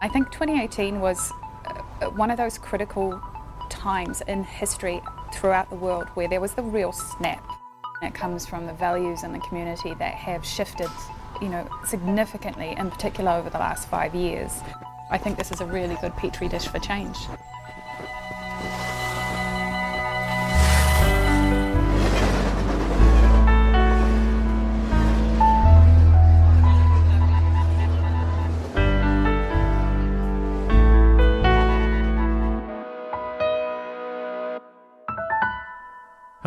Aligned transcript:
I 0.00 0.06
think 0.06 0.30
2018 0.30 1.00
was 1.00 1.32
uh, 1.66 2.06
one 2.10 2.30
of 2.30 2.36
those 2.36 2.56
critical 2.56 3.20
times 3.68 4.20
in 4.28 4.44
history 4.44 5.02
throughout 5.34 5.70
the 5.70 5.76
world 5.76 6.06
where 6.14 6.28
there 6.28 6.40
was 6.40 6.54
the 6.54 6.62
real 6.62 6.92
snap. 6.92 7.44
It 8.00 8.14
comes 8.14 8.46
from 8.46 8.66
the 8.66 8.72
values 8.74 9.24
in 9.24 9.32
the 9.32 9.40
community 9.40 9.94
that 9.94 10.14
have 10.14 10.46
shifted, 10.46 10.88
you 11.42 11.48
know, 11.48 11.68
significantly, 11.84 12.76
in 12.78 12.92
particular 12.92 13.32
over 13.32 13.50
the 13.50 13.58
last 13.58 13.88
five 13.88 14.14
years. 14.14 14.60
I 15.10 15.18
think 15.18 15.36
this 15.36 15.50
is 15.50 15.60
a 15.60 15.66
really 15.66 15.96
good 16.00 16.14
petri 16.14 16.46
dish 16.46 16.68
for 16.68 16.78
change. 16.78 17.16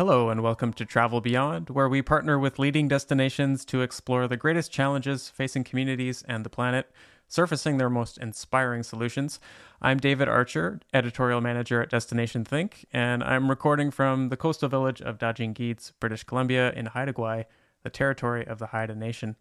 Hello, 0.04 0.30
and 0.30 0.42
welcome 0.42 0.72
to 0.72 0.84
Travel 0.84 1.20
Beyond, 1.20 1.70
where 1.70 1.88
we 1.88 2.02
partner 2.02 2.36
with 2.36 2.58
leading 2.58 2.88
destinations 2.88 3.64
to 3.66 3.82
explore 3.82 4.26
the 4.26 4.36
greatest 4.36 4.72
challenges 4.72 5.28
facing 5.28 5.62
communities 5.62 6.24
and 6.26 6.44
the 6.44 6.50
planet, 6.50 6.90
surfacing 7.28 7.76
their 7.76 7.88
most 7.88 8.18
inspiring 8.18 8.82
solutions. 8.82 9.38
I'm 9.80 9.98
David 9.98 10.26
Archer, 10.26 10.80
editorial 10.92 11.40
manager 11.40 11.80
at 11.80 11.90
Destination 11.90 12.44
Think, 12.44 12.84
and 12.92 13.22
I'm 13.22 13.48
recording 13.48 13.92
from 13.92 14.28
the 14.28 14.36
coastal 14.36 14.68
village 14.68 15.00
of 15.00 15.18
Daajing 15.18 15.54
Giids, 15.54 15.92
British 16.00 16.24
Columbia, 16.24 16.72
in 16.72 16.86
Haida 16.86 17.12
Gwaii, 17.12 17.44
the 17.84 17.88
territory 17.88 18.44
of 18.44 18.58
the 18.58 18.66
Haida 18.66 18.96
Nation. 18.96 19.36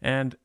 And 0.00 0.36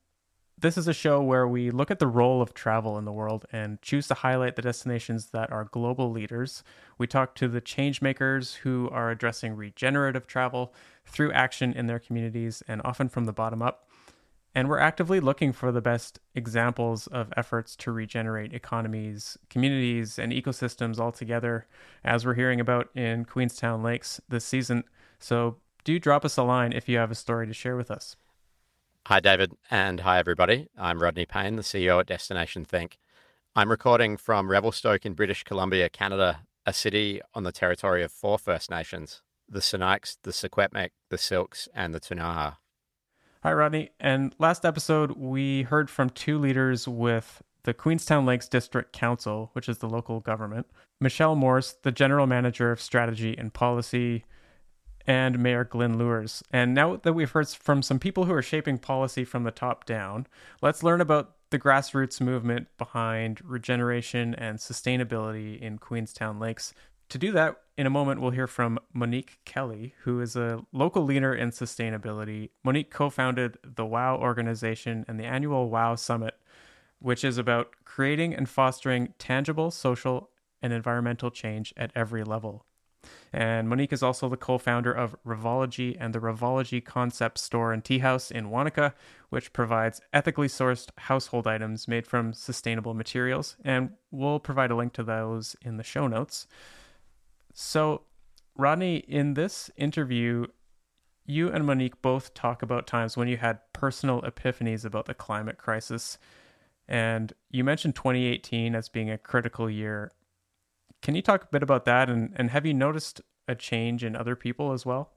this 0.64 0.78
is 0.78 0.88
a 0.88 0.94
show 0.94 1.22
where 1.22 1.46
we 1.46 1.72
look 1.72 1.92
at 1.92 2.00
the 2.00 2.08
role 2.08 2.42
of 2.42 2.54
travel 2.54 2.98
in 2.98 3.04
the 3.04 3.12
world 3.12 3.46
and 3.52 3.82
choose 3.82 4.08
to 4.08 4.14
highlight 4.14 4.56
the 4.56 4.62
destinations 4.62 5.26
that 5.32 5.52
are 5.52 5.66
global 5.66 6.10
leaders. 6.10 6.64
We 6.98 7.06
talk 7.06 7.36
to 7.36 7.50
the 7.50 7.60
change 7.60 8.02
makers 8.02 8.54
who 8.54 8.90
are 8.90 9.12
addressing 9.12 9.58
regenerative 9.58 10.26
travel 10.26 10.74
through 11.06 11.34
action 11.34 11.74
in 11.74 11.88
their 11.88 12.00
communities 12.00 12.64
and 12.66 12.80
often 12.86 13.10
from 13.10 13.26
the 13.26 13.34
bottom 13.34 13.62
up. 13.62 13.90
And 14.56 14.70
we're 14.70 14.80
actively 14.80 15.20
looking 15.20 15.52
for 15.52 15.70
the 15.74 15.82
best 15.82 16.20
examples 16.34 17.08
of 17.08 17.34
efforts 17.36 17.76
to 17.78 17.92
regenerate 17.92 18.54
economies, 18.54 19.38
communities, 19.50 20.18
and 20.18 20.32
ecosystems 20.32 20.98
altogether, 20.98 21.68
as 22.06 22.26
we're 22.26 22.36
hearing 22.36 22.62
about 22.62 22.88
in 22.96 23.26
Queenstown 23.26 23.84
Lakes 23.84 24.22
this 24.30 24.46
season. 24.46 24.86
So 25.20 25.58
do 25.84 26.00
drop 26.00 26.24
us 26.24 26.38
a 26.38 26.44
line 26.44 26.72
if 26.72 26.88
you 26.88 27.00
have 27.00 27.12
a 27.12 27.16
story 27.16 27.48
to 27.48 27.54
share 27.54 27.76
with 27.76 27.92
us. 27.92 28.16
Hi, 29.08 29.20
David, 29.20 29.52
and 29.70 30.00
hi, 30.00 30.18
everybody. 30.18 30.70
I'm 30.78 31.04
Rodney 31.04 31.26
Payne, 31.26 31.58
the 31.58 31.62
CEO 31.62 32.00
at 32.00 32.06
Destination 32.06 32.64
Think. 32.64 32.98
I'm 33.54 33.70
recording 33.70 34.16
from 34.16 34.50
Revelstoke 34.50 35.06
in 35.06 35.12
British 35.12 35.44
Columbia, 35.44 35.90
Canada, 35.90 36.48
a 36.66 36.72
city 36.72 37.20
on 37.34 37.44
the 37.44 37.52
territory 37.52 38.02
of 38.02 38.14
four 38.14 38.40
First 38.40 38.72
Nations 38.72 39.22
the 39.50 39.60
Sinixt, 39.60 40.20
the 40.24 40.32
Secwepemc, 40.32 40.92
the 41.10 41.18
Syilx, 41.18 41.68
and 41.76 41.94
the 41.94 42.00
Ktunaxa. 42.00 42.56
Hi, 43.44 43.52
Rodney. 43.52 43.90
And 44.00 44.34
last 44.40 44.64
episode, 44.64 45.18
we 45.18 45.64
heard 45.64 45.90
from 45.90 46.10
two 46.10 46.40
leaders 46.40 46.88
with 46.88 47.42
the 47.64 47.74
Queenstown 47.74 48.26
Lakes 48.26 48.48
District 48.48 48.94
Council, 48.94 49.50
which 49.52 49.68
is 49.68 49.80
the 49.80 49.90
local 49.90 50.22
government, 50.22 50.68
Michelle 51.02 51.36
Morse, 51.36 51.76
the 51.84 51.92
general 51.92 52.26
manager 52.26 52.72
of 52.72 52.80
strategy 52.80 53.36
and 53.38 53.54
policy, 53.54 54.24
and 55.06 55.40
Mayor 55.40 55.64
Glenn 55.64 55.98
Lewis. 55.98 56.44
And 56.52 56.74
now 56.74 56.96
that 56.98 57.14
we've 57.14 57.32
heard 57.32 57.50
from 57.50 57.82
some 57.82 58.00
people 58.00 58.26
who 58.26 58.34
are 58.34 58.42
shaping 58.42 58.78
policy 58.78 59.24
from 59.24 59.44
the 59.44 59.52
top 59.52 59.86
down, 59.86 60.28
let's 60.62 60.84
learn 60.84 61.02
about 61.02 61.36
the 61.50 61.60
grassroots 61.60 62.20
movement 62.20 62.68
behind 62.78 63.40
regeneration 63.44 64.34
and 64.36 64.58
sustainability 64.58 65.60
in 65.62 65.78
Queenstown 65.78 66.40
Lakes. 66.40 66.74
To 67.10 67.18
do 67.18 67.32
that, 67.34 67.58
in 67.78 67.86
a 67.86 67.92
moment, 67.92 68.22
we'll 68.22 68.32
hear 68.32 68.48
from 68.48 68.80
Monique 68.94 69.40
Kelly, 69.46 69.94
who 70.02 70.20
is 70.20 70.36
a 70.36 70.64
local 70.72 71.04
leader 71.04 71.34
in 71.34 71.52
sustainability. 71.52 72.50
Monique 72.64 72.90
co 72.90 73.10
founded 73.10 73.58
the 73.64 73.84
Wao 73.84 74.20
organization 74.20 75.06
and 75.08 75.20
the 75.20 75.26
annual 75.26 75.70
Wao 75.70 75.98
Summit, 75.98 76.36
which 77.00 77.24
is 77.24 77.38
about 77.38 77.76
creating 77.84 78.34
and 78.34 78.48
fostering 78.48 79.14
tangible 79.20 79.70
social 79.70 80.30
and 80.62 80.72
environmental 80.72 81.30
change 81.30 81.74
at 81.76 81.92
every 81.94 82.24
level. 82.24 82.66
And 83.32 83.68
Monique 83.68 83.94
is 83.94 84.04
also 84.04 84.30
the 84.30 84.38
co 84.38 84.58
founder 84.58 84.92
of 84.92 85.16
Revology 85.26 85.98
and 86.00 86.14
the 86.14 86.20
Revology 86.20 86.84
Concept 86.84 87.38
Store 87.38 87.74
and 87.74 87.84
Tea 87.84 88.00
House 88.00 88.30
in 88.30 88.50
Wanaka, 88.50 88.94
which 89.30 89.54
provides 89.54 90.02
ethically 90.14 90.48
sourced 90.48 90.90
household 90.98 91.48
items 91.48 91.88
made 91.88 92.06
from 92.06 92.34
sustainable 92.34 92.94
materials. 92.94 93.58
And 93.64 93.92
we'll 94.12 94.40
provide 94.40 94.72
a 94.72 94.76
link 94.76 94.94
to 94.94 95.04
those 95.04 95.56
in 95.62 95.78
the 95.78 95.84
show 95.84 96.08
notes. 96.08 96.48
So, 97.54 98.04
Rodney, 98.56 98.98
in 98.98 99.34
this 99.34 99.72
interview, 99.78 100.46
you 101.26 101.50
and 101.50 101.66
Monique 101.66 102.02
both 102.02 102.34
talk 102.34 102.62
about 102.62 102.86
times 102.86 103.16
when 103.16 103.28
you 103.28 103.38
had 103.38 103.60
personal 103.74 104.22
epiphanies 104.22 104.86
about 104.86 105.06
the 105.06 105.14
climate 105.14 105.58
crisis. 105.58 106.18
And 106.88 107.34
you 107.50 107.64
mentioned 107.64 107.96
2018 107.96 108.76
as 108.76 108.90
being 108.90 109.10
a 109.10 109.18
critical 109.18 109.70
year. 109.70 110.12
Can 111.04 111.16
you 111.16 111.22
talk 111.22 111.44
a 111.44 111.48
bit 111.52 111.62
about 111.62 111.84
that? 111.86 112.10
And, 112.10 112.32
and 112.36 112.50
have 112.50 112.66
you 112.66 112.74
noticed 112.74 113.22
a 113.48 113.56
change 113.56 114.06
in 114.06 114.16
other 114.16 114.38
people 114.38 114.72
as 114.72 114.86
well? 114.86 115.12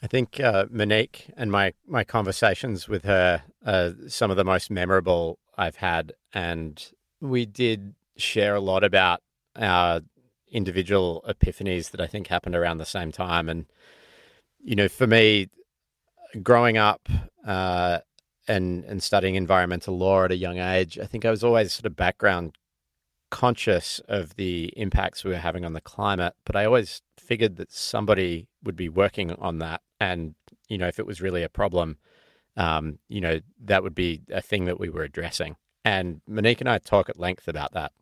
I 0.00 0.06
think 0.06 0.38
uh, 0.38 0.66
Monique 0.70 1.28
and 1.36 1.50
my, 1.50 1.74
my 1.84 2.04
conversations 2.04 2.88
with 2.88 3.02
her 3.02 3.42
are 3.66 3.94
some 4.06 4.30
of 4.30 4.36
the 4.36 4.44
most 4.44 4.70
memorable 4.70 5.40
I've 5.56 5.74
had. 5.74 6.12
And 6.32 6.80
we 7.20 7.46
did 7.46 7.96
share 8.16 8.54
a 8.54 8.60
lot 8.60 8.84
about 8.84 9.22
our 9.56 10.02
individual 10.52 11.24
epiphanies 11.28 11.90
that 11.90 12.00
I 12.00 12.06
think 12.06 12.28
happened 12.28 12.54
around 12.54 12.78
the 12.78 12.86
same 12.86 13.10
time. 13.10 13.48
And, 13.48 13.66
you 14.62 14.76
know, 14.76 14.86
for 14.86 15.08
me, 15.08 15.48
growing 16.44 16.76
up 16.76 17.08
uh, 17.44 17.98
and, 18.46 18.84
and 18.84 19.02
studying 19.02 19.34
environmental 19.34 19.98
law 19.98 20.26
at 20.26 20.30
a 20.30 20.36
young 20.36 20.58
age, 20.58 20.96
I 20.96 21.06
think 21.06 21.24
I 21.24 21.30
was 21.30 21.42
always 21.42 21.72
sort 21.72 21.86
of 21.86 21.96
background 21.96 22.56
conscious 23.30 24.00
of 24.08 24.36
the 24.36 24.72
impacts 24.76 25.24
we 25.24 25.30
were 25.30 25.38
having 25.38 25.64
on 25.64 25.72
the 25.72 25.80
climate, 25.80 26.34
but 26.44 26.56
I 26.56 26.64
always 26.64 27.02
figured 27.18 27.56
that 27.56 27.72
somebody 27.72 28.48
would 28.62 28.76
be 28.76 28.88
working 28.88 29.32
on 29.32 29.58
that. 29.58 29.82
And, 30.00 30.34
you 30.68 30.78
know, 30.78 30.88
if 30.88 30.98
it 30.98 31.06
was 31.06 31.20
really 31.20 31.42
a 31.42 31.48
problem, 31.48 31.98
um, 32.56 32.98
you 33.08 33.20
know, 33.20 33.40
that 33.64 33.82
would 33.82 33.94
be 33.94 34.22
a 34.30 34.40
thing 34.40 34.64
that 34.64 34.80
we 34.80 34.88
were 34.88 35.02
addressing. 35.02 35.56
And 35.84 36.20
Monique 36.26 36.60
and 36.60 36.68
I 36.68 36.78
talk 36.78 37.08
at 37.08 37.18
length 37.18 37.48
about 37.48 37.72
that. 37.72 37.92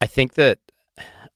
I 0.00 0.06
think 0.06 0.34
that 0.34 0.58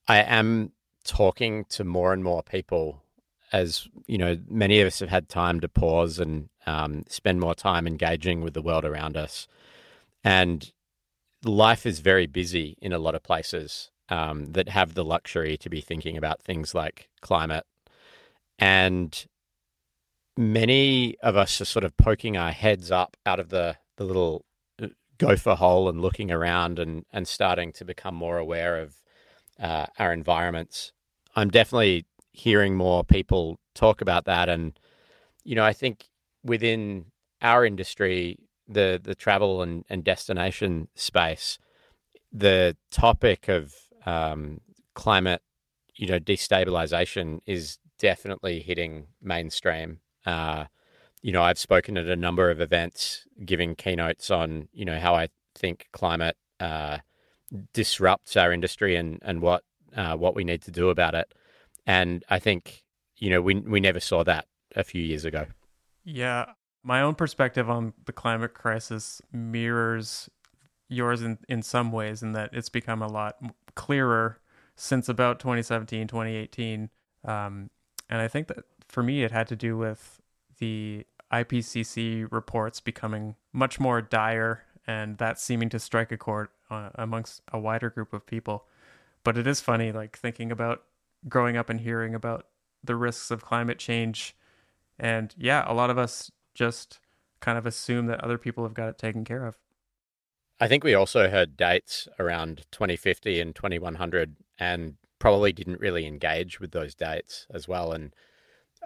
I 0.07 0.19
am 0.19 0.71
talking 1.03 1.65
to 1.69 1.83
more 1.83 2.13
and 2.13 2.23
more 2.23 2.43
people 2.43 3.03
as, 3.51 3.87
you 4.07 4.17
know, 4.17 4.37
many 4.49 4.79
of 4.79 4.87
us 4.87 4.99
have 4.99 5.09
had 5.09 5.29
time 5.29 5.59
to 5.59 5.69
pause 5.69 6.19
and 6.19 6.49
um, 6.65 7.03
spend 7.07 7.39
more 7.39 7.53
time 7.53 7.85
engaging 7.85 8.41
with 8.41 8.53
the 8.53 8.61
world 8.61 8.85
around 8.85 9.17
us. 9.17 9.47
And 10.23 10.71
life 11.45 11.85
is 11.85 11.99
very 11.99 12.27
busy 12.27 12.77
in 12.81 12.93
a 12.93 12.99
lot 12.99 13.15
of 13.15 13.23
places 13.23 13.91
um, 14.09 14.45
that 14.53 14.69
have 14.69 14.93
the 14.93 15.03
luxury 15.03 15.57
to 15.57 15.69
be 15.69 15.81
thinking 15.81 16.17
about 16.17 16.41
things 16.41 16.75
like 16.75 17.09
climate. 17.21 17.65
And 18.59 19.25
many 20.37 21.17
of 21.21 21.35
us 21.35 21.59
are 21.61 21.65
sort 21.65 21.83
of 21.83 21.95
poking 21.97 22.37
our 22.37 22.51
heads 22.51 22.91
up 22.91 23.17
out 23.25 23.39
of 23.39 23.49
the, 23.49 23.77
the 23.97 24.03
little 24.03 24.45
uh, 24.81 24.87
gopher 25.17 25.55
hole 25.55 25.89
and 25.89 26.01
looking 26.01 26.31
around 26.31 26.79
and, 26.79 27.05
and 27.11 27.27
starting 27.27 27.71
to 27.73 27.85
become 27.85 28.15
more 28.15 28.37
aware 28.37 28.79
of 28.79 28.95
uh, 29.59 29.85
our 29.99 30.13
environments. 30.13 30.91
I'm 31.35 31.49
definitely 31.49 32.05
hearing 32.31 32.75
more 32.75 33.03
people 33.03 33.59
talk 33.75 34.01
about 34.01 34.25
that. 34.25 34.49
And, 34.49 34.77
you 35.43 35.55
know, 35.55 35.63
I 35.63 35.73
think 35.73 36.05
within 36.43 37.05
our 37.41 37.65
industry, 37.65 38.37
the 38.67 38.99
the 39.01 39.15
travel 39.15 39.61
and, 39.61 39.85
and 39.89 40.03
destination 40.03 40.87
space, 40.95 41.59
the 42.31 42.75
topic 42.91 43.47
of 43.47 43.73
um, 44.05 44.61
climate, 44.93 45.41
you 45.95 46.07
know, 46.07 46.19
destabilization 46.19 47.39
is 47.45 47.77
definitely 47.99 48.59
hitting 48.59 49.07
mainstream. 49.21 49.99
Uh, 50.25 50.65
you 51.21 51.31
know, 51.31 51.41
I've 51.41 51.59
spoken 51.59 51.97
at 51.97 52.07
a 52.07 52.15
number 52.15 52.49
of 52.49 52.59
events, 52.59 53.25
giving 53.45 53.75
keynotes 53.75 54.29
on 54.29 54.67
you 54.73 54.85
know 54.85 54.99
how 54.99 55.15
I 55.15 55.29
think 55.55 55.87
climate 55.93 56.37
uh, 56.59 56.99
disrupts 57.73 58.35
our 58.35 58.51
industry 58.51 58.95
and 58.95 59.19
and 59.21 59.41
what 59.41 59.63
uh, 59.95 60.15
what 60.15 60.35
we 60.35 60.43
need 60.43 60.61
to 60.63 60.71
do 60.71 60.89
about 60.89 61.15
it. 61.15 61.33
And 61.85 62.23
I 62.29 62.39
think 62.39 62.83
you 63.17 63.29
know 63.29 63.41
we 63.41 63.55
we 63.55 63.79
never 63.79 63.99
saw 63.99 64.23
that 64.23 64.45
a 64.75 64.83
few 64.83 65.01
years 65.01 65.25
ago. 65.25 65.47
Yeah, 66.03 66.53
my 66.83 67.01
own 67.01 67.15
perspective 67.15 67.69
on 67.69 67.93
the 68.05 68.13
climate 68.13 68.53
crisis 68.53 69.21
mirrors 69.31 70.29
yours 70.89 71.21
in, 71.21 71.37
in 71.47 71.61
some 71.61 71.91
ways 71.91 72.21
in 72.21 72.33
that 72.33 72.49
it's 72.53 72.69
become 72.69 73.01
a 73.01 73.07
lot 73.07 73.37
clearer 73.75 74.39
since 74.75 75.07
about 75.09 75.39
2017 75.39 76.07
2018 76.07 76.89
um, 77.25 77.69
and 78.09 78.21
i 78.21 78.27
think 78.27 78.47
that 78.47 78.65
for 78.87 79.01
me 79.01 79.23
it 79.23 79.31
had 79.31 79.47
to 79.47 79.55
do 79.55 79.77
with 79.77 80.21
the 80.59 81.05
ipcc 81.31 82.31
reports 82.31 82.79
becoming 82.79 83.35
much 83.53 83.79
more 83.79 84.01
dire, 84.01 84.63
and 84.85 85.17
that 85.19 85.39
seeming 85.39 85.69
to 85.69 85.79
strike 85.79 86.11
a 86.11 86.17
chord 86.17 86.49
uh, 86.69 86.89
amongst 86.95 87.41
a 87.53 87.59
wider 87.59 87.89
group 87.89 88.11
of 88.11 88.25
people. 88.25 88.65
But 89.23 89.37
it 89.37 89.47
is 89.47 89.61
funny, 89.61 89.91
like 89.91 90.17
thinking 90.17 90.51
about 90.51 90.83
growing 91.29 91.55
up 91.55 91.69
and 91.69 91.79
hearing 91.79 92.13
about 92.13 92.47
the 92.83 92.95
risks 92.95 93.31
of 93.31 93.45
climate 93.45 93.79
change. 93.79 94.35
And 94.99 95.33
yeah, 95.37 95.63
a 95.65 95.73
lot 95.73 95.89
of 95.89 95.97
us 95.97 96.31
just 96.53 96.99
kind 97.39 97.57
of 97.57 97.65
assume 97.65 98.07
that 98.07 98.23
other 98.23 98.37
people 98.37 98.63
have 98.63 98.73
got 98.73 98.89
it 98.89 98.97
taken 98.97 99.25
care 99.25 99.45
of. 99.45 99.57
I 100.59 100.67
think 100.67 100.83
we 100.83 100.93
also 100.93 101.29
heard 101.29 101.57
dates 101.57 102.07
around 102.19 102.65
2050 102.71 103.41
and 103.41 103.55
2100 103.55 104.35
and 104.59 104.95
probably 105.19 105.51
didn't 105.51 105.79
really 105.79 106.05
engage 106.05 106.59
with 106.59 106.71
those 106.71 106.95
dates 106.95 107.47
as 107.53 107.67
well. 107.67 107.91
And 107.91 108.13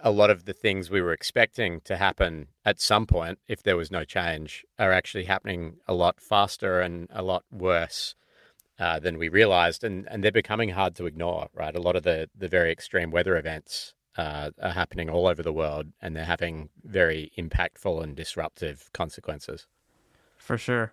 a 0.03 0.11
lot 0.11 0.29
of 0.29 0.45
the 0.45 0.53
things 0.53 0.89
we 0.89 1.01
were 1.01 1.13
expecting 1.13 1.81
to 1.81 1.97
happen 1.97 2.47
at 2.65 2.79
some 2.79 3.05
point, 3.05 3.39
if 3.47 3.63
there 3.63 3.77
was 3.77 3.91
no 3.91 4.03
change, 4.03 4.65
are 4.79 4.91
actually 4.91 5.25
happening 5.25 5.77
a 5.87 5.93
lot 5.93 6.21
faster 6.21 6.79
and 6.81 7.07
a 7.11 7.21
lot 7.21 7.43
worse 7.51 8.15
uh, 8.79 8.99
than 8.99 9.17
we 9.17 9.29
realized. 9.29 9.83
And, 9.83 10.07
and 10.09 10.23
they're 10.23 10.31
becoming 10.31 10.69
hard 10.69 10.95
to 10.95 11.05
ignore, 11.05 11.49
right? 11.53 11.75
A 11.75 11.81
lot 11.81 11.95
of 11.95 12.03
the, 12.03 12.29
the 12.35 12.47
very 12.47 12.71
extreme 12.71 13.11
weather 13.11 13.35
events 13.37 13.93
uh, 14.17 14.51
are 14.61 14.71
happening 14.71 15.09
all 15.09 15.27
over 15.27 15.43
the 15.43 15.53
world 15.53 15.87
and 16.01 16.15
they're 16.15 16.25
having 16.25 16.69
very 16.83 17.31
impactful 17.37 18.03
and 18.03 18.15
disruptive 18.15 18.89
consequences. 18.93 19.67
For 20.37 20.57
sure. 20.57 20.91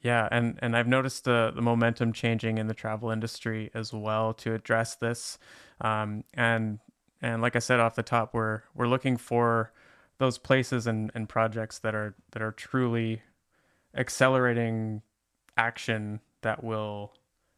Yeah, 0.00 0.28
and, 0.30 0.58
and 0.62 0.76
I've 0.76 0.86
noticed 0.86 1.24
the, 1.24 1.52
the 1.54 1.60
momentum 1.60 2.12
changing 2.12 2.58
in 2.58 2.68
the 2.68 2.74
travel 2.74 3.10
industry 3.10 3.70
as 3.74 3.92
well 3.92 4.32
to 4.34 4.54
address 4.54 4.94
this. 4.94 5.38
Um, 5.80 6.24
and 6.34 6.78
and 7.20 7.42
like 7.42 7.56
I 7.56 7.58
said 7.58 7.80
off 7.80 7.96
the 7.96 8.04
top, 8.04 8.32
we're 8.32 8.62
we're 8.74 8.86
looking 8.86 9.16
for 9.16 9.72
those 10.18 10.38
places 10.38 10.86
and, 10.86 11.10
and 11.14 11.28
projects 11.28 11.80
that 11.80 11.94
are 11.94 12.14
that 12.30 12.42
are 12.42 12.52
truly 12.52 13.22
accelerating 13.94 15.02
action 15.56 16.20
that 16.42 16.62
will 16.62 17.14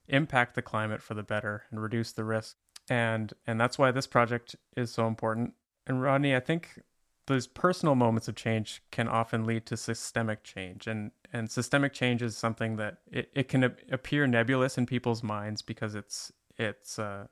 impact 0.08 0.54
the 0.54 0.62
climate 0.62 1.02
for 1.02 1.14
the 1.14 1.22
better 1.22 1.64
and 1.70 1.82
reduce 1.82 2.12
the 2.12 2.25
risk. 2.25 2.56
And 2.90 3.32
and 3.46 3.58
that's 3.60 3.78
why 3.78 3.92
this 3.92 4.08
project 4.08 4.56
is 4.76 4.92
so 4.92 5.06
important. 5.06 5.54
And 5.87 6.02
Rodney, 6.02 6.34
I 6.34 6.40
think 6.40 6.82
those 7.26 7.46
personal 7.46 7.94
moments 7.94 8.26
of 8.26 8.34
change 8.34 8.82
can 8.90 9.06
often 9.06 9.44
lead 9.46 9.64
to 9.66 9.76
systemic 9.76 10.42
change. 10.42 10.88
And 10.88 11.12
and 11.32 11.48
systemic 11.48 11.92
change 11.92 12.20
is 12.20 12.37
something 12.37 12.76
that 12.76 12.98
it, 13.10 13.31
it 13.32 13.48
can 13.48 13.62
appear 13.64 14.26
nebulous 14.26 14.76
in 14.76 14.87
people's 14.87 15.22
minds 15.22 15.62
because 15.62 15.94
it's 15.94 16.32
it's 16.58 16.98
uh 16.98 17.28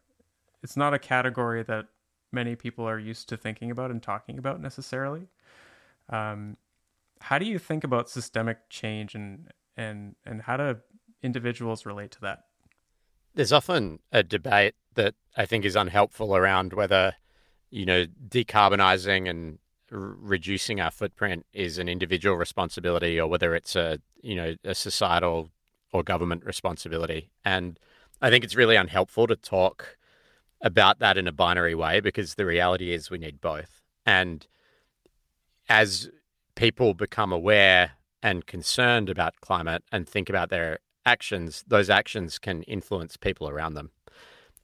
it's 0.62 0.76
not 0.76 0.94
a 0.94 0.98
category 0.98 1.64
that 1.64 1.88
many 2.30 2.54
people 2.54 2.88
are 2.88 2.98
used 2.98 3.28
to 3.30 3.36
thinking 3.36 3.70
about 3.72 3.90
and 3.90 4.00
talking 4.00 4.38
about 4.38 4.60
necessarily. 4.60 5.26
Um 6.08 6.56
how 7.20 7.36
do 7.36 7.46
you 7.46 7.58
think 7.58 7.82
about 7.82 8.08
systemic 8.08 8.70
change 8.70 9.16
and 9.16 9.48
and 9.76 10.14
and 10.24 10.42
how 10.42 10.56
do 10.56 10.76
individuals 11.20 11.84
relate 11.84 12.12
to 12.12 12.20
that 12.20 12.44
there's 13.38 13.52
often 13.52 14.00
a 14.12 14.22
debate 14.22 14.74
that 14.94 15.14
i 15.36 15.46
think 15.46 15.64
is 15.64 15.76
unhelpful 15.76 16.36
around 16.36 16.72
whether 16.72 17.14
you 17.70 17.86
know 17.86 18.04
decarbonizing 18.28 19.28
and 19.28 19.58
reducing 19.90 20.80
our 20.80 20.90
footprint 20.90 21.46
is 21.52 21.78
an 21.78 21.88
individual 21.88 22.36
responsibility 22.36 23.18
or 23.18 23.26
whether 23.26 23.54
it's 23.54 23.76
a 23.76 23.98
you 24.22 24.34
know 24.34 24.54
a 24.64 24.74
societal 24.74 25.50
or 25.92 26.02
government 26.02 26.44
responsibility. 26.44 27.30
And 27.44 27.78
i 28.20 28.30
think 28.30 28.44
it's 28.44 28.56
really 28.56 28.76
unhelpful 28.76 29.26
to 29.26 29.36
talk 29.36 29.96
about 30.60 30.98
that 30.98 31.16
in 31.16 31.28
a 31.28 31.32
binary 31.32 31.74
way 31.74 32.00
because 32.00 32.34
the 32.34 32.44
reality 32.44 32.92
is 32.92 33.10
we 33.10 33.18
need 33.18 33.40
both. 33.40 33.82
And 34.04 34.46
as 35.68 36.10
people 36.56 36.94
become 36.94 37.32
aware 37.32 37.92
and 38.22 38.44
concerned 38.44 39.08
about 39.08 39.40
climate 39.40 39.84
and 39.92 40.08
think 40.08 40.28
about 40.28 40.50
their 40.50 40.80
actions 41.12 41.64
those 41.66 41.90
actions 42.00 42.38
can 42.38 42.58
influence 42.64 43.16
people 43.16 43.46
around 43.48 43.74
them 43.74 43.90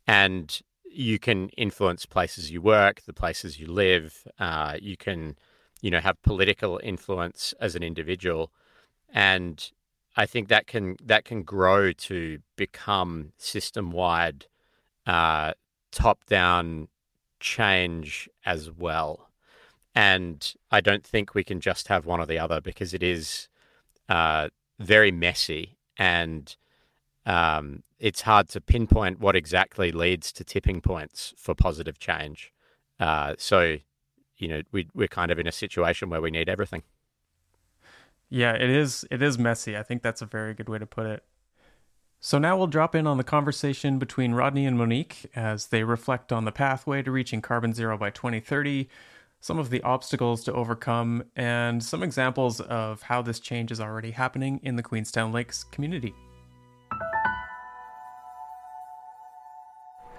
and 0.06 0.62
you 0.94 1.18
can 1.18 1.48
influence 1.50 2.06
places 2.06 2.50
you 2.50 2.60
work, 2.62 3.02
the 3.02 3.12
places 3.12 3.58
you 3.58 3.66
live. 3.66 4.26
Uh, 4.38 4.76
you 4.80 4.96
can, 4.96 5.36
you 5.82 5.90
know, 5.90 6.00
have 6.00 6.22
political 6.22 6.80
influence 6.82 7.52
as 7.60 7.74
an 7.74 7.82
individual, 7.82 8.52
and 9.12 9.72
I 10.16 10.26
think 10.26 10.48
that 10.48 10.66
can 10.66 10.96
that 11.04 11.24
can 11.24 11.42
grow 11.42 11.92
to 11.92 12.38
become 12.56 13.32
system 13.38 13.90
wide, 13.90 14.46
uh, 15.06 15.54
top 15.90 16.24
down 16.26 16.88
change 17.40 18.28
as 18.46 18.70
well. 18.70 19.28
And 19.96 20.54
I 20.70 20.80
don't 20.80 21.04
think 21.04 21.34
we 21.34 21.44
can 21.44 21.60
just 21.60 21.88
have 21.88 22.06
one 22.06 22.20
or 22.20 22.26
the 22.26 22.38
other 22.38 22.60
because 22.60 22.94
it 22.94 23.02
is 23.02 23.48
uh, 24.08 24.48
very 24.78 25.12
messy 25.12 25.76
and 25.98 26.56
um, 27.26 27.82
it's 27.98 28.22
hard 28.22 28.48
to 28.50 28.60
pinpoint 28.60 29.20
what 29.20 29.36
exactly 29.36 29.92
leads 29.92 30.32
to 30.32 30.44
tipping 30.44 30.80
points 30.80 31.34
for 31.36 31.54
positive 31.54 31.98
change. 31.98 32.52
Uh, 33.00 33.34
so, 33.38 33.76
you 34.36 34.48
know, 34.48 34.62
we, 34.72 34.88
we're 34.94 35.08
kind 35.08 35.30
of 35.30 35.38
in 35.38 35.46
a 35.46 35.52
situation 35.52 36.10
where 36.10 36.20
we 36.20 36.30
need 36.30 36.48
everything. 36.48 36.82
Yeah, 38.28 38.54
it 38.54 38.70
is. 38.70 39.06
It 39.10 39.22
is 39.22 39.38
messy. 39.38 39.76
I 39.76 39.82
think 39.82 40.02
that's 40.02 40.22
a 40.22 40.26
very 40.26 40.54
good 40.54 40.68
way 40.68 40.78
to 40.78 40.86
put 40.86 41.06
it. 41.06 41.22
So 42.20 42.38
now 42.38 42.56
we'll 42.56 42.68
drop 42.68 42.94
in 42.94 43.06
on 43.06 43.18
the 43.18 43.24
conversation 43.24 43.98
between 43.98 44.32
Rodney 44.32 44.64
and 44.64 44.78
Monique 44.78 45.30
as 45.36 45.66
they 45.66 45.84
reflect 45.84 46.32
on 46.32 46.46
the 46.46 46.52
pathway 46.52 47.02
to 47.02 47.10
reaching 47.10 47.42
carbon 47.42 47.74
zero 47.74 47.98
by 47.98 48.08
2030, 48.08 48.88
some 49.44 49.58
of 49.58 49.68
the 49.68 49.82
obstacles 49.82 50.42
to 50.42 50.50
overcome, 50.54 51.22
and 51.36 51.84
some 51.84 52.02
examples 52.02 52.62
of 52.62 53.02
how 53.02 53.20
this 53.20 53.38
change 53.38 53.70
is 53.70 53.78
already 53.78 54.10
happening 54.10 54.58
in 54.62 54.76
the 54.76 54.82
Queenstown 54.82 55.32
Lakes 55.32 55.64
community. 55.64 56.14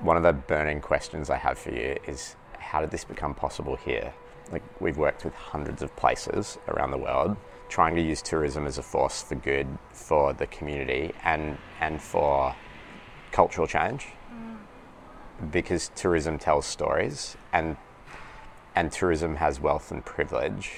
One 0.01 0.15
of 0.15 0.21
the 0.21 0.31
burning 0.31 0.79
questions 0.79 1.31
I 1.31 1.37
have 1.37 1.57
for 1.57 1.71
you 1.71 1.97
is 2.05 2.35
how 2.59 2.81
did 2.81 2.91
this 2.91 3.03
become 3.03 3.33
possible 3.33 3.75
here? 3.75 4.13
Like 4.51 4.61
we've 4.79 4.97
worked 4.97 5.25
with 5.25 5.33
hundreds 5.33 5.81
of 5.81 5.95
places 5.95 6.59
around 6.67 6.91
the 6.91 6.99
world 6.99 7.35
trying 7.67 7.95
to 7.95 8.03
use 8.03 8.21
tourism 8.21 8.67
as 8.67 8.77
a 8.77 8.83
force 8.83 9.23
for 9.23 9.33
good 9.33 9.67
for 9.91 10.33
the 10.33 10.45
community 10.45 11.11
and 11.23 11.57
and 11.81 11.99
for 11.99 12.55
cultural 13.31 13.65
change. 13.65 14.05
Mm. 14.31 15.51
Because 15.51 15.89
tourism 15.95 16.37
tells 16.37 16.67
stories 16.67 17.37
and 17.53 17.75
and 18.75 18.91
tourism 18.91 19.37
has 19.37 19.59
wealth 19.59 19.91
and 19.91 20.03
privilege 20.05 20.71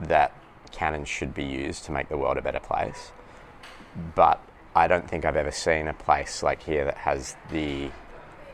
that 0.00 0.32
can 0.72 0.94
and 0.94 1.06
should 1.06 1.34
be 1.34 1.44
used 1.44 1.84
to 1.84 1.92
make 1.92 2.08
the 2.08 2.18
world 2.18 2.36
a 2.36 2.42
better 2.42 2.60
place. 2.60 3.12
But 4.14 4.40
I 4.74 4.86
don't 4.86 5.08
think 5.08 5.24
I've 5.24 5.36
ever 5.36 5.50
seen 5.50 5.88
a 5.88 5.94
place 5.94 6.42
like 6.42 6.62
here 6.62 6.84
that 6.84 6.98
has 6.98 7.36
the 7.50 7.90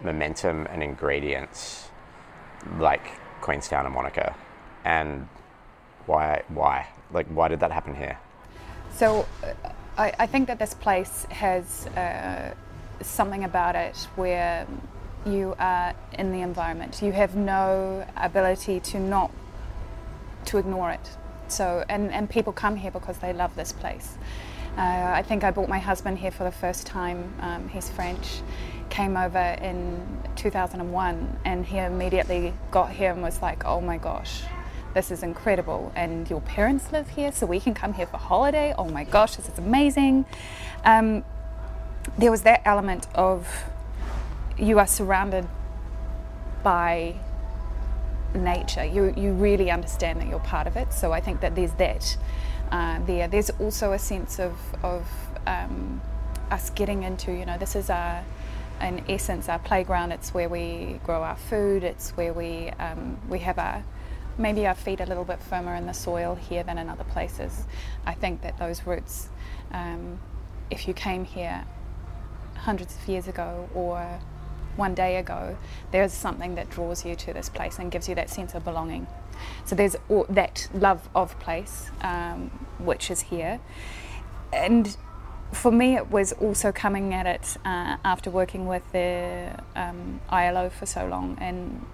momentum 0.02 0.66
and 0.70 0.82
ingredients 0.82 1.88
like 2.78 3.06
Queenstown 3.40 3.86
and 3.86 3.94
Wanaka. 3.94 4.34
And 4.84 5.28
why? 6.06 6.42
Why? 6.48 6.86
Like, 7.12 7.26
why 7.28 7.48
did 7.48 7.60
that 7.60 7.72
happen 7.72 7.94
here? 7.94 8.18
So, 8.94 9.26
uh, 9.42 9.52
I, 9.96 10.12
I, 10.18 10.26
think 10.26 10.48
that 10.48 10.58
this 10.58 10.74
place 10.74 11.26
has 11.30 11.86
uh, 11.88 12.54
something 13.02 13.44
about 13.44 13.76
it 13.76 13.96
where 14.16 14.66
you 15.26 15.54
are 15.58 15.94
in 16.18 16.32
the 16.32 16.40
environment. 16.40 17.02
You 17.02 17.12
have 17.12 17.34
no 17.34 18.06
ability 18.16 18.80
to 18.80 19.00
not 19.00 19.30
to 20.46 20.58
ignore 20.58 20.90
it. 20.90 21.10
So, 21.48 21.84
and, 21.88 22.10
and 22.12 22.28
people 22.28 22.52
come 22.52 22.76
here 22.76 22.90
because 22.90 23.18
they 23.18 23.32
love 23.32 23.54
this 23.56 23.72
place. 23.72 24.16
Uh, 24.76 25.12
I 25.14 25.22
think 25.22 25.44
I 25.44 25.50
brought 25.50 25.68
my 25.68 25.78
husband 25.78 26.18
here 26.18 26.30
for 26.30 26.44
the 26.44 26.50
first 26.50 26.86
time. 26.86 27.32
Um, 27.40 27.68
he's 27.68 27.88
French. 27.88 28.40
Came 28.90 29.16
over 29.16 29.38
in 29.38 30.04
2001 30.36 31.38
and 31.44 31.64
he 31.64 31.78
immediately 31.78 32.52
got 32.70 32.90
here 32.90 33.12
and 33.12 33.22
was 33.22 33.40
like, 33.40 33.64
oh 33.64 33.80
my 33.80 33.98
gosh, 33.98 34.42
this 34.92 35.10
is 35.10 35.22
incredible. 35.22 35.92
And 35.94 36.28
your 36.28 36.40
parents 36.40 36.92
live 36.92 37.08
here, 37.08 37.32
so 37.32 37.46
we 37.46 37.60
can 37.60 37.74
come 37.74 37.92
here 37.92 38.06
for 38.06 38.16
holiday. 38.16 38.74
Oh 38.76 38.88
my 38.88 39.04
gosh, 39.04 39.36
this 39.36 39.48
is 39.48 39.58
amazing. 39.58 40.26
Um, 40.84 41.24
there 42.18 42.30
was 42.30 42.42
that 42.42 42.62
element 42.64 43.06
of 43.14 43.48
you 44.58 44.78
are 44.78 44.86
surrounded 44.86 45.46
by 46.62 47.16
nature. 48.34 48.84
You, 48.84 49.14
you 49.16 49.32
really 49.32 49.70
understand 49.70 50.20
that 50.20 50.28
you're 50.28 50.38
part 50.40 50.66
of 50.66 50.76
it. 50.76 50.92
So 50.92 51.12
I 51.12 51.20
think 51.20 51.40
that 51.40 51.54
there's 51.54 51.72
that 51.74 52.16
uh, 52.70 53.04
there. 53.04 53.28
There's 53.28 53.50
also 53.50 53.92
a 53.92 53.98
sense 53.98 54.38
of, 54.38 54.56
of 54.82 55.06
um, 55.46 56.00
us 56.50 56.70
getting 56.70 57.02
into, 57.02 57.32
you 57.32 57.46
know, 57.46 57.58
this 57.58 57.76
is 57.76 57.90
our, 57.90 58.24
in 58.80 59.04
essence, 59.08 59.48
our 59.48 59.58
playground. 59.58 60.12
It's 60.12 60.34
where 60.34 60.48
we 60.48 61.00
grow 61.04 61.22
our 61.22 61.36
food. 61.36 61.84
It's 61.84 62.10
where 62.10 62.32
we, 62.32 62.70
um, 62.78 63.18
we 63.28 63.40
have 63.40 63.58
our, 63.58 63.84
maybe 64.38 64.66
our 64.66 64.74
feet 64.74 65.00
a 65.00 65.06
little 65.06 65.24
bit 65.24 65.40
firmer 65.40 65.74
in 65.74 65.86
the 65.86 65.92
soil 65.94 66.34
here 66.34 66.62
than 66.62 66.78
in 66.78 66.88
other 66.88 67.04
places. 67.04 67.64
I 68.06 68.14
think 68.14 68.42
that 68.42 68.58
those 68.58 68.86
roots, 68.86 69.28
um, 69.72 70.18
if 70.70 70.88
you 70.88 70.94
came 70.94 71.24
here 71.24 71.64
hundreds 72.56 72.96
of 72.96 73.06
years 73.06 73.28
ago 73.28 73.68
or 73.74 74.18
one 74.76 74.94
day 74.94 75.16
ago, 75.16 75.56
there's 75.90 76.12
something 76.12 76.54
that 76.56 76.70
draws 76.70 77.04
you 77.04 77.14
to 77.16 77.32
this 77.32 77.48
place 77.48 77.78
and 77.78 77.90
gives 77.90 78.08
you 78.08 78.14
that 78.14 78.30
sense 78.30 78.54
of 78.54 78.64
belonging. 78.64 79.06
So 79.64 79.74
there's 79.74 79.96
all, 80.08 80.26
that 80.28 80.68
love 80.74 81.08
of 81.14 81.38
place, 81.40 81.90
um, 82.02 82.50
which 82.78 83.10
is 83.10 83.22
here. 83.22 83.60
And 84.52 84.96
for 85.52 85.70
me, 85.70 85.96
it 85.96 86.10
was 86.10 86.32
also 86.32 86.72
coming 86.72 87.14
at 87.14 87.26
it 87.26 87.56
uh, 87.64 87.96
after 88.04 88.30
working 88.30 88.66
with 88.66 88.90
the 88.92 89.50
um, 89.76 90.20
ILO 90.30 90.70
for 90.70 90.86
so 90.86 91.06
long, 91.06 91.36
and 91.40 91.84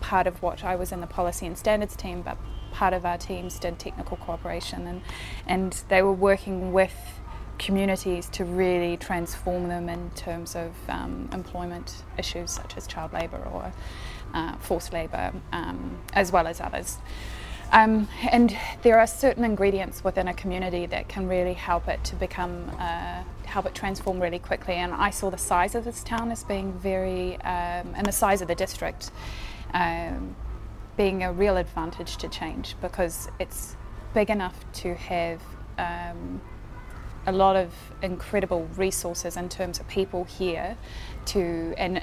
part 0.00 0.26
of 0.26 0.42
what 0.42 0.64
I 0.64 0.76
was 0.76 0.92
in 0.92 1.00
the 1.00 1.06
policy 1.06 1.46
and 1.46 1.56
standards 1.56 1.96
team, 1.96 2.22
but 2.22 2.36
part 2.72 2.94
of 2.94 3.04
our 3.04 3.18
teams 3.18 3.58
did 3.58 3.78
technical 3.78 4.16
cooperation, 4.16 4.86
and 4.86 5.02
and 5.46 5.82
they 5.88 6.02
were 6.02 6.12
working 6.12 6.72
with 6.72 7.19
communities 7.60 8.26
to 8.30 8.44
really 8.44 8.96
transform 8.96 9.68
them 9.68 9.88
in 9.88 10.10
terms 10.12 10.56
of 10.56 10.72
um, 10.88 11.28
employment 11.32 12.02
issues 12.18 12.50
such 12.50 12.76
as 12.76 12.86
child 12.86 13.12
labour 13.12 13.46
or 13.52 13.72
uh, 14.34 14.56
forced 14.56 14.92
labour, 14.92 15.32
um, 15.52 15.98
as 16.14 16.32
well 16.32 16.46
as 16.46 16.60
others. 16.60 16.98
Um, 17.70 18.08
and 18.30 18.56
there 18.82 18.98
are 18.98 19.06
certain 19.06 19.44
ingredients 19.44 20.02
within 20.02 20.26
a 20.26 20.34
community 20.34 20.86
that 20.86 21.08
can 21.08 21.28
really 21.28 21.52
help 21.52 21.86
it 21.86 22.02
to 22.04 22.16
become, 22.16 22.68
uh, 22.80 23.22
help 23.44 23.66
it 23.66 23.74
transform 23.74 24.20
really 24.20 24.40
quickly. 24.40 24.74
And 24.74 24.92
I 24.92 25.10
saw 25.10 25.30
the 25.30 25.38
size 25.38 25.74
of 25.76 25.84
this 25.84 26.02
town 26.02 26.32
as 26.32 26.42
being 26.42 26.72
very, 26.72 27.36
um, 27.42 27.94
and 27.94 28.06
the 28.06 28.12
size 28.12 28.42
of 28.42 28.48
the 28.48 28.56
district 28.56 29.12
um, 29.74 30.34
being 30.96 31.22
a 31.22 31.32
real 31.32 31.56
advantage 31.58 32.16
to 32.16 32.28
change 32.28 32.74
because 32.80 33.28
it's 33.38 33.76
big 34.14 34.30
enough 34.30 34.64
to 34.72 34.94
have 34.94 35.40
um, 35.78 36.40
a 37.26 37.32
lot 37.32 37.56
of 37.56 37.72
incredible 38.02 38.68
resources 38.76 39.36
in 39.36 39.48
terms 39.48 39.78
of 39.80 39.88
people 39.88 40.24
here 40.24 40.76
to 41.26 41.74
and 41.76 41.98
uh, 41.98 42.02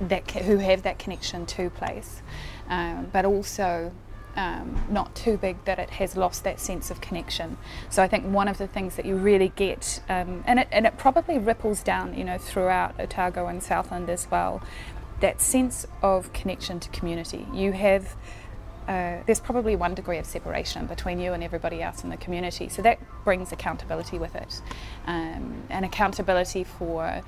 that 0.00 0.28
who 0.30 0.58
have 0.58 0.82
that 0.82 0.98
connection 0.98 1.46
to 1.46 1.70
place, 1.70 2.20
um, 2.68 3.08
but 3.12 3.24
also 3.24 3.92
um, 4.36 4.84
not 4.90 5.14
too 5.14 5.36
big 5.36 5.64
that 5.64 5.78
it 5.78 5.90
has 5.90 6.16
lost 6.16 6.42
that 6.44 6.58
sense 6.58 6.90
of 6.90 7.00
connection. 7.00 7.56
So 7.90 8.02
I 8.02 8.08
think 8.08 8.24
one 8.24 8.48
of 8.48 8.58
the 8.58 8.66
things 8.66 8.96
that 8.96 9.06
you 9.06 9.16
really 9.16 9.52
get, 9.54 10.02
um, 10.08 10.42
and 10.46 10.58
it 10.58 10.68
and 10.72 10.86
it 10.86 10.98
probably 10.98 11.38
ripples 11.38 11.82
down, 11.82 12.16
you 12.18 12.24
know, 12.24 12.38
throughout 12.38 12.98
Otago 12.98 13.46
and 13.46 13.62
Southland 13.62 14.10
as 14.10 14.28
well, 14.30 14.62
that 15.20 15.40
sense 15.40 15.86
of 16.02 16.32
connection 16.32 16.80
to 16.80 16.88
community. 16.90 17.46
You 17.52 17.72
have. 17.72 18.16
Uh, 18.88 19.18
there's 19.26 19.40
probably 19.40 19.76
one 19.76 19.94
degree 19.94 20.18
of 20.18 20.26
separation 20.26 20.86
between 20.86 21.18
you 21.18 21.32
and 21.32 21.42
everybody 21.42 21.82
else 21.82 22.04
in 22.04 22.10
the 22.10 22.16
community. 22.16 22.68
So 22.68 22.82
that 22.82 22.98
brings 23.24 23.52
accountability 23.52 24.18
with 24.18 24.34
it. 24.34 24.60
Um, 25.06 25.62
and 25.70 25.84
accountability 25.84 26.64
for 26.64 27.22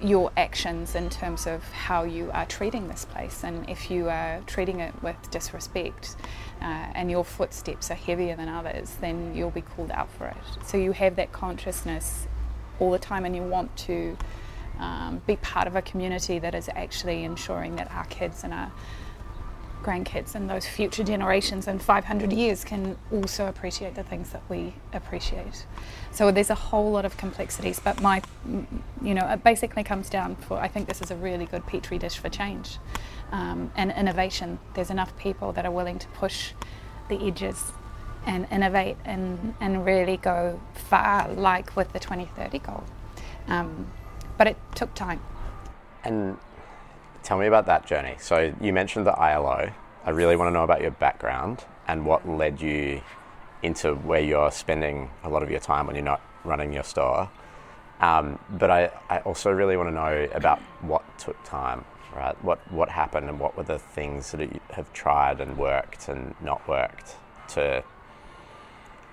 your 0.00 0.30
actions 0.36 0.94
in 0.94 1.10
terms 1.10 1.46
of 1.46 1.62
how 1.72 2.04
you 2.04 2.30
are 2.32 2.46
treating 2.46 2.88
this 2.88 3.04
place. 3.04 3.42
And 3.42 3.68
if 3.68 3.90
you 3.90 4.08
are 4.08 4.40
treating 4.46 4.80
it 4.80 4.94
with 5.02 5.16
disrespect 5.30 6.16
uh, 6.60 6.64
and 6.94 7.10
your 7.10 7.24
footsteps 7.24 7.90
are 7.90 7.94
heavier 7.94 8.36
than 8.36 8.48
others, 8.48 8.96
then 9.00 9.34
you'll 9.34 9.50
be 9.50 9.62
called 9.62 9.90
out 9.90 10.10
for 10.10 10.26
it. 10.26 10.66
So 10.66 10.78
you 10.78 10.92
have 10.92 11.16
that 11.16 11.32
consciousness 11.32 12.26
all 12.78 12.90
the 12.90 12.98
time 12.98 13.24
and 13.24 13.34
you 13.34 13.42
want 13.42 13.76
to 13.76 14.16
um, 14.78 15.20
be 15.26 15.36
part 15.36 15.66
of 15.66 15.74
a 15.74 15.82
community 15.82 16.38
that 16.38 16.54
is 16.54 16.68
actually 16.74 17.24
ensuring 17.24 17.76
that 17.76 17.90
our 17.90 18.04
kids 18.04 18.44
and 18.44 18.54
our 18.54 18.70
grandkids 19.82 20.34
and 20.34 20.48
those 20.48 20.66
future 20.66 21.04
generations 21.04 21.68
in 21.68 21.78
500 21.78 22.32
years 22.32 22.64
can 22.64 22.96
also 23.12 23.46
appreciate 23.46 23.94
the 23.94 24.02
things 24.02 24.30
that 24.30 24.42
we 24.48 24.74
appreciate. 24.92 25.66
So 26.10 26.30
there's 26.30 26.50
a 26.50 26.54
whole 26.54 26.90
lot 26.90 27.04
of 27.04 27.16
complexities, 27.16 27.80
but 27.80 28.00
my, 28.00 28.22
you 29.02 29.14
know, 29.14 29.26
it 29.28 29.42
basically 29.44 29.84
comes 29.84 30.08
down 30.10 30.36
for 30.36 30.58
I 30.58 30.68
think 30.68 30.88
this 30.88 31.00
is 31.00 31.10
a 31.10 31.16
really 31.16 31.46
good 31.46 31.66
petri 31.66 31.98
dish 31.98 32.18
for 32.18 32.28
change 32.28 32.78
um, 33.32 33.70
and 33.76 33.92
innovation. 33.92 34.58
There's 34.74 34.90
enough 34.90 35.16
people 35.18 35.52
that 35.52 35.64
are 35.64 35.70
willing 35.70 35.98
to 35.98 36.08
push 36.08 36.52
the 37.08 37.26
edges 37.26 37.72
and 38.26 38.46
innovate 38.50 38.96
and, 39.04 39.54
and 39.60 39.84
really 39.86 40.16
go 40.16 40.60
far, 40.74 41.32
like 41.32 41.74
with 41.76 41.92
the 41.92 41.98
2030 41.98 42.58
goal. 42.58 42.84
Um, 43.46 43.86
but 44.36 44.46
it 44.46 44.56
took 44.74 44.94
time. 44.94 45.20
And 46.04 46.36
Tell 47.28 47.36
me 47.36 47.46
about 47.46 47.66
that 47.66 47.84
journey. 47.84 48.16
So 48.18 48.54
you 48.58 48.72
mentioned 48.72 49.04
the 49.04 49.12
ILO. 49.12 49.70
I 50.02 50.10
really 50.10 50.34
want 50.34 50.48
to 50.48 50.50
know 50.50 50.64
about 50.64 50.80
your 50.80 50.92
background 50.92 51.62
and 51.86 52.06
what 52.06 52.26
led 52.26 52.62
you 52.62 53.02
into 53.62 53.96
where 53.96 54.22
you're 54.22 54.50
spending 54.50 55.10
a 55.22 55.28
lot 55.28 55.42
of 55.42 55.50
your 55.50 55.60
time 55.60 55.86
when 55.86 55.94
you're 55.94 56.06
not 56.06 56.22
running 56.42 56.72
your 56.72 56.84
store. 56.84 57.28
Um, 58.00 58.38
but 58.48 58.70
I, 58.70 58.90
I 59.10 59.18
also 59.18 59.50
really 59.50 59.76
want 59.76 59.90
to 59.90 59.94
know 59.94 60.26
about 60.32 60.58
what 60.80 61.04
took 61.18 61.36
time, 61.44 61.84
right? 62.16 62.42
What 62.42 62.60
what 62.72 62.88
happened 62.88 63.28
and 63.28 63.38
what 63.38 63.58
were 63.58 63.62
the 63.62 63.78
things 63.78 64.32
that 64.32 64.40
you 64.40 64.60
have 64.70 64.90
tried 64.94 65.42
and 65.42 65.58
worked 65.58 66.08
and 66.08 66.34
not 66.40 66.66
worked 66.66 67.16
to 67.48 67.84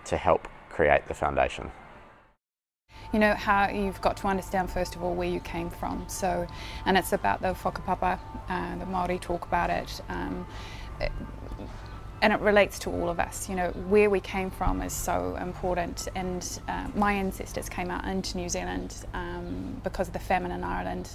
to 0.05 0.15
help 0.15 0.48
create 0.69 1.10
the 1.10 1.13
foundation 1.13 1.69
you 3.15 3.19
know 3.19 3.34
how 3.34 3.69
you've 3.69 4.01
got 4.01 4.17
to 4.17 4.27
understand 4.27 4.69
first 4.69 4.98
of 4.98 5.01
all 5.01 5.15
where 5.15 5.29
you 5.29 5.39
came 5.39 5.69
from. 5.69 6.03
So, 6.10 6.45
and 6.86 6.98
it's 6.98 7.13
about 7.13 7.41
the 7.41 7.53
whakapapa. 7.53 8.19
Uh, 8.50 8.77
the 8.77 8.86
Maori 8.86 9.19
talk 9.19 9.48
about 9.48 9.69
it. 9.69 10.01
Um, 10.10 10.45
it 11.00 11.13
and 12.22 12.34
it 12.34 12.41
relates 12.41 12.77
to 12.79 12.89
all 12.89 13.07
of 13.07 13.22
us. 13.22 13.48
You 13.48 13.55
know, 13.55 13.69
where 13.88 14.10
we 14.10 14.19
came 14.19 14.51
from 14.51 14.81
is 14.81 14.91
so 14.91 15.38
important. 15.38 16.10
And 16.13 16.60
uh, 16.67 16.89
my 16.93 17.13
ancestors 17.13 17.69
came 17.69 17.89
out 17.89 18.03
into 18.03 18.36
New 18.36 18.50
Zealand 18.50 19.05
um, 19.13 19.79
because 19.81 20.07
of 20.07 20.13
the 20.13 20.19
famine 20.19 20.51
in 20.51 20.65
Ireland 20.65 21.10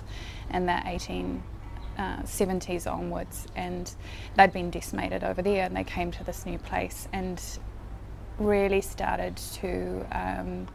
in 0.54 0.64
the 0.64 0.72
1870s 0.72 2.86
uh, 2.86 2.94
onwards, 2.94 3.46
and 3.56 3.94
they'd 4.36 4.54
been 4.54 4.70
decimated 4.70 5.22
over 5.22 5.42
there, 5.42 5.66
and 5.66 5.76
they 5.76 5.84
came 5.84 6.10
to 6.12 6.24
this 6.24 6.46
new 6.46 6.56
place 6.56 7.08
and 7.12 7.42
really 8.38 8.80
started 8.80 9.36
to 9.36 10.06
um, 10.12 10.66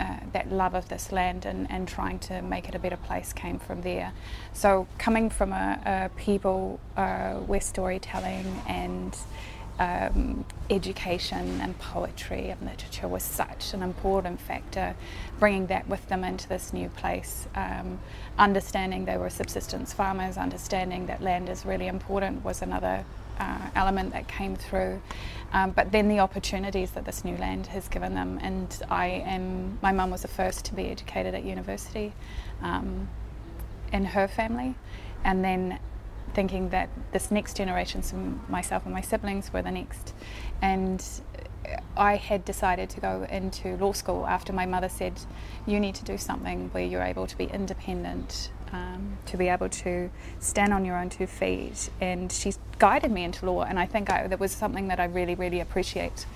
uh, 0.00 0.16
that 0.32 0.50
love 0.50 0.74
of 0.74 0.88
this 0.88 1.12
land 1.12 1.44
and, 1.44 1.70
and 1.70 1.86
trying 1.86 2.18
to 2.18 2.40
make 2.40 2.68
it 2.68 2.74
a 2.74 2.78
better 2.78 2.96
place 2.96 3.34
came 3.34 3.58
from 3.58 3.82
there. 3.82 4.12
So, 4.54 4.86
coming 4.96 5.28
from 5.28 5.52
a, 5.52 5.78
a 5.84 6.18
people 6.18 6.80
uh, 6.96 7.34
where 7.34 7.60
storytelling 7.60 8.62
and 8.66 9.14
um, 9.78 10.44
education 10.68 11.60
and 11.60 11.78
poetry 11.78 12.48
and 12.50 12.60
literature 12.62 13.08
was 13.08 13.22
such 13.22 13.74
an 13.74 13.82
important 13.82 14.40
factor, 14.40 14.94
bringing 15.38 15.66
that 15.66 15.86
with 15.86 16.08
them 16.08 16.24
into 16.24 16.48
this 16.48 16.72
new 16.72 16.88
place, 16.88 17.46
um, 17.54 17.98
understanding 18.38 19.04
they 19.04 19.18
were 19.18 19.30
subsistence 19.30 19.92
farmers, 19.92 20.36
understanding 20.36 21.06
that 21.06 21.22
land 21.22 21.48
is 21.48 21.66
really 21.66 21.88
important 21.88 22.44
was 22.44 22.62
another 22.62 23.04
uh, 23.40 23.70
element 23.74 24.12
that 24.12 24.28
came 24.28 24.54
through. 24.54 25.00
Um, 25.52 25.72
but 25.72 25.90
then 25.90 26.08
the 26.08 26.20
opportunities 26.20 26.92
that 26.92 27.04
this 27.04 27.24
new 27.24 27.36
land 27.36 27.66
has 27.68 27.88
given 27.88 28.14
them, 28.14 28.38
and 28.40 28.80
I 28.88 29.06
am, 29.06 29.78
my 29.82 29.90
mum 29.90 30.10
was 30.10 30.22
the 30.22 30.28
first 30.28 30.64
to 30.66 30.74
be 30.74 30.84
educated 30.88 31.34
at 31.34 31.42
university 31.42 32.12
um, 32.62 33.08
in 33.92 34.04
her 34.04 34.28
family, 34.28 34.76
and 35.24 35.44
then 35.44 35.80
thinking 36.34 36.68
that 36.68 36.88
this 37.10 37.32
next 37.32 37.56
generation, 37.56 38.04
so 38.04 38.16
myself 38.48 38.84
and 38.84 38.94
my 38.94 39.00
siblings 39.00 39.52
were 39.52 39.62
the 39.62 39.72
next, 39.72 40.14
and 40.62 41.04
I 41.96 42.16
had 42.16 42.44
decided 42.44 42.88
to 42.90 43.00
go 43.00 43.26
into 43.30 43.76
law 43.76 43.92
school 43.92 44.26
after 44.26 44.52
my 44.52 44.66
mother 44.66 44.88
said, 44.88 45.20
You 45.66 45.80
need 45.80 45.94
to 45.96 46.04
do 46.04 46.16
something 46.16 46.68
where 46.72 46.84
you're 46.84 47.02
able 47.02 47.26
to 47.26 47.36
be 47.36 47.44
independent 47.44 48.50
um, 48.72 49.18
to 49.26 49.36
be 49.36 49.48
able 49.48 49.68
to 49.68 50.10
stand 50.38 50.72
on 50.72 50.84
your 50.84 50.96
own 50.96 51.10
two 51.10 51.26
feet. 51.26 51.90
And 52.00 52.30
she's 52.30 52.58
guided 52.78 53.10
me 53.10 53.24
into 53.24 53.46
law, 53.46 53.62
and 53.62 53.78
I 53.78 53.86
think 53.86 54.10
I, 54.10 54.26
that 54.26 54.40
was 54.40 54.52
something 54.52 54.88
that 54.88 55.00
I 55.00 55.04
really, 55.04 55.34
really 55.34 55.60
appreciate. 55.60 56.26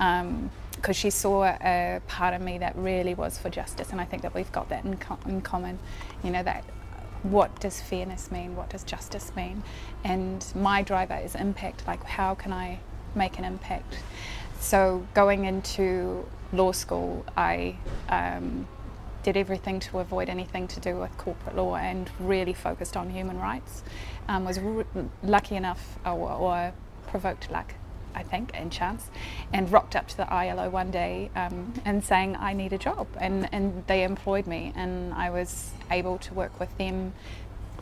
Um, 0.00 0.50
because 0.76 0.96
she 0.96 1.08
saw 1.08 1.44
a 1.44 2.02
part 2.08 2.34
of 2.34 2.42
me 2.42 2.58
that 2.58 2.76
really 2.76 3.14
was 3.14 3.38
for 3.38 3.48
justice, 3.48 3.90
and 3.90 4.00
I 4.00 4.04
think 4.04 4.22
that 4.22 4.34
we've 4.34 4.52
got 4.52 4.68
that 4.68 4.84
in, 4.84 4.98
in 5.26 5.40
common. 5.40 5.78
You 6.22 6.30
know 6.30 6.42
that 6.42 6.62
what 7.24 7.58
does 7.58 7.80
fairness 7.80 8.30
mean? 8.30 8.54
What 8.54 8.68
does 8.68 8.84
justice 8.84 9.32
mean? 9.34 9.62
And 10.04 10.44
my 10.54 10.82
driver 10.82 11.16
is 11.16 11.34
impact. 11.34 11.86
Like, 11.86 12.04
how 12.04 12.34
can 12.34 12.52
I 12.52 12.80
make 13.14 13.38
an 13.38 13.44
impact? 13.44 13.96
So, 14.60 15.06
going 15.14 15.46
into 15.46 16.28
law 16.52 16.72
school, 16.72 17.24
I 17.36 17.76
um, 18.10 18.68
did 19.24 19.36
everything 19.36 19.80
to 19.80 19.98
avoid 19.98 20.28
anything 20.28 20.68
to 20.68 20.78
do 20.78 20.96
with 20.96 21.16
corporate 21.18 21.56
law 21.56 21.74
and 21.74 22.08
really 22.20 22.52
focused 22.52 22.96
on 22.96 23.10
human 23.10 23.40
rights. 23.40 23.82
Um, 24.28 24.44
was 24.44 24.60
lucky 25.22 25.56
enough, 25.56 25.98
or, 26.06 26.30
or, 26.30 26.72
provoked 27.08 27.50
luck, 27.50 27.74
I 28.14 28.22
think, 28.22 28.50
and 28.54 28.70
chance, 28.72 29.10
and 29.52 29.70
rocked 29.70 29.96
up 29.96 30.08
to 30.08 30.16
the 30.16 30.32
ILO 30.32 30.68
one 30.68 30.90
day 30.90 31.30
um, 31.36 31.74
and 31.84 32.02
saying 32.02 32.36
I 32.36 32.52
need 32.52 32.72
a 32.72 32.78
job, 32.78 33.06
and 33.20 33.48
and 33.52 33.84
they 33.86 34.04
employed 34.04 34.46
me, 34.46 34.72
and 34.74 35.12
I 35.14 35.30
was 35.30 35.72
able 35.90 36.18
to 36.18 36.34
work 36.34 36.58
with 36.58 36.76
them 36.78 37.12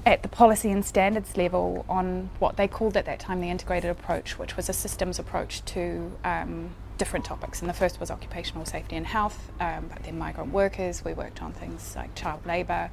at 0.04 0.22
the 0.22 0.28
policy 0.28 0.70
and 0.70 0.84
standards 0.84 1.36
level 1.36 1.84
on 1.88 2.30
what 2.40 2.56
they 2.56 2.66
called 2.66 2.96
at 2.96 3.04
that 3.04 3.20
time 3.20 3.40
the 3.40 3.50
integrated 3.50 3.90
approach, 3.90 4.38
which 4.38 4.56
was 4.56 4.68
a 4.68 4.72
systems 4.72 5.18
approach 5.18 5.64
to 5.64 6.12
um, 6.24 6.74
different 7.02 7.24
topics. 7.24 7.60
And 7.60 7.68
the 7.68 7.74
first 7.74 7.98
was 7.98 8.12
occupational 8.12 8.64
safety 8.64 8.94
and 8.94 9.04
health, 9.04 9.50
um, 9.58 9.88
but 9.92 10.04
then 10.04 10.16
migrant 10.16 10.52
workers. 10.52 11.04
We 11.04 11.14
worked 11.14 11.42
on 11.42 11.52
things 11.52 11.96
like 11.96 12.14
child 12.14 12.46
labour. 12.46 12.92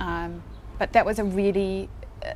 Um, 0.00 0.42
but 0.78 0.94
that 0.94 1.04
was 1.04 1.18
a 1.18 1.24
really 1.24 1.90
uh, 2.24 2.32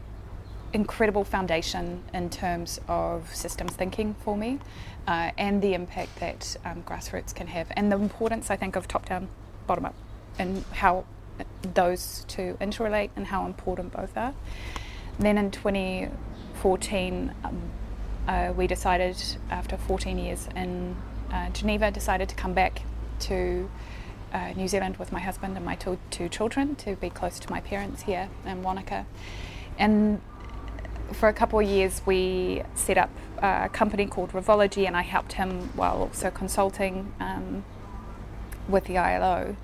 incredible 0.75 1.25
foundation 1.25 2.03
in 2.13 2.29
terms 2.29 2.79
of 2.89 3.35
systems 3.35 3.73
thinking 3.73 4.15
for 4.23 4.37
me 4.37 4.59
uh, 5.07 5.31
and 5.39 5.63
the 5.63 5.73
impact 5.73 6.15
that 6.17 6.59
um, 6.63 6.83
grassroots 6.83 7.35
can 7.35 7.47
have, 7.47 7.69
and 7.75 7.91
the 7.91 7.97
importance, 7.97 8.51
I 8.51 8.57
think, 8.57 8.77
of 8.77 8.87
top 8.87 9.07
down, 9.07 9.29
bottom 9.67 9.87
up, 9.87 9.95
and 10.39 10.63
how 10.73 11.07
those 11.63 12.27
two 12.29 12.59
interrelate 12.61 13.09
and 13.17 13.29
how 13.29 13.47
important 13.47 13.95
both 13.95 14.15
are. 14.19 14.35
Then 15.19 15.39
in 15.39 15.51
2014, 15.51 17.35
um, 17.45 17.63
uh, 18.29 18.53
we 18.55 18.67
decided, 18.67 19.17
after 19.51 19.79
14 19.79 20.19
years 20.19 20.49
in 20.55 20.97
uh, 21.33 21.51
Geneva, 21.51 21.91
decided 21.91 22.29
to 22.29 22.35
come 22.35 22.55
back 22.55 22.83
to 23.21 23.71
uh, 24.33 24.53
New 24.57 24.69
Zealand 24.69 24.97
with 24.97 25.13
my 25.13 25.21
husband 25.21 25.57
and 25.57 25.65
my 25.65 25.77
two, 25.77 25.99
two 26.11 26.29
children 26.29 26.75
to 26.77 26.97
be 26.97 27.11
close 27.11 27.39
to 27.39 27.51
my 27.51 27.61
parents 27.61 28.03
here 28.03 28.29
in 28.45 28.63
Wanaka. 28.63 29.07
And 29.79 30.21
for 31.13 31.29
a 31.29 31.33
couple 31.33 31.61
of 31.61 31.69
years, 31.69 32.03
we 32.05 32.63
set 32.75 32.99
up 32.99 33.11
a 33.39 33.69
company 33.69 34.07
called 34.07 34.33
Revology, 34.33 34.87
and 34.87 34.97
I 34.97 35.03
helped 35.03 35.35
him 35.35 35.71
while 35.77 35.99
also 35.99 36.31
consulting 36.31 37.13
um, 37.21 37.65
with 38.69 38.85
the 38.85 38.99
ILO. 38.99 39.57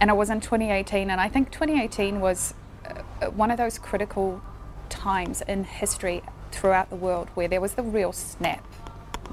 And 0.00 0.10
it 0.10 0.16
was 0.16 0.30
in 0.30 0.40
2018, 0.40 1.10
and 1.10 1.20
I 1.20 1.28
think 1.28 1.50
2018 1.50 2.20
was 2.20 2.54
uh, 2.84 3.30
one 3.30 3.50
of 3.50 3.58
those 3.58 3.78
critical 3.78 4.42
times 4.88 5.42
in 5.42 5.64
history 5.64 6.22
throughout 6.50 6.90
the 6.90 6.96
world 6.96 7.28
where 7.34 7.48
there 7.48 7.60
was 7.60 7.74
the 7.74 7.82
real 7.82 8.12
snap. 8.12 8.64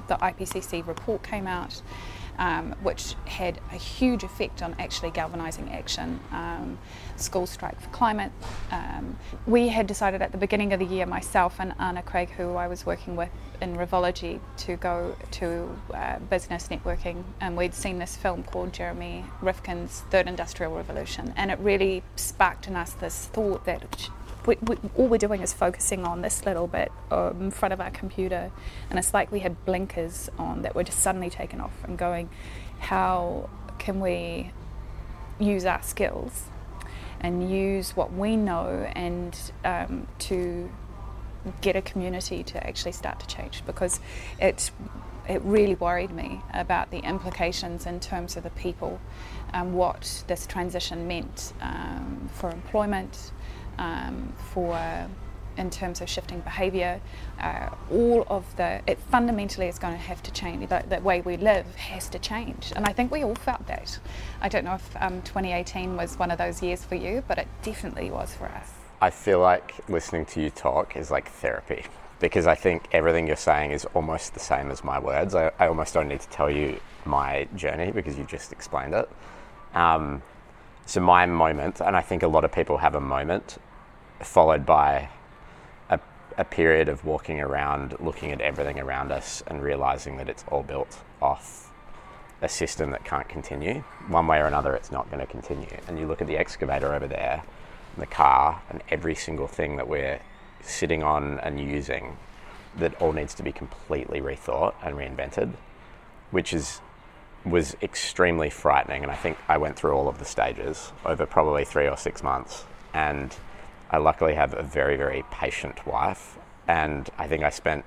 The 0.07 0.15
IPCC 0.15 0.85
report 0.85 1.23
came 1.23 1.47
out 1.47 1.81
um, 2.39 2.73
which 2.81 3.15
had 3.25 3.59
a 3.71 3.75
huge 3.75 4.23
effect 4.23 4.63
on 4.63 4.73
actually 4.79 5.11
galvanising 5.11 5.69
action. 5.71 6.19
Um, 6.31 6.79
school 7.17 7.45
strike 7.45 7.79
for 7.79 7.89
climate. 7.89 8.31
Um, 8.71 9.17
we 9.45 9.67
had 9.67 9.85
decided 9.85 10.21
at 10.21 10.31
the 10.31 10.37
beginning 10.37 10.71
of 10.71 10.79
the 10.79 10.85
year, 10.85 11.05
myself 11.05 11.57
and 11.59 11.75
Anna 11.79 12.01
Craig, 12.01 12.29
who 12.29 12.55
I 12.55 12.67
was 12.67 12.85
working 12.85 13.17
with 13.17 13.29
in 13.61 13.75
Revology, 13.75 14.39
to 14.59 14.77
go 14.77 15.17
to 15.31 15.77
uh, 15.93 16.19
business 16.19 16.69
networking, 16.69 17.23
and 17.41 17.57
we'd 17.57 17.73
seen 17.73 17.99
this 17.99 18.15
film 18.15 18.43
called 18.43 18.71
Jeremy 18.71 19.25
Rifkin's 19.41 19.99
Third 20.09 20.27
Industrial 20.27 20.73
Revolution, 20.73 21.33
and 21.35 21.51
it 21.51 21.59
really 21.59 22.03
sparked 22.15 22.67
in 22.67 22.77
us 22.77 22.93
this 22.93 23.25
thought 23.25 23.65
that 23.65 24.09
we, 24.49 24.57
we, 24.61 24.77
all 24.97 25.07
we're 25.07 25.17
doing 25.17 25.41
is 25.41 25.53
focusing 25.53 26.05
on 26.05 26.21
this 26.23 26.43
little 26.45 26.65
bit 26.65 26.91
um, 27.11 27.39
in 27.39 27.51
front 27.51 27.71
of 27.71 27.79
our 27.79 27.91
computer, 27.91 28.51
and 28.89 28.97
it's 28.97 29.13
like 29.13 29.31
we 29.31 29.39
had 29.39 29.63
blinkers 29.65 30.29
on 30.39 30.63
that 30.63 30.73
were 30.73 30.83
just 30.83 30.99
suddenly 30.99 31.29
taken 31.29 31.61
off 31.61 31.73
and 31.83 31.97
going, 31.97 32.29
how 32.79 33.47
can 33.77 33.99
we 33.99 34.51
use 35.39 35.65
our 35.65 35.81
skills 35.83 36.45
and 37.21 37.51
use 37.51 37.95
what 37.95 38.11
we 38.13 38.35
know 38.35 38.89
and 38.95 39.51
um, 39.63 40.07
to 40.17 40.69
get 41.61 41.75
a 41.75 41.81
community 41.81 42.43
to 42.43 42.65
actually 42.65 42.91
start 42.91 43.19
to 43.19 43.27
change? 43.27 43.63
Because 43.67 43.99
it 44.39 44.71
it 45.27 45.43
really 45.43 45.75
worried 45.75 46.09
me 46.09 46.41
about 46.55 46.89
the 46.89 46.97
implications 46.97 47.85
in 47.85 47.99
terms 47.99 48.35
of 48.35 48.41
the 48.41 48.49
people 48.49 48.99
and 49.53 49.75
what 49.75 50.23
this 50.25 50.47
transition 50.47 51.07
meant 51.07 51.53
um, 51.61 52.27
for 52.33 52.49
employment, 52.49 53.31
um, 53.79 54.33
for 54.53 54.77
in 55.57 55.69
terms 55.69 55.99
of 56.01 56.09
shifting 56.09 56.39
behaviour. 56.39 57.01
Uh, 57.39 57.69
all 57.91 58.25
of 58.29 58.55
the 58.55 58.81
it 58.87 58.97
fundamentally 59.11 59.67
is 59.67 59.77
going 59.77 59.93
to 59.93 59.99
have 59.99 60.23
to 60.23 60.31
change. 60.31 60.67
The, 60.69 60.83
the, 60.87 61.01
way 61.01 61.21
we 61.21 61.37
live 61.37 61.65
has 61.75 62.07
to 62.09 62.19
change, 62.19 62.71
and 62.75 62.85
I 62.85 62.93
think 62.93 63.11
we 63.11 63.23
all 63.23 63.35
felt 63.35 63.67
that. 63.67 63.99
I 64.41 64.49
don't 64.49 64.63
know 64.63 64.75
if 64.75 64.95
um, 64.99 65.21
2018 65.23 65.95
was 65.97 66.17
one 66.17 66.31
of 66.31 66.37
those 66.37 66.63
years 66.63 66.83
for 66.83 66.95
you, 66.95 67.23
but 67.27 67.37
it 67.37 67.47
definitely 67.61 68.09
was 68.09 68.33
for 68.33 68.45
us. 68.45 68.71
I 69.01 69.09
feel 69.09 69.39
like 69.39 69.73
listening 69.89 70.25
to 70.27 70.41
you 70.41 70.49
talk 70.49 70.95
is 70.95 71.11
like 71.11 71.29
therapy 71.29 71.83
because 72.19 72.47
I 72.47 72.55
think 72.55 72.87
everything 72.91 73.27
you're 73.27 73.37
saying 73.37 73.71
is 73.71 73.85
almost 73.93 74.33
the 74.33 74.41
same 74.41 74.71
as 74.71 74.83
my 74.83 74.99
words. 74.99 75.35
I, 75.35 75.51
I 75.57 75.67
almost 75.67 75.93
don't 75.93 76.09
need 76.09 76.19
to 76.21 76.29
tell 76.29 76.49
you 76.49 76.79
my 77.05 77.47
journey 77.55 77.91
because 77.91 78.17
you 78.17 78.25
just 78.25 78.51
explained 78.51 78.93
it. 78.93 79.09
Um, 79.73 80.21
so 80.85 80.99
my 80.99 81.25
moment, 81.25 81.79
and 81.81 81.95
I 81.95 82.01
think 82.01 82.23
a 82.23 82.27
lot 82.27 82.43
of 82.43 82.51
people 82.51 82.77
have 82.77 82.95
a 82.95 82.99
moment 82.99 83.57
followed 84.19 84.65
by 84.65 85.09
a, 85.89 85.99
a 86.37 86.45
period 86.45 86.89
of 86.89 87.05
walking 87.05 87.39
around, 87.39 87.95
looking 87.99 88.31
at 88.31 88.41
everything 88.41 88.79
around 88.79 89.11
us, 89.11 89.43
and 89.47 89.61
realizing 89.61 90.17
that 90.17 90.29
it's 90.29 90.43
all 90.49 90.63
built 90.63 90.99
off 91.21 91.71
a 92.41 92.49
system 92.49 92.91
that 92.91 93.03
can't 93.03 93.27
continue. 93.27 93.83
One 94.07 94.27
way 94.27 94.39
or 94.39 94.45
another, 94.45 94.75
it's 94.75 94.91
not 94.91 95.09
going 95.09 95.19
to 95.19 95.25
continue. 95.25 95.77
And 95.87 95.99
you 95.99 96.07
look 96.07 96.21
at 96.21 96.27
the 96.27 96.37
excavator 96.37 96.93
over 96.93 97.07
there, 97.07 97.43
the 97.97 98.05
car, 98.05 98.61
and 98.69 98.81
every 98.89 99.15
single 99.15 99.47
thing 99.47 99.75
that 99.77 99.87
we're 99.87 100.21
sitting 100.61 101.03
on 101.03 101.39
and 101.39 101.59
using 101.59 102.17
that 102.77 102.99
all 103.01 103.11
needs 103.11 103.33
to 103.33 103.43
be 103.43 103.51
completely 103.51 104.21
rethought 104.21 104.73
and 104.83 104.95
reinvented, 104.95 105.53
which 106.31 106.53
is 106.53 106.81
was 107.45 107.75
extremely 107.81 108.49
frightening. 108.49 109.01
And 109.01 109.11
I 109.11 109.15
think 109.15 109.37
I 109.47 109.57
went 109.57 109.77
through 109.77 109.93
all 109.93 110.09
of 110.09 110.19
the 110.19 110.25
stages 110.25 110.91
over 111.05 111.25
probably 111.25 111.63
three 111.63 111.87
or 111.87 111.95
six 111.95 112.21
months. 112.21 112.65
And 112.93 113.35
I 113.91 113.97
luckily 113.97 114.35
have 114.35 114.53
a 114.53 114.63
very, 114.63 114.97
very 114.97 115.23
patient 115.31 115.85
wife, 115.85 116.37
and 116.67 117.09
I 117.17 117.27
think 117.27 117.43
I 117.43 117.49
spent 117.49 117.85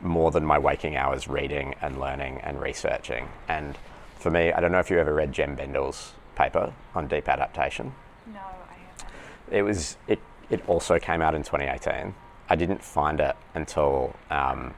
more 0.00 0.30
than 0.30 0.44
my 0.44 0.58
waking 0.58 0.96
hours 0.96 1.28
reading 1.28 1.74
and 1.80 2.00
learning 2.00 2.40
and 2.42 2.60
researching. 2.60 3.28
And 3.48 3.76
for 4.18 4.30
me, 4.30 4.52
I 4.52 4.60
don't 4.60 4.72
know 4.72 4.78
if 4.78 4.90
you 4.90 4.98
ever 4.98 5.14
read 5.14 5.32
Jem 5.32 5.54
Bendell's 5.54 6.12
paper 6.34 6.72
on 6.94 7.06
deep 7.06 7.28
adaptation. 7.28 7.94
No, 8.26 8.40
I 8.40 8.74
haven't. 8.74 9.14
It 9.50 9.62
was 9.62 9.96
it. 10.06 10.20
It 10.48 10.66
also 10.68 10.98
came 10.98 11.22
out 11.22 11.34
in 11.34 11.42
2018. 11.42 12.14
I 12.48 12.56
didn't 12.56 12.82
find 12.82 13.20
it 13.20 13.34
until 13.54 14.14
um, 14.30 14.74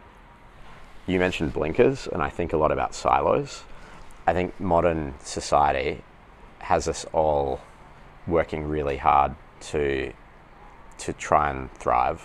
you 1.07 1.19
mentioned 1.19 1.53
blinkers, 1.53 2.07
and 2.07 2.23
I 2.23 2.31
think 2.31 2.53
a 2.53 2.57
lot 2.57 2.73
about 2.73 2.95
silos. 2.95 3.65
I 4.27 4.33
think 4.33 4.59
modern 4.59 5.15
society 5.23 6.03
has 6.61 6.89
us 6.89 7.05
all 7.13 7.61
working 8.27 8.65
really 8.65 8.97
hard 8.97 9.35
to 9.61 10.13
to 10.99 11.13
try 11.13 11.51
and 11.51 11.71
thrive. 11.73 12.23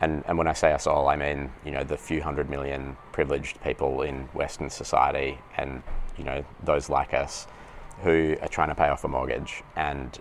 And, 0.00 0.24
and 0.26 0.36
when 0.36 0.48
I 0.48 0.52
say 0.52 0.72
us 0.72 0.86
all, 0.86 1.08
I 1.08 1.16
mean, 1.16 1.52
you 1.64 1.70
know, 1.70 1.84
the 1.84 1.96
few 1.96 2.22
hundred 2.22 2.50
million 2.50 2.96
privileged 3.12 3.62
people 3.62 4.02
in 4.02 4.24
Western 4.34 4.68
society 4.68 5.38
and, 5.56 5.82
you 6.16 6.24
know, 6.24 6.44
those 6.62 6.88
like 6.88 7.14
us 7.14 7.46
who 8.02 8.36
are 8.42 8.48
trying 8.48 8.68
to 8.68 8.74
pay 8.74 8.88
off 8.88 9.04
a 9.04 9.08
mortgage 9.08 9.62
and 9.76 10.18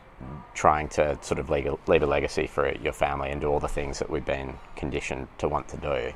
trying 0.53 0.87
to 0.89 1.17
sort 1.21 1.39
of 1.39 1.49
leave 1.49 2.03
a, 2.03 2.05
legacy 2.05 2.45
for 2.45 2.71
your 2.77 2.93
family 2.93 3.31
and 3.31 3.41
do 3.41 3.47
all 3.47 3.59
the 3.59 3.67
things 3.67 3.97
that 3.99 4.09
we've 4.09 4.25
been 4.25 4.53
conditioned 4.75 5.27
to 5.39 5.47
want 5.47 5.67
to 5.67 5.77
do. 5.77 6.13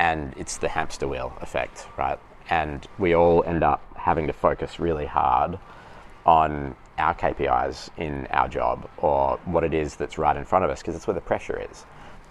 And 0.00 0.34
it's 0.36 0.56
the 0.56 0.68
hamster 0.68 1.06
wheel 1.06 1.32
effect, 1.40 1.86
right? 1.96 2.18
And 2.50 2.86
we 2.98 3.14
all 3.14 3.44
end 3.44 3.62
up 3.62 3.82
having 3.96 4.26
to 4.26 4.32
focus 4.32 4.80
really 4.80 5.06
hard 5.06 5.58
on 6.26 6.74
our 6.98 7.14
KPIs 7.14 7.90
in 7.96 8.26
our 8.30 8.48
job 8.48 8.88
or 8.98 9.38
what 9.44 9.64
it 9.64 9.72
is 9.72 9.96
that's 9.96 10.18
right 10.18 10.36
in 10.36 10.44
front 10.44 10.64
of 10.64 10.70
us 10.70 10.80
because 10.80 10.94
it's 10.94 11.06
where 11.06 11.14
the 11.14 11.20
pressure 11.20 11.64
is. 11.70 11.84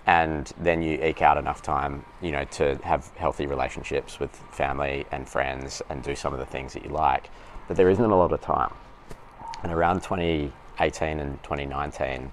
And 0.06 0.52
then 0.58 0.82
you 0.82 1.04
eke 1.04 1.22
out 1.22 1.38
enough 1.38 1.62
time, 1.62 2.06
you 2.22 2.32
know, 2.32 2.46
to 2.46 2.80
have 2.84 3.08
healthy 3.18 3.46
relationships 3.46 4.20
with 4.20 4.32
family 4.52 5.06
and 5.12 5.28
friends 5.28 5.82
and 5.90 6.02
do 6.02 6.16
some 6.16 6.34
of 6.34 6.40
the 6.40 6.46
things 6.46 6.74
that 6.74 6.84
you 6.84 6.90
like. 6.90 7.30
But 7.68 7.76
there 7.76 7.90
isn't 7.90 8.04
a 8.04 8.16
lot 8.16 8.32
of 8.32 8.40
time. 8.40 8.74
And 9.64 9.72
around 9.74 10.04
2018 10.04 11.20
and 11.20 11.44
2019, 11.44 12.32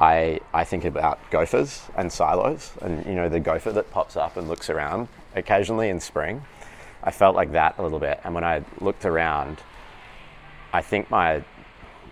I, 0.00 0.40
I 0.52 0.64
think 0.64 0.84
about 0.84 1.18
gophers 1.30 1.82
and 1.96 2.12
silos 2.12 2.72
and, 2.82 3.06
you 3.06 3.14
know, 3.14 3.28
the 3.28 3.40
gopher 3.40 3.72
that 3.72 3.90
pops 3.90 4.16
up 4.16 4.36
and 4.36 4.48
looks 4.48 4.68
around 4.68 5.08
occasionally 5.34 5.88
in 5.88 6.00
spring. 6.00 6.42
I 7.04 7.12
felt 7.12 7.36
like 7.36 7.52
that 7.52 7.78
a 7.78 7.82
little 7.82 8.00
bit. 8.00 8.20
And 8.24 8.34
when 8.34 8.42
I 8.42 8.64
looked 8.80 9.04
around, 9.04 9.58
I 10.72 10.82
think 10.82 11.08
my 11.08 11.44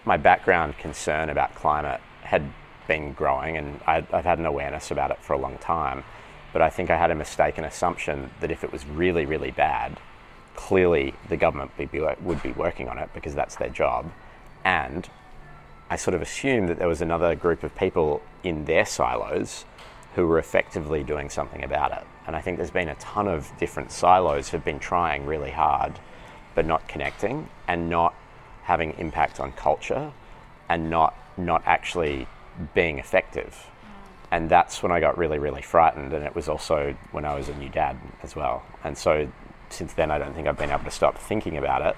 my 0.04 0.16
background 0.16 0.76
concern 0.78 1.30
about 1.30 1.54
climate 1.54 2.00
had 2.22 2.50
been 2.86 3.12
growing, 3.12 3.56
and 3.56 3.80
I'd, 3.86 4.10
I'd, 4.12 4.24
had 4.24 4.38
an 4.38 4.46
awareness 4.46 4.90
about 4.90 5.10
it 5.10 5.18
for 5.22 5.32
a 5.32 5.38
long 5.38 5.58
time. 5.58 6.04
But 6.52 6.62
I 6.62 6.70
think 6.70 6.90
I 6.90 6.96
had 6.96 7.10
a 7.10 7.14
mistaken 7.14 7.64
assumption 7.64 8.30
that 8.40 8.50
if 8.50 8.62
it 8.62 8.72
was 8.72 8.86
really, 8.86 9.26
really 9.26 9.50
bad, 9.50 9.98
clearly 10.54 11.14
the 11.28 11.36
government 11.36 11.72
would 11.78 11.90
be, 11.90 12.00
would 12.20 12.42
be 12.42 12.52
working 12.52 12.88
on 12.88 12.98
it 12.98 13.10
because 13.14 13.34
that's 13.34 13.56
their 13.56 13.70
job. 13.70 14.10
And 14.64 15.08
I 15.90 15.96
sort 15.96 16.14
of 16.14 16.22
assumed 16.22 16.68
that 16.68 16.78
there 16.78 16.88
was 16.88 17.02
another 17.02 17.34
group 17.34 17.62
of 17.62 17.74
people 17.74 18.22
in 18.42 18.66
their 18.66 18.84
silos 18.84 19.64
who 20.14 20.26
were 20.26 20.38
effectively 20.38 21.02
doing 21.02 21.28
something 21.28 21.64
about 21.64 21.92
it. 21.92 22.04
And 22.26 22.36
I 22.36 22.40
think 22.40 22.56
there's 22.56 22.70
been 22.70 22.88
a 22.88 22.94
ton 22.96 23.26
of 23.26 23.50
different 23.58 23.90
silos 23.90 24.48
who've 24.48 24.64
been 24.64 24.78
trying 24.78 25.26
really 25.26 25.50
hard, 25.50 25.98
but 26.54 26.66
not 26.66 26.86
connecting 26.88 27.48
and 27.66 27.90
not 27.90 28.14
having 28.64 28.94
impact 28.98 29.40
on 29.40 29.53
culture 29.53 30.12
and 30.68 30.90
not 30.90 31.14
not 31.37 31.62
actually 31.66 32.27
being 32.74 32.98
effective. 32.98 33.66
And 34.31 34.48
that's 34.48 34.83
when 34.83 34.90
I 34.90 35.00
got 35.00 35.16
really, 35.18 35.38
really 35.38 35.62
frightened. 35.62 36.12
And 36.12 36.24
it 36.24 36.35
was 36.35 36.48
also 36.48 36.96
when 37.12 37.24
I 37.24 37.35
was 37.35 37.48
a 37.48 37.55
new 37.57 37.68
dad 37.68 37.96
as 38.22 38.35
well. 38.35 38.62
And 38.83 38.96
so 38.96 39.29
since 39.70 39.92
then, 39.92 40.11
I 40.11 40.18
don't 40.18 40.35
think 40.35 40.48
I've 40.48 40.59
been 40.59 40.70
able 40.70 40.85
to 40.85 40.90
stop 40.90 41.18
thinking 41.18 41.57
about 41.57 41.83
it. 41.83 41.96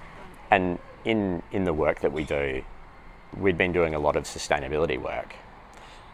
And 0.51 0.79
in, 1.05 1.43
in 1.53 1.65
the 1.65 1.73
work 1.73 2.01
that 2.01 2.13
we 2.13 2.25
do, 2.25 2.63
we'd 3.37 3.59
been 3.59 3.73
doing 3.73 3.95
a 3.95 3.99
lot 3.99 4.17
of 4.17 4.25
sustainability 4.25 5.01
work. 5.01 5.35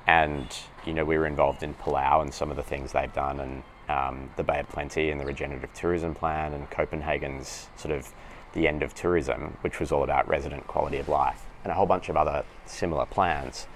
And, 0.06 0.46
you 0.84 0.94
know, 0.94 1.04
we 1.04 1.16
were 1.16 1.26
involved 1.26 1.62
in 1.62 1.74
Palau 1.74 2.22
and 2.22 2.32
some 2.32 2.50
of 2.50 2.56
the 2.56 2.62
things 2.62 2.92
they've 2.92 3.12
done 3.12 3.40
and 3.40 3.62
um, 3.88 4.30
the 4.36 4.44
Bay 4.44 4.60
of 4.60 4.68
Plenty 4.68 5.10
and 5.10 5.20
the 5.20 5.24
Regenerative 5.24 5.72
Tourism 5.74 6.14
Plan 6.14 6.52
and 6.52 6.68
Copenhagen's 6.70 7.68
sort 7.76 7.94
of 7.94 8.12
the 8.52 8.68
end 8.68 8.82
of 8.82 8.94
tourism, 8.94 9.56
which 9.62 9.80
was 9.80 9.92
all 9.92 10.04
about 10.04 10.28
resident 10.28 10.66
quality 10.66 10.98
of 10.98 11.08
life 11.08 11.46
and 11.64 11.70
a 11.70 11.74
whole 11.74 11.86
bunch 11.86 12.08
of 12.08 12.16
other 12.16 12.44
similar 12.66 13.06
plans. 13.06 13.66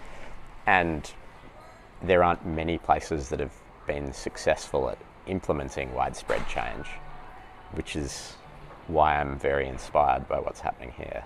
And 0.67 1.11
there 2.03 2.23
aren't 2.23 2.45
many 2.47 2.79
places 2.79 3.29
that 3.31 3.41
have 3.41 3.53
been 3.87 4.13
successful 4.13 4.91
at 4.91 4.99
implementing 5.27 5.93
widespread 5.95 6.47
change, 6.49 6.87
which 7.73 7.97
is 7.97 8.35
why 8.87 9.21
I'm 9.21 9.39
very 9.39 9.69
inspired 9.69 10.29
by 10.29 10.39
what's 10.39 10.61
happening 10.61 10.93
here. 10.97 11.25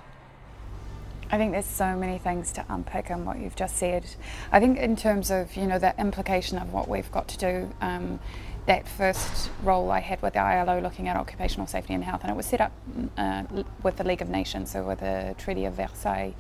I 1.32 1.38
think 1.38 1.52
there's 1.52 1.64
so 1.64 1.96
many 1.96 2.18
things 2.18 2.52
to 2.54 2.64
unpick 2.68 3.08
in 3.08 3.24
what 3.24 3.38
you've 3.38 3.54
just 3.54 3.76
said. 3.76 4.04
I 4.50 4.58
think 4.58 4.78
in 4.78 4.96
terms 4.96 5.30
of 5.30 5.54
you 5.56 5.66
know 5.66 5.78
the 5.78 5.94
implication 5.98 6.58
of 6.58 6.72
what 6.72 6.88
we've 6.88 7.10
got 7.12 7.28
to 7.28 7.38
do. 7.38 7.70
Um, 7.80 8.18
that 8.66 8.86
first 8.88 9.50
role 9.62 9.90
I 9.90 10.00
had 10.00 10.20
with 10.22 10.34
the 10.34 10.40
ILO 10.40 10.80
looking 10.80 11.08
at 11.08 11.16
occupational 11.16 11.66
safety 11.66 11.94
and 11.94 12.04
health, 12.04 12.20
and 12.22 12.30
it 12.30 12.36
was 12.36 12.46
set 12.46 12.60
up 12.60 12.72
uh, 13.16 13.44
with 13.82 13.96
the 13.96 14.04
League 14.04 14.22
of 14.22 14.28
Nations, 14.28 14.70
so 14.70 14.84
with 14.84 15.00
the 15.00 15.34
Treaty 15.38 15.64
of 15.64 15.74
Versailles, 15.74 16.34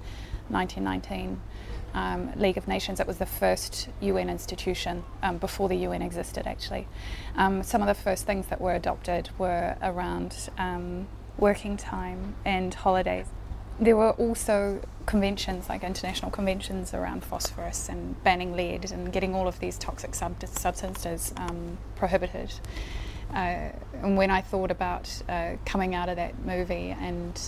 1919. 0.48 1.40
Um, 1.92 2.32
League 2.36 2.56
of 2.56 2.68
Nations. 2.68 3.00
It 3.00 3.08
was 3.08 3.18
the 3.18 3.26
first 3.26 3.88
UN 4.00 4.30
institution 4.30 5.02
um, 5.24 5.38
before 5.38 5.68
the 5.68 5.74
UN 5.74 6.02
existed, 6.02 6.46
actually. 6.46 6.86
Um, 7.34 7.64
some 7.64 7.80
of 7.80 7.88
the 7.88 8.00
first 8.00 8.26
things 8.26 8.46
that 8.46 8.60
were 8.60 8.74
adopted 8.74 9.30
were 9.38 9.76
around 9.82 10.50
um, 10.56 11.08
working 11.36 11.76
time 11.76 12.36
and 12.44 12.72
holidays. 12.72 13.26
There 13.80 13.96
were 13.96 14.10
also 14.10 14.82
conventions, 15.06 15.70
like 15.70 15.82
international 15.82 16.30
conventions 16.30 16.92
around 16.92 17.24
phosphorus 17.24 17.88
and 17.88 18.22
banning 18.22 18.54
lead 18.54 18.92
and 18.92 19.10
getting 19.10 19.34
all 19.34 19.48
of 19.48 19.58
these 19.58 19.78
toxic 19.78 20.14
sub- 20.14 20.44
substances 20.44 21.32
um, 21.38 21.78
prohibited. 21.96 22.52
Uh, 23.30 23.70
and 24.02 24.18
when 24.18 24.30
I 24.30 24.42
thought 24.42 24.70
about 24.70 25.22
uh, 25.30 25.52
coming 25.64 25.94
out 25.94 26.10
of 26.10 26.16
that 26.16 26.44
movie 26.44 26.94
and 27.00 27.40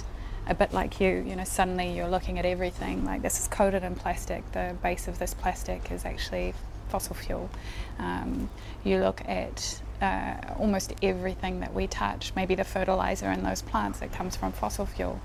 a 0.46 0.54
bit 0.54 0.72
like 0.72 1.00
you, 1.00 1.22
you 1.26 1.36
know, 1.36 1.44
suddenly 1.44 1.94
you're 1.94 2.08
looking 2.08 2.38
at 2.38 2.46
everything 2.46 3.04
like 3.04 3.20
this 3.20 3.38
is 3.38 3.46
coated 3.46 3.84
in 3.84 3.94
plastic. 3.94 4.50
The 4.52 4.74
base 4.82 5.08
of 5.08 5.18
this 5.18 5.34
plastic 5.34 5.92
is 5.92 6.06
actually 6.06 6.54
fossil 6.88 7.14
fuel. 7.14 7.50
Um, 7.98 8.48
you 8.84 8.98
look 9.00 9.20
at 9.28 9.82
uh, 10.00 10.36
almost 10.58 10.94
everything 11.02 11.60
that 11.60 11.74
we 11.74 11.86
touch, 11.88 12.32
maybe 12.34 12.54
the 12.54 12.64
fertilizer 12.64 13.30
in 13.30 13.42
those 13.42 13.60
plants 13.60 14.00
that 14.00 14.12
comes 14.12 14.34
from 14.34 14.52
fossil 14.52 14.86
fuel 14.86 15.20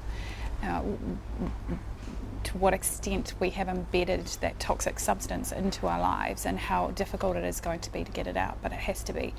uh, 0.64 0.82
to 2.48 2.58
what 2.58 2.74
extent 2.74 3.34
we 3.42 3.50
have 3.50 3.68
embedded 3.68 4.26
that 4.40 4.58
toxic 4.58 5.00
substance 5.00 5.52
into 5.52 5.86
our 5.86 6.00
lives 6.00 6.46
and 6.46 6.58
how 6.58 6.92
difficult 6.92 7.36
it 7.36 7.44
is 7.44 7.60
going 7.60 7.80
to 7.82 7.92
be 7.92 8.06
to 8.06 8.12
get 8.14 8.26
it 8.26 8.38
out, 8.38 8.58
but 8.62 8.72
it 8.72 8.80
has 8.80 9.04
to 9.04 9.12
be. 9.12 9.34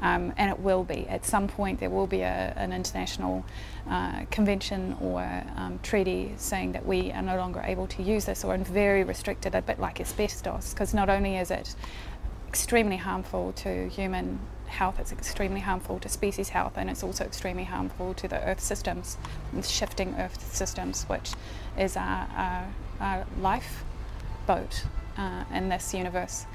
Um, 0.00 0.32
and 0.38 0.50
it 0.50 0.58
will 0.58 0.82
be. 0.82 1.06
At 1.08 1.26
some 1.26 1.46
point, 1.46 1.78
there 1.78 1.90
will 1.90 2.06
be 2.06 2.22
a, 2.22 2.54
an 2.56 2.72
international 2.72 3.44
uh, 3.86 4.24
convention 4.30 4.96
or 5.02 5.20
um, 5.56 5.78
treaty 5.82 6.32
saying 6.38 6.72
that 6.72 6.86
we 6.86 7.12
are 7.12 7.20
no 7.20 7.36
longer 7.36 7.60
able 7.62 7.86
to 7.88 8.02
use 8.02 8.24
this 8.24 8.44
or 8.44 8.54
in 8.54 8.64
very 8.64 9.04
restricted, 9.04 9.54
a 9.54 9.60
bit 9.60 9.78
like 9.78 10.00
asbestos, 10.00 10.70
because 10.70 10.94
not 10.94 11.10
only 11.10 11.36
is 11.36 11.50
it 11.50 11.74
extremely 12.48 12.96
harmful 12.96 13.52
to 13.52 13.88
human 13.90 14.38
health, 14.66 14.98
it's 14.98 15.12
extremely 15.12 15.60
harmful 15.60 15.98
to 16.00 16.08
species 16.08 16.50
health, 16.50 16.72
and 16.76 16.90
it's 16.90 17.02
also 17.02 17.24
extremely 17.24 17.64
harmful 17.64 18.14
to 18.14 18.28
the 18.28 18.42
Earth 18.46 18.60
systems, 18.60 19.16
shifting 19.62 20.14
Earth 20.18 20.52
systems, 20.52 21.04
which 21.04 21.32
is 21.78 21.96
our, 21.96 22.28
our, 22.36 22.68
our 23.00 23.26
lifeboat 23.40 24.84
uh, 25.16 25.44
in 25.52 25.68
this 25.68 25.94
universe. 25.94 26.46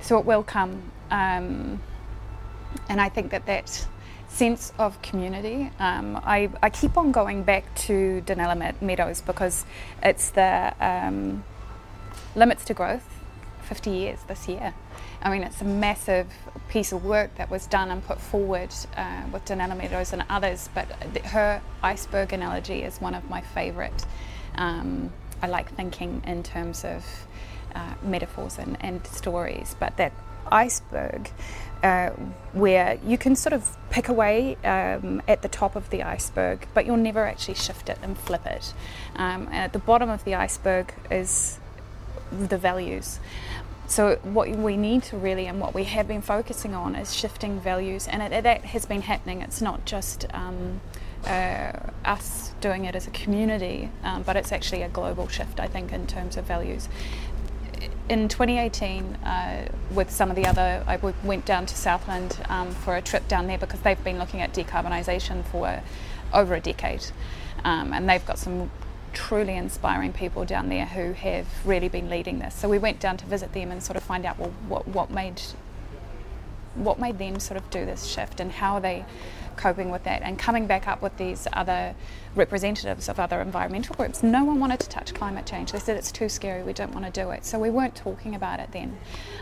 So 0.00 0.18
it 0.18 0.24
will 0.24 0.42
come, 0.42 0.90
um, 1.10 1.80
and 2.88 3.00
I 3.00 3.08
think 3.08 3.30
that 3.30 3.46
that 3.46 3.86
sense 4.28 4.72
of 4.78 5.00
community. 5.00 5.70
Um, 5.78 6.20
I, 6.24 6.50
I 6.60 6.68
keep 6.68 6.96
on 6.96 7.12
going 7.12 7.44
back 7.44 7.72
to 7.86 8.22
Donella 8.26 8.80
Meadows 8.82 9.20
because 9.20 9.64
it's 10.02 10.30
the 10.30 10.74
um, 10.80 11.44
limits 12.34 12.64
to 12.66 12.74
growth, 12.74 13.06
50 13.62 13.90
years 13.90 14.18
this 14.26 14.48
year. 14.48 14.74
I 15.22 15.30
mean, 15.30 15.42
it's 15.42 15.60
a 15.60 15.64
massive 15.64 16.26
piece 16.68 16.92
of 16.92 17.04
work 17.04 17.34
that 17.36 17.50
was 17.50 17.66
done 17.66 17.90
and 17.90 18.04
put 18.04 18.20
forward 18.20 18.70
uh, 18.96 19.22
with 19.32 19.44
Donella 19.44 19.76
Meadows 19.76 20.12
and 20.12 20.24
others, 20.28 20.68
but 20.74 20.86
her 21.26 21.62
iceberg 21.82 22.32
analogy 22.32 22.82
is 22.82 23.00
one 23.00 23.14
of 23.14 23.28
my 23.30 23.40
favourite. 23.40 24.04
Um, 24.56 25.12
I 25.42 25.46
like 25.46 25.74
thinking 25.74 26.22
in 26.26 26.42
terms 26.42 26.84
of 26.84 27.04
uh, 27.74 27.94
metaphors 28.02 28.58
and, 28.58 28.76
and 28.80 29.06
stories, 29.06 29.76
but 29.78 29.96
that 29.96 30.12
iceberg 30.50 31.30
uh, 31.82 32.10
where 32.52 32.98
you 33.04 33.18
can 33.18 33.36
sort 33.36 33.52
of 33.52 33.76
pick 33.90 34.08
away 34.08 34.56
um, 34.64 35.20
at 35.28 35.42
the 35.42 35.48
top 35.48 35.76
of 35.76 35.90
the 35.90 36.02
iceberg, 36.02 36.66
but 36.72 36.86
you'll 36.86 36.96
never 36.96 37.26
actually 37.26 37.54
shift 37.54 37.88
it 37.88 37.98
and 38.02 38.16
flip 38.16 38.46
it. 38.46 38.72
Um, 39.16 39.46
and 39.46 39.56
at 39.56 39.72
the 39.72 39.78
bottom 39.78 40.08
of 40.08 40.24
the 40.24 40.34
iceberg 40.34 40.94
is 41.10 41.58
the 42.32 42.58
values. 42.58 43.20
So, 43.86 44.16
what 44.22 44.48
we 44.48 44.76
need 44.76 45.02
to 45.04 45.16
really, 45.16 45.46
and 45.46 45.60
what 45.60 45.74
we 45.74 45.84
have 45.84 46.08
been 46.08 46.22
focusing 46.22 46.74
on, 46.74 46.94
is 46.96 47.14
shifting 47.14 47.60
values, 47.60 48.08
and 48.08 48.22
it, 48.22 48.42
that 48.42 48.64
has 48.64 48.86
been 48.86 49.02
happening. 49.02 49.42
It's 49.42 49.60
not 49.60 49.84
just 49.84 50.26
um, 50.32 50.80
uh, 51.26 51.72
us 52.04 52.54
doing 52.60 52.86
it 52.86 52.94
as 52.94 53.06
a 53.06 53.10
community, 53.10 53.90
um, 54.02 54.22
but 54.22 54.36
it's 54.36 54.52
actually 54.52 54.82
a 54.82 54.88
global 54.88 55.28
shift, 55.28 55.60
I 55.60 55.66
think, 55.66 55.92
in 55.92 56.06
terms 56.06 56.36
of 56.36 56.44
values. 56.44 56.88
In 58.08 58.28
2018, 58.28 59.04
uh, 59.04 59.68
with 59.90 60.10
some 60.10 60.30
of 60.30 60.36
the 60.36 60.46
other, 60.46 60.82
I 60.86 60.96
went 61.22 61.44
down 61.44 61.66
to 61.66 61.76
Southland 61.76 62.38
um, 62.48 62.70
for 62.70 62.96
a 62.96 63.02
trip 63.02 63.28
down 63.28 63.46
there 63.46 63.58
because 63.58 63.80
they've 63.80 64.02
been 64.02 64.18
looking 64.18 64.40
at 64.40 64.54
decarbonisation 64.54 65.44
for 65.44 65.82
over 66.32 66.54
a 66.54 66.60
decade. 66.60 67.04
Um, 67.64 67.92
and 67.92 68.08
they've 68.08 68.24
got 68.24 68.38
some 68.38 68.70
truly 69.14 69.56
inspiring 69.56 70.12
people 70.12 70.44
down 70.44 70.68
there 70.68 70.86
who 70.86 71.12
have 71.12 71.46
really 71.64 71.88
been 71.88 72.10
leading 72.10 72.38
this. 72.38 72.54
So 72.54 72.68
we 72.68 72.78
went 72.78 73.00
down 73.00 73.16
to 73.18 73.26
visit 73.26 73.52
them 73.52 73.70
and 73.70 73.82
sort 73.82 73.96
of 73.96 74.02
find 74.02 74.26
out 74.26 74.38
well 74.38 74.52
what 74.68 74.86
what 74.88 75.10
made 75.10 75.40
what 76.74 76.98
made 76.98 77.18
them 77.18 77.38
sort 77.38 77.56
of 77.56 77.70
do 77.70 77.86
this 77.86 78.04
shift 78.04 78.40
and 78.40 78.50
how 78.50 78.74
are 78.74 78.80
they 78.80 79.04
coping 79.56 79.90
with 79.90 80.02
that? 80.02 80.22
And 80.22 80.36
coming 80.36 80.66
back 80.66 80.88
up 80.88 81.00
with 81.00 81.16
these 81.16 81.46
other 81.52 81.94
representatives 82.34 83.08
of 83.08 83.20
other 83.20 83.40
environmental 83.40 83.94
groups 83.94 84.24
no 84.24 84.42
one 84.42 84.58
wanted 84.58 84.80
to 84.80 84.88
touch 84.88 85.14
climate 85.14 85.46
change. 85.46 85.70
They 85.70 85.78
said 85.78 85.96
it's 85.96 86.10
too 86.10 86.28
scary. 86.28 86.64
We 86.64 86.72
don't 86.72 86.92
want 86.92 87.06
to 87.06 87.12
do 87.12 87.30
it. 87.30 87.44
So 87.44 87.58
we 87.60 87.70
weren't 87.70 87.94
talking 87.94 88.34
about 88.34 88.58
it 88.58 88.70
then. 88.72 88.98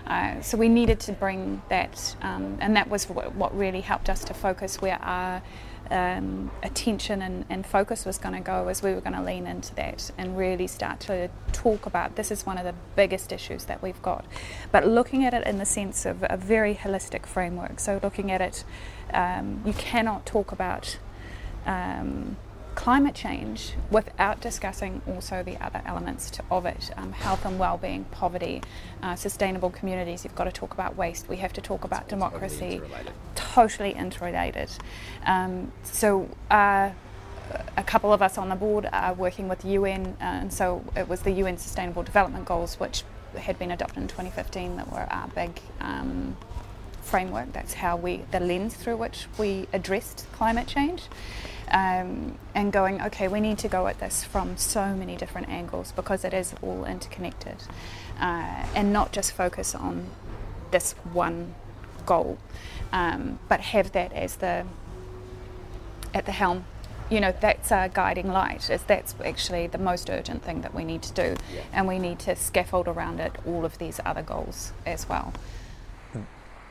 Uh, 0.06 0.42
so 0.42 0.58
we 0.58 0.68
needed 0.68 1.00
to 1.00 1.12
bring 1.12 1.62
that 1.70 2.14
um, 2.20 2.58
and 2.60 2.76
that 2.76 2.90
was 2.90 3.08
what, 3.08 3.34
what 3.34 3.56
really 3.56 3.80
helped 3.80 4.10
us 4.10 4.22
to 4.24 4.34
focus 4.34 4.82
where 4.82 5.00
our 5.02 5.42
um, 5.90 6.50
attention 6.62 7.22
and, 7.22 7.44
and, 7.50 7.66
focus 7.66 8.04
was 8.04 8.18
going 8.18 8.34
to 8.34 8.40
go 8.40 8.68
as 8.68 8.82
we 8.82 8.94
were 8.94 9.00
going 9.00 9.16
to 9.16 9.22
lean 9.22 9.46
into 9.46 9.74
that 9.74 10.10
and 10.16 10.38
really 10.38 10.66
start 10.66 11.00
to 11.00 11.28
talk 11.52 11.86
about 11.86 12.16
this 12.16 12.30
is 12.30 12.46
one 12.46 12.56
of 12.56 12.64
the 12.64 12.74
biggest 12.96 13.32
issues 13.32 13.64
that 13.66 13.82
we've 13.82 14.00
got. 14.00 14.24
But 14.70 14.86
looking 14.86 15.24
at 15.24 15.34
it 15.34 15.46
in 15.46 15.58
the 15.58 15.66
sense 15.66 16.06
of 16.06 16.24
a 16.28 16.36
very 16.36 16.74
holistic 16.74 17.26
framework. 17.26 17.80
So 17.80 18.00
looking 18.02 18.30
at 18.30 18.40
it, 18.40 18.64
um, 19.12 19.62
you 19.66 19.72
cannot 19.72 20.24
talk 20.24 20.52
about 20.52 20.98
um, 21.66 22.36
climate 22.74 23.14
change 23.14 23.74
without 23.90 24.40
discussing 24.40 25.02
also 25.06 25.42
the 25.42 25.56
other 25.64 25.82
elements 25.84 26.30
to, 26.30 26.42
of 26.50 26.66
it 26.66 26.90
um, 26.96 27.12
health 27.12 27.44
and 27.44 27.58
well-being 27.58 28.04
poverty 28.10 28.62
uh, 29.02 29.14
sustainable 29.14 29.70
communities. 29.70 30.24
You've 30.24 30.34
got 30.34 30.44
to 30.44 30.52
talk 30.52 30.72
about 30.74 30.96
waste. 30.96 31.28
We 31.28 31.36
have 31.36 31.52
to 31.54 31.60
talk 31.60 31.84
about 31.84 32.08
democracy 32.08 32.80
totally 32.80 32.86
interrelated, 32.86 33.12
totally 33.34 33.92
interrelated. 33.92 34.70
Um, 35.26 35.72
so 35.82 36.28
uh, 36.50 36.90
a 37.76 37.82
couple 37.84 38.12
of 38.12 38.22
us 38.22 38.38
on 38.38 38.48
the 38.48 38.56
board 38.56 38.88
are 38.92 39.14
working 39.14 39.48
with 39.48 39.60
the 39.60 39.68
UN 39.70 40.16
uh, 40.20 40.24
and 40.24 40.52
so 40.52 40.84
it 40.96 41.08
was 41.08 41.22
the 41.22 41.32
UN 41.32 41.58
sustainable 41.58 42.02
development 42.02 42.44
goals 42.44 42.80
which 42.80 43.04
had 43.36 43.58
been 43.58 43.70
adopted 43.70 43.98
in 43.98 44.08
2015 44.08 44.76
that 44.76 44.92
were 44.92 45.06
our 45.10 45.28
big 45.28 45.60
um, 45.80 46.36
framework. 47.02 47.52
That's 47.52 47.74
how 47.74 47.96
we 47.96 48.24
the 48.30 48.40
lens 48.40 48.74
through 48.74 48.96
which 48.96 49.26
we 49.38 49.66
addressed 49.72 50.26
climate 50.32 50.66
change 50.66 51.04
um, 51.72 52.38
and 52.54 52.70
going, 52.72 53.00
okay, 53.02 53.28
we 53.28 53.40
need 53.40 53.58
to 53.58 53.68
go 53.68 53.86
at 53.86 53.98
this 53.98 54.24
from 54.24 54.56
so 54.56 54.94
many 54.94 55.16
different 55.16 55.48
angles 55.48 55.92
because 55.92 56.24
it 56.24 56.34
is 56.34 56.54
all 56.62 56.84
interconnected, 56.84 57.56
uh, 58.20 58.66
and 58.74 58.92
not 58.92 59.12
just 59.12 59.32
focus 59.32 59.74
on 59.74 60.06
this 60.70 60.92
one 61.12 61.54
goal, 62.04 62.38
um, 62.92 63.38
but 63.48 63.60
have 63.60 63.92
that 63.92 64.12
as 64.12 64.36
the 64.36 64.66
at 66.14 66.26
the 66.26 66.32
helm. 66.32 66.66
You 67.10 67.20
know, 67.20 67.34
that's 67.40 67.72
our 67.72 67.88
guiding 67.88 68.28
light. 68.28 68.68
Is 68.68 68.82
that's 68.82 69.14
actually 69.24 69.66
the 69.66 69.78
most 69.78 70.10
urgent 70.10 70.42
thing 70.42 70.60
that 70.60 70.74
we 70.74 70.84
need 70.84 71.02
to 71.02 71.12
do, 71.12 71.36
yeah. 71.54 71.62
and 71.72 71.88
we 71.88 71.98
need 71.98 72.18
to 72.20 72.36
scaffold 72.36 72.86
around 72.86 73.18
it 73.18 73.32
all 73.46 73.64
of 73.64 73.78
these 73.78 73.98
other 74.04 74.22
goals 74.22 74.72
as 74.84 75.08
well. 75.08 75.32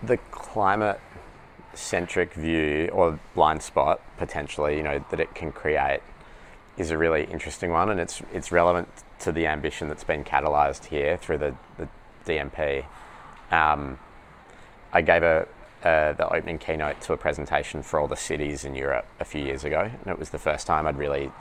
The 0.04 0.18
climate 0.32 1.00
centric 1.74 2.34
view 2.34 2.90
or 2.92 3.20
blind 3.36 3.62
spot 3.62 4.02
potentially, 4.18 4.78
you 4.78 4.84
know, 4.84 5.04
that 5.10 5.20
it 5.20 5.34
can 5.36 5.52
create 5.52 6.02
is 6.78 6.92
a 6.92 6.98
really 6.98 7.26
interesting 7.26 7.72
one, 7.72 7.90
and 7.90 8.00
it's 8.00 8.22
it's 8.34 8.52
relevant 8.52 8.88
to 9.20 9.32
the 9.32 9.46
ambition 9.48 9.88
that's 9.88 10.04
been 10.04 10.24
catalysed 10.24 10.86
here 10.86 11.18
through 11.18 11.38
the, 11.38 11.56
the 11.78 11.88
DMP, 12.26 12.86
um, 13.52 14.00
I 14.94 15.02
gave 15.02 15.24
a, 15.24 15.48
uh, 15.84 16.14
the 16.14 16.28
opening 16.34 16.58
keynote 16.58 17.02
to 17.02 17.14
a 17.14 17.18
presentation 17.18 17.84
for 17.84 18.00
all 18.00 18.08
the 18.08 18.16
cities 18.16 18.66
in 18.66 18.76
Europe 18.76 19.06
a 19.20 19.26
few 19.26 19.44
years 19.44 19.64
ago, 19.64 19.82
and 19.82 20.08
it 20.08 20.20
was 20.20 20.30
the 20.30 20.40
first 20.40 20.68
time 20.68 20.88
I'd 20.88 20.98
really, 20.98 21.32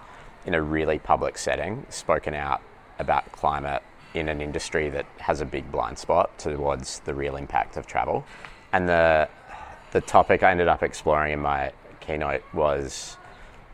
in 0.47 0.55
a 0.55 0.63
really 0.63 0.99
public 0.99 1.39
setting, 1.39 1.87
spoken 1.89 2.35
out 2.35 2.61
about 2.99 3.31
climate 3.33 3.83
in 4.15 4.29
an 4.29 4.41
industry 4.41 4.91
that 4.91 5.07
has 5.19 5.41
a 5.41 5.45
big 5.45 5.71
blind 5.71 5.99
spot 5.99 6.37
towards 6.39 7.01
the 7.01 7.15
real 7.15 7.37
impact 7.37 7.77
of 7.77 7.87
travel. 7.87 8.25
And 8.73 8.89
the 8.89 9.29
the 9.93 10.01
topic 10.01 10.43
I 10.43 10.51
ended 10.51 10.69
up 10.69 10.83
exploring 10.83 11.33
in 11.33 11.41
my 11.41 11.73
keynote 12.01 12.43
was 12.53 13.17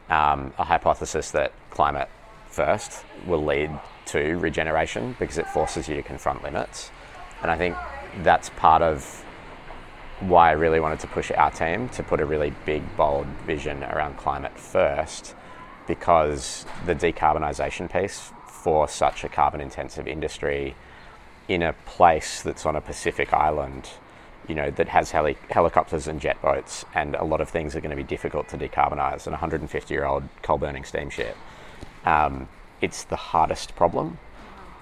um, 0.09 0.53
a 0.59 0.65
hypothesis 0.65 1.31
that 1.33 1.53
climate 1.71 2.09
first 2.49 3.05
will 3.27 3.45
lead 3.45 3.71
to 4.07 4.39
regeneration 4.39 5.17
because 5.19 5.39
it 5.39 5.47
forces 5.49 5.89
you 5.89 5.97
to 5.97 6.03
confront 6.03 6.43
limits. 6.43 6.91
And 7.43 7.51
I 7.51 7.57
think 7.57 7.77
that's 8.23 8.51
part 8.51 8.83
of 8.83 9.25
why 10.21 10.49
I 10.49 10.53
really 10.53 10.81
wanted 10.81 11.01
to 11.01 11.07
push 11.09 11.31
our 11.31 11.51
team 11.51 11.89
to 11.91 12.03
put 12.03 12.21
a 12.21 12.25
really 12.25 12.55
big, 12.65 12.97
bold 12.97 13.27
vision 13.47 13.85
around 13.85 14.17
climate 14.17 14.59
first, 14.59 15.35
because 15.87 16.65
the 16.87 16.95
decarbonisation 16.95 17.93
piece 17.93 18.33
for 18.49 18.89
such 18.89 19.25
a 19.25 19.29
carbon 19.29 19.61
intensive 19.61 20.09
industry 20.09 20.75
in 21.49 21.63
a 21.63 21.75
place 21.85 22.43
that's 22.43 22.65
on 22.65 22.75
a 22.75 22.81
Pacific 22.81 23.33
island, 23.33 23.91
you 24.49 24.55
know, 24.55 24.71
that 24.71 24.89
has 24.89 25.11
heli- 25.11 25.39
helicopters 25.51 26.07
and 26.07 26.21
jet 26.21 26.41
boats, 26.43 26.85
and 26.95 27.15
a 27.17 27.25
lot 27.25 27.41
of 27.41 27.49
things 27.49 27.75
are 27.77 27.81
going 27.81 27.91
to 27.91 27.97
be 27.97 28.03
difficult 28.03 28.49
to 28.49 28.59
decarbonise. 28.59 29.27
An 29.27 29.33
150 29.33 29.95
year 29.95 30.05
old 30.05 30.23
coal 30.43 30.59
burning 30.59 30.85
steamship, 30.85 31.37
um, 32.05 32.49
it's 32.81 33.05
the 33.05 33.17
hardest 33.17 33.75
problem. 33.77 34.19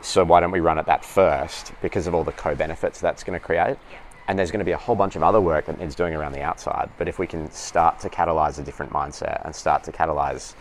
So 0.03 0.23
why 0.25 0.41
don't 0.41 0.51
we 0.51 0.61
run 0.61 0.79
at 0.79 0.87
that 0.87 1.05
first 1.05 1.73
because 1.81 2.07
of 2.07 2.15
all 2.15 2.25
the 2.25 2.33
co 2.33 2.55
benefits 2.55 3.01
that's 3.01 3.25
going 3.25 3.39
to 3.39 3.45
create? 3.45 3.79
and 4.27 4.39
there's 4.39 4.51
going 4.51 4.61
to 4.61 4.65
be 4.65 4.73
a 4.73 4.79
whole 4.79 4.97
bunch 4.97 5.17
of 5.17 5.23
other 5.23 5.41
work 5.41 5.67
that 5.67 5.79
needs 5.79 5.95
doing 5.95 6.15
around 6.15 6.33
the 6.33 6.41
outside. 6.41 6.91
But 6.97 7.09
if 7.09 7.19
we 7.19 7.27
can 7.27 7.51
start 7.51 8.01
to 8.01 8.09
catalyze 8.09 8.59
a 8.59 8.63
different 8.63 8.93
mindset 8.93 9.45
and 9.45 9.55
start 9.55 9.85
to 9.85 9.93
catalyze 9.93 10.55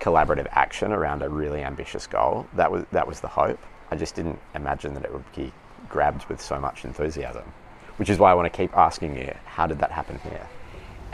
collaborative 0.00 0.48
action 0.50 0.92
around 0.92 1.22
a 1.22 1.28
really 1.28 1.62
ambitious 1.62 2.06
goal, 2.06 2.46
that 2.54 2.70
was 2.70 2.84
that 2.90 3.06
was 3.06 3.20
the 3.20 3.28
hope. 3.28 3.60
I 3.90 3.96
just 3.96 4.14
didn't 4.14 4.40
imagine 4.54 4.94
that 4.94 5.04
it 5.04 5.12
would 5.12 5.32
be 5.34 5.52
grabbed 5.88 6.24
with 6.28 6.40
so 6.40 6.58
much 6.58 6.84
enthusiasm, 6.84 7.44
which 7.96 8.10
is 8.10 8.18
why 8.18 8.30
I 8.30 8.34
want 8.34 8.52
to 8.52 8.56
keep 8.56 8.76
asking 8.76 9.16
you, 9.16 9.34
how 9.44 9.66
did 9.66 9.78
that 9.78 9.90
happen 9.90 10.18
here? 10.22 10.48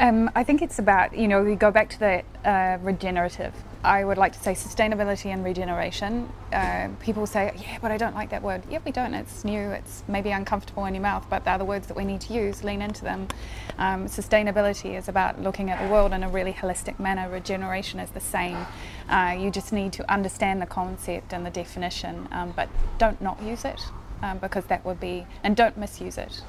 Um, 0.00 0.30
I 0.34 0.44
think 0.44 0.62
it's 0.62 0.78
about, 0.78 1.14
you 1.14 1.28
know, 1.28 1.42
we 1.42 1.54
go 1.56 1.70
back 1.70 1.90
to 1.90 1.98
the 1.98 2.22
uh, 2.42 2.78
regenerative. 2.80 3.52
I 3.84 4.02
would 4.02 4.16
like 4.16 4.32
to 4.32 4.40
say 4.40 4.52
sustainability 4.52 5.26
and 5.26 5.44
regeneration. 5.44 6.32
Uh, 6.54 6.88
people 7.00 7.26
say, 7.26 7.52
yeah, 7.58 7.76
but 7.82 7.90
I 7.90 7.98
don't 7.98 8.14
like 8.14 8.30
that 8.30 8.42
word. 8.42 8.62
Yeah, 8.70 8.78
we 8.82 8.92
don't. 8.92 9.12
It's 9.12 9.44
new, 9.44 9.58
it's 9.72 10.02
maybe 10.08 10.30
uncomfortable 10.30 10.86
in 10.86 10.94
your 10.94 11.02
mouth, 11.02 11.26
but 11.28 11.44
they're 11.44 11.58
the 11.58 11.66
words 11.66 11.86
that 11.88 11.98
we 11.98 12.06
need 12.06 12.22
to 12.22 12.32
use, 12.32 12.64
lean 12.64 12.80
into 12.80 13.04
them. 13.04 13.28
Um, 13.76 14.06
sustainability 14.06 14.96
is 14.96 15.08
about 15.08 15.38
looking 15.42 15.68
at 15.68 15.86
the 15.86 15.92
world 15.92 16.14
in 16.14 16.22
a 16.22 16.30
really 16.30 16.54
holistic 16.54 16.98
manner. 16.98 17.28
Regeneration 17.28 18.00
is 18.00 18.08
the 18.08 18.20
same. 18.20 18.66
Uh, 19.10 19.36
you 19.38 19.50
just 19.50 19.70
need 19.70 19.92
to 19.94 20.10
understand 20.10 20.62
the 20.62 20.66
concept 20.66 21.34
and 21.34 21.44
the 21.44 21.50
definition, 21.50 22.26
um, 22.32 22.54
but 22.56 22.70
don't 22.96 23.20
not 23.20 23.42
use 23.42 23.66
it 23.66 23.82
um, 24.22 24.38
because 24.38 24.64
that 24.66 24.84
would 24.84 25.00
be, 25.00 25.26
and 25.42 25.56
don't 25.56 25.76
misuse 25.76 26.18
it. 26.18 26.42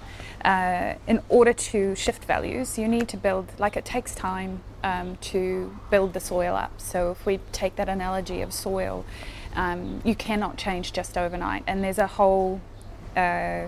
Uh, 0.43 0.95
in 1.07 1.21
order 1.29 1.53
to 1.53 1.95
shift 1.95 2.25
values, 2.25 2.77
you 2.77 2.87
need 2.87 3.07
to 3.09 3.17
build, 3.17 3.51
like 3.59 3.77
it 3.77 3.85
takes 3.85 4.15
time 4.15 4.61
um, 4.83 5.17
to 5.17 5.77
build 5.89 6.13
the 6.13 6.19
soil 6.19 6.55
up. 6.55 6.79
So 6.81 7.11
if 7.11 7.25
we 7.25 7.39
take 7.51 7.75
that 7.75 7.89
analogy 7.89 8.41
of 8.41 8.51
soil, 8.53 9.05
um, 9.55 10.01
you 10.03 10.15
cannot 10.15 10.57
change 10.57 10.93
just 10.93 11.17
overnight. 11.17 11.63
And 11.67 11.83
there's 11.83 11.99
a 11.99 12.07
whole 12.07 12.61
uh, 13.15 13.67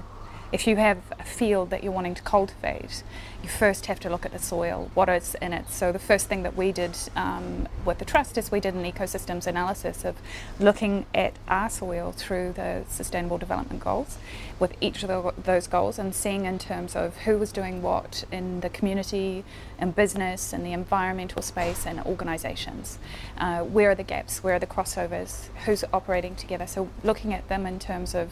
if 0.54 0.68
you 0.68 0.76
have 0.76 1.00
a 1.20 1.24
field 1.24 1.72
that 1.72 1.84
you're 1.84 1.92
wanting 1.92 2.14
to 2.14 2.22
cultivate, 2.22 3.02
you 3.42 3.50
first 3.50 3.88
have 3.88 4.00
to 4.00 4.10
look 4.10 4.24
at 4.24 4.32
the 4.32 4.40
soil, 4.40 4.92
what 4.94 5.10
is 5.10 5.36
in 5.42 5.52
it. 5.52 5.68
So 5.68 5.92
the 5.92 5.98
first 5.98 6.28
thing 6.28 6.44
that 6.44 6.56
we 6.56 6.72
did 6.72 6.96
um, 7.16 7.68
with 7.84 7.98
the 7.98 8.06
trust 8.06 8.38
is 8.38 8.52
we 8.52 8.60
did 8.60 8.76
an 8.76 8.84
ecosystems 8.84 9.48
analysis 9.48 10.06
of 10.06 10.16
looking 10.60 11.08
at 11.14 11.34
our 11.48 11.72
soil 11.72 12.12
through 12.12 12.54
the 12.54 12.84
Sustainable 12.88 13.40
Development 13.40 13.84
Goals, 13.84 14.20
with 14.60 14.76
each 14.80 15.02
of 15.02 15.10
the, 15.10 15.34
those 15.42 15.66
goals, 15.66 15.98
and 15.98 16.14
seeing 16.14 16.46
in 16.46 16.60
terms 16.60 16.96
of 16.96 17.18
who 17.18 17.40
was 17.40 17.52
doing 17.52 17.82
what 17.82 18.24
in 18.32 18.60
the 18.60 18.70
community, 18.70 19.44
and 19.80 19.96
business, 19.96 20.54
and 20.54 20.64
the 20.64 20.72
environmental 20.72 21.42
space, 21.42 21.88
and 21.88 22.00
organisations. 22.02 23.00
Uh, 23.40 23.64
where 23.64 23.90
are 23.90 23.96
the 23.96 24.04
gaps? 24.04 24.44
Where 24.44 24.56
are 24.56 24.60
the 24.60 24.68
crossovers? 24.68 25.48
Who's 25.66 25.84
operating 25.92 26.36
together? 26.36 26.68
So 26.68 26.90
looking 27.04 27.34
at 27.34 27.50
them 27.50 27.66
in 27.66 27.80
terms 27.80 28.14
of 28.14 28.32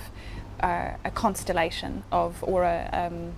a 0.61 1.11
constellation 1.11 2.03
of, 2.11 2.43
or 2.43 2.63
a, 2.63 2.89
um, 2.93 3.33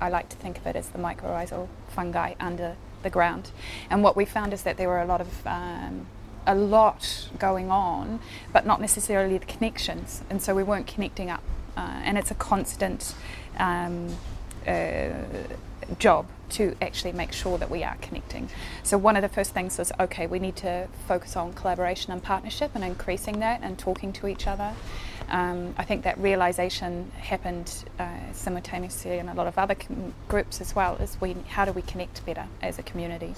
I 0.00 0.08
like 0.08 0.28
to 0.28 0.36
think 0.36 0.58
of 0.58 0.66
it 0.66 0.76
as 0.76 0.88
the 0.88 0.98
mycorrhizal 0.98 1.68
fungi 1.88 2.34
under 2.40 2.76
the 3.02 3.10
ground. 3.10 3.50
And 3.90 4.02
what 4.02 4.16
we 4.16 4.24
found 4.24 4.52
is 4.52 4.62
that 4.62 4.76
there 4.76 4.88
were 4.88 5.00
a 5.00 5.06
lot 5.06 5.20
of 5.20 5.46
um, 5.46 6.06
a 6.46 6.54
lot 6.54 7.28
going 7.38 7.70
on, 7.70 8.20
but 8.52 8.64
not 8.64 8.80
necessarily 8.80 9.38
the 9.38 9.46
connections. 9.46 10.22
And 10.30 10.40
so 10.40 10.54
we 10.54 10.62
weren't 10.62 10.86
connecting 10.86 11.30
up. 11.30 11.42
Uh, 11.76 12.00
and 12.04 12.16
it's 12.16 12.30
a 12.30 12.34
constant 12.34 13.14
um, 13.58 14.16
uh, 14.66 15.08
job 15.98 16.26
to 16.48 16.76
actually 16.80 17.12
make 17.12 17.32
sure 17.32 17.58
that 17.58 17.70
we 17.70 17.82
are 17.82 17.96
connecting. 18.00 18.48
So 18.82 18.96
one 18.96 19.16
of 19.16 19.22
the 19.22 19.28
first 19.28 19.52
things 19.52 19.78
was 19.78 19.92
okay, 19.98 20.26
we 20.26 20.38
need 20.38 20.56
to 20.56 20.88
focus 21.08 21.36
on 21.36 21.52
collaboration 21.52 22.12
and 22.12 22.22
partnership 22.22 22.70
and 22.74 22.84
increasing 22.84 23.40
that 23.40 23.60
and 23.62 23.78
talking 23.78 24.12
to 24.14 24.28
each 24.28 24.46
other. 24.46 24.74
Um, 25.28 25.74
I 25.76 25.84
think 25.84 26.04
that 26.04 26.18
realization 26.18 27.10
happened 27.18 27.84
uh, 27.98 28.08
simultaneously 28.32 29.18
in 29.18 29.28
a 29.28 29.34
lot 29.34 29.46
of 29.46 29.58
other 29.58 29.74
com- 29.74 30.14
groups 30.28 30.60
as 30.60 30.74
well. 30.74 30.96
Is 30.96 31.16
we 31.20 31.34
how 31.48 31.64
do 31.64 31.72
we 31.72 31.82
connect 31.82 32.24
better 32.24 32.46
as 32.62 32.78
a 32.78 32.82
community? 32.82 33.34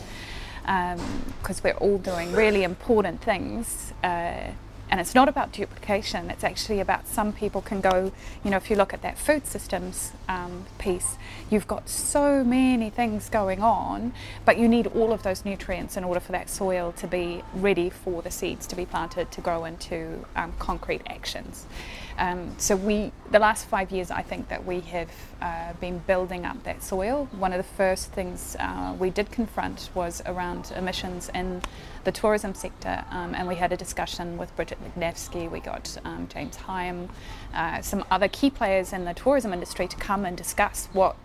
Because 0.63 1.59
um, 1.59 1.61
we're 1.65 1.79
all 1.79 1.99
doing 1.99 2.33
really 2.33 2.63
important 2.63 3.23
things. 3.23 3.93
Uh, 4.05 4.51
and 4.91 5.01
it's 5.01 5.15
not 5.15 5.29
about 5.29 5.53
duplication, 5.53 6.31
it's 6.31 6.45
actually 6.45 6.81
about 6.81 7.07
some 7.07 7.33
people 7.33 7.61
can 7.61 7.81
go, 7.81 8.13
you 8.45 8.51
know, 8.51 8.57
if 8.57 8.71
you 8.71 8.77
look 8.77 8.95
at 8.95 9.03
that 9.03 9.19
food 9.19 9.47
systems 9.47 10.13
um, 10.29 10.67
piece, 10.79 11.17
you've 11.51 11.67
got 11.67 11.89
so 11.89 12.43
many 12.43 12.91
things 12.91 13.29
going 13.29 13.63
on, 13.63 14.13
but 14.45 14.59
you 14.59 14.69
need 14.69 14.87
all 14.89 15.13
of 15.13 15.23
those 15.23 15.45
nutrients 15.45 15.97
in 15.97 16.05
order 16.05 16.21
for 16.21 16.33
that 16.33 16.49
soil 16.49 16.93
to 16.93 17.07
be 17.07 17.43
ready 17.55 17.91
for 17.91 18.23
the 18.23 18.31
seeds 18.31 18.67
to 18.69 18.77
be 18.77 18.87
planted 18.87 19.31
to 19.33 19.41
grow 19.41 19.65
into 19.65 20.25
um, 20.37 20.53
concrete 20.59 21.03
actions. 21.07 21.67
Um, 22.19 22.53
so 22.59 22.75
we, 22.75 23.13
the 23.31 23.39
last 23.39 23.67
five 23.67 23.93
years, 23.93 24.11
I 24.11 24.23
think 24.23 24.49
that 24.49 24.65
we 24.65 24.81
have 24.81 25.11
uh, 25.41 25.73
been 25.75 25.99
building 26.01 26.45
up 26.45 26.63
that 26.65 26.83
soil. 26.83 27.29
One 27.39 27.53
of 27.53 27.59
the 27.59 27.75
first 27.77 28.13
things 28.13 28.57
uh, 28.59 28.97
we 28.99 29.11
did 29.11 29.31
confront 29.31 29.91
was 29.95 30.21
around 30.27 30.73
emissions 30.77 31.31
in 31.33 31.63
the 32.03 32.11
tourism 32.11 32.55
sector, 32.55 33.05
um, 33.11 33.35
and 33.35 33.47
we 33.47 33.55
had 33.55 33.73
a 33.73 33.77
discussion 33.77 34.37
with 34.37 34.55
Bridget 34.57 34.79
McNevsky. 34.85 35.49
We 35.49 35.61
got 35.61 35.97
um, 36.05 36.27
James 36.29 36.57
Higham, 36.57 37.09
uh, 37.55 37.83
some 37.83 38.05
other 38.11 38.29
key 38.29 38.51
players 38.51 38.93
in 38.93 39.05
the 39.05 39.15
tourism 39.15 39.53
industry 39.53 39.87
to 39.87 39.97
come 39.97 40.25
and 40.25 40.37
discuss 40.37 40.89
what 40.93 41.17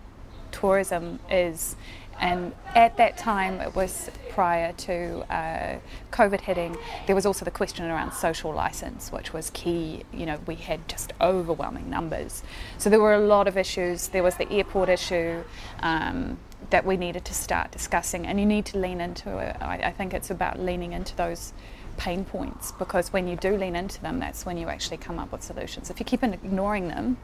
tourism 0.51 1.19
is 1.29 1.75
and 2.19 2.53
at 2.75 2.97
that 2.97 3.17
time, 3.17 3.59
it 3.59 3.75
was 3.75 4.09
prior 4.29 4.73
to 4.73 5.21
uh, 5.31 5.77
COVID 6.11 6.41
hitting, 6.41 6.75
there 7.05 7.15
was 7.15 7.25
also 7.25 7.45
the 7.45 7.51
question 7.51 7.85
around 7.85 8.13
social 8.13 8.51
license, 8.51 9.11
which 9.11 9.31
was 9.31 9.49
key. 9.51 10.03
You 10.11 10.25
know, 10.25 10.39
we 10.47 10.55
had 10.55 10.87
just 10.87 11.13
overwhelming 11.21 11.89
numbers. 11.89 12.43
So 12.77 12.89
there 12.89 12.99
were 12.99 13.13
a 13.13 13.19
lot 13.19 13.47
of 13.47 13.57
issues. 13.57 14.07
There 14.07 14.23
was 14.23 14.35
the 14.35 14.51
airport 14.51 14.89
issue 14.89 15.43
um, 15.81 16.39
that 16.71 16.85
we 16.85 16.97
needed 16.97 17.25
to 17.25 17.33
start 17.33 17.71
discussing, 17.71 18.25
and 18.25 18.39
you 18.39 18.45
need 18.45 18.65
to 18.67 18.79
lean 18.79 19.01
into 19.01 19.37
it. 19.37 19.55
I, 19.61 19.77
I 19.77 19.91
think 19.91 20.13
it's 20.13 20.31
about 20.31 20.59
leaning 20.59 20.93
into 20.93 21.15
those 21.15 21.53
pain 21.97 22.25
points 22.25 22.71
because 22.71 23.13
when 23.13 23.27
you 23.27 23.35
do 23.35 23.55
lean 23.55 23.75
into 23.75 24.01
them, 24.01 24.19
that's 24.19 24.47
when 24.47 24.57
you 24.57 24.67
actually 24.67 24.97
come 24.97 25.19
up 25.19 25.31
with 25.31 25.43
solutions. 25.43 25.91
If 25.91 25.99
you 25.99 26.05
keep 26.05 26.23
ignoring 26.23 26.87
them, 26.87 27.17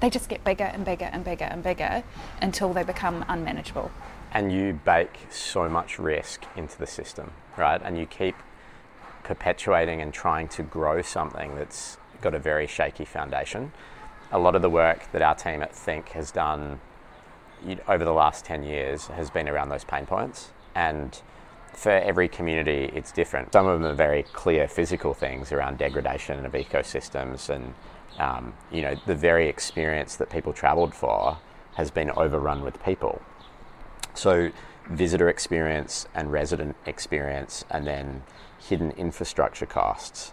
they 0.00 0.10
just 0.10 0.28
get 0.28 0.42
bigger 0.42 0.64
and 0.64 0.84
bigger 0.84 1.08
and 1.12 1.24
bigger 1.24 1.44
and 1.44 1.62
bigger 1.62 2.02
until 2.42 2.72
they 2.72 2.82
become 2.82 3.24
unmanageable 3.28 3.90
and 4.38 4.52
you 4.52 4.72
bake 4.84 5.18
so 5.30 5.68
much 5.68 5.98
risk 5.98 6.44
into 6.54 6.78
the 6.78 6.86
system, 6.86 7.32
right? 7.56 7.80
And 7.82 7.98
you 7.98 8.06
keep 8.06 8.36
perpetuating 9.24 10.00
and 10.00 10.14
trying 10.14 10.46
to 10.50 10.62
grow 10.62 11.02
something 11.02 11.56
that's 11.56 11.98
got 12.20 12.36
a 12.36 12.38
very 12.38 12.68
shaky 12.68 13.04
foundation. 13.04 13.72
A 14.30 14.38
lot 14.38 14.54
of 14.54 14.62
the 14.62 14.70
work 14.70 15.10
that 15.10 15.22
our 15.22 15.34
team 15.34 15.60
at 15.60 15.74
Think 15.74 16.10
has 16.10 16.30
done 16.30 16.78
over 17.88 18.04
the 18.04 18.12
last 18.12 18.44
10 18.44 18.62
years 18.62 19.08
has 19.08 19.28
been 19.28 19.48
around 19.48 19.70
those 19.70 19.82
pain 19.82 20.06
points. 20.06 20.52
And 20.72 21.20
for 21.72 21.90
every 21.90 22.28
community, 22.28 22.92
it's 22.94 23.10
different. 23.10 23.52
Some 23.52 23.66
of 23.66 23.80
them 23.80 23.90
are 23.90 23.96
very 23.96 24.22
clear 24.22 24.68
physical 24.68 25.14
things 25.14 25.50
around 25.50 25.78
degradation 25.78 26.46
of 26.46 26.52
ecosystems 26.52 27.50
and 27.50 27.74
um, 28.20 28.54
you 28.70 28.82
know 28.82 28.94
the 29.04 29.16
very 29.16 29.48
experience 29.48 30.14
that 30.14 30.30
people 30.30 30.52
travelled 30.52 30.94
for 30.94 31.38
has 31.74 31.90
been 31.90 32.10
overrun 32.12 32.62
with 32.62 32.80
people 32.84 33.20
so, 34.18 34.50
visitor 34.90 35.28
experience 35.28 36.06
and 36.14 36.32
resident 36.32 36.76
experience, 36.86 37.64
and 37.70 37.86
then 37.86 38.22
hidden 38.58 38.90
infrastructure 38.92 39.66
costs. 39.66 40.32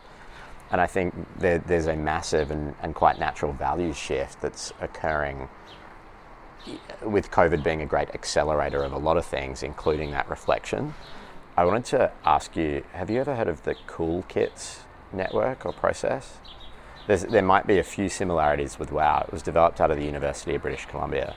And 0.72 0.82
I 0.82 0.88
think 0.88 1.14
there, 1.38 1.60
there's 1.60 1.86
a 1.86 1.96
massive 1.96 2.52
and, 2.52 2.74
and 2.82 2.96
quite 2.96 3.20
natural 3.20 3.54
value 3.54 3.94
shift 3.94 4.42
that's 4.42 4.74
occurring 4.82 5.48
with 7.04 7.30
COVID 7.30 7.64
being 7.64 7.82
a 7.82 7.86
great 7.86 8.10
accelerator 8.16 8.82
of 8.82 8.92
a 8.92 8.98
lot 8.98 9.18
of 9.18 9.26
things, 9.26 9.62
including 9.62 10.12
that 10.12 10.28
reflection. 10.30 10.96
I 11.56 11.64
wanted 11.66 11.86
to 11.86 12.12
ask 12.26 12.56
you 12.56 12.84
have 12.94 13.10
you 13.10 13.20
ever 13.20 13.36
heard 13.36 13.48
of 13.48 13.64
the 13.64 13.76
Cool 13.86 14.24
Kits 14.24 14.82
network 15.14 15.66
or 15.66 15.74
process? 15.74 16.40
There's, 17.08 17.24
there 17.24 17.44
might 17.44 17.68
be 17.68 17.78
a 17.78 17.84
few 17.84 18.10
similarities 18.10 18.80
with 18.80 18.90
Wao. 18.90 19.28
It 19.28 19.32
was 19.32 19.44
developed 19.44 19.80
out 19.80 19.92
of 19.92 19.98
the 19.98 20.06
University 20.06 20.56
of 20.56 20.64
British 20.64 20.88
Columbia. 20.88 21.36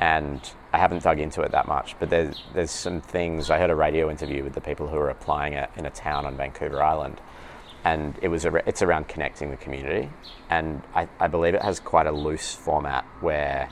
And 0.00 0.40
I 0.76 0.78
haven't 0.78 1.04
dug 1.04 1.18
into 1.20 1.40
it 1.40 1.52
that 1.52 1.66
much, 1.66 1.98
but 1.98 2.10
there's, 2.10 2.42
there's 2.52 2.70
some 2.70 3.00
things. 3.00 3.50
I 3.50 3.56
heard 3.56 3.70
a 3.70 3.74
radio 3.74 4.10
interview 4.10 4.44
with 4.44 4.52
the 4.52 4.60
people 4.60 4.86
who 4.86 4.98
are 4.98 5.08
applying 5.08 5.54
it 5.54 5.70
in 5.74 5.86
a 5.86 5.90
town 5.90 6.26
on 6.26 6.36
Vancouver 6.36 6.82
Island. 6.82 7.18
And 7.82 8.14
it 8.20 8.28
was 8.28 8.44
a, 8.44 8.54
it's 8.68 8.82
around 8.82 9.08
connecting 9.08 9.50
the 9.50 9.56
community. 9.56 10.10
And 10.50 10.82
I, 10.94 11.08
I 11.18 11.28
believe 11.28 11.54
it 11.54 11.62
has 11.62 11.80
quite 11.80 12.06
a 12.06 12.12
loose 12.12 12.54
format 12.54 13.06
where 13.20 13.70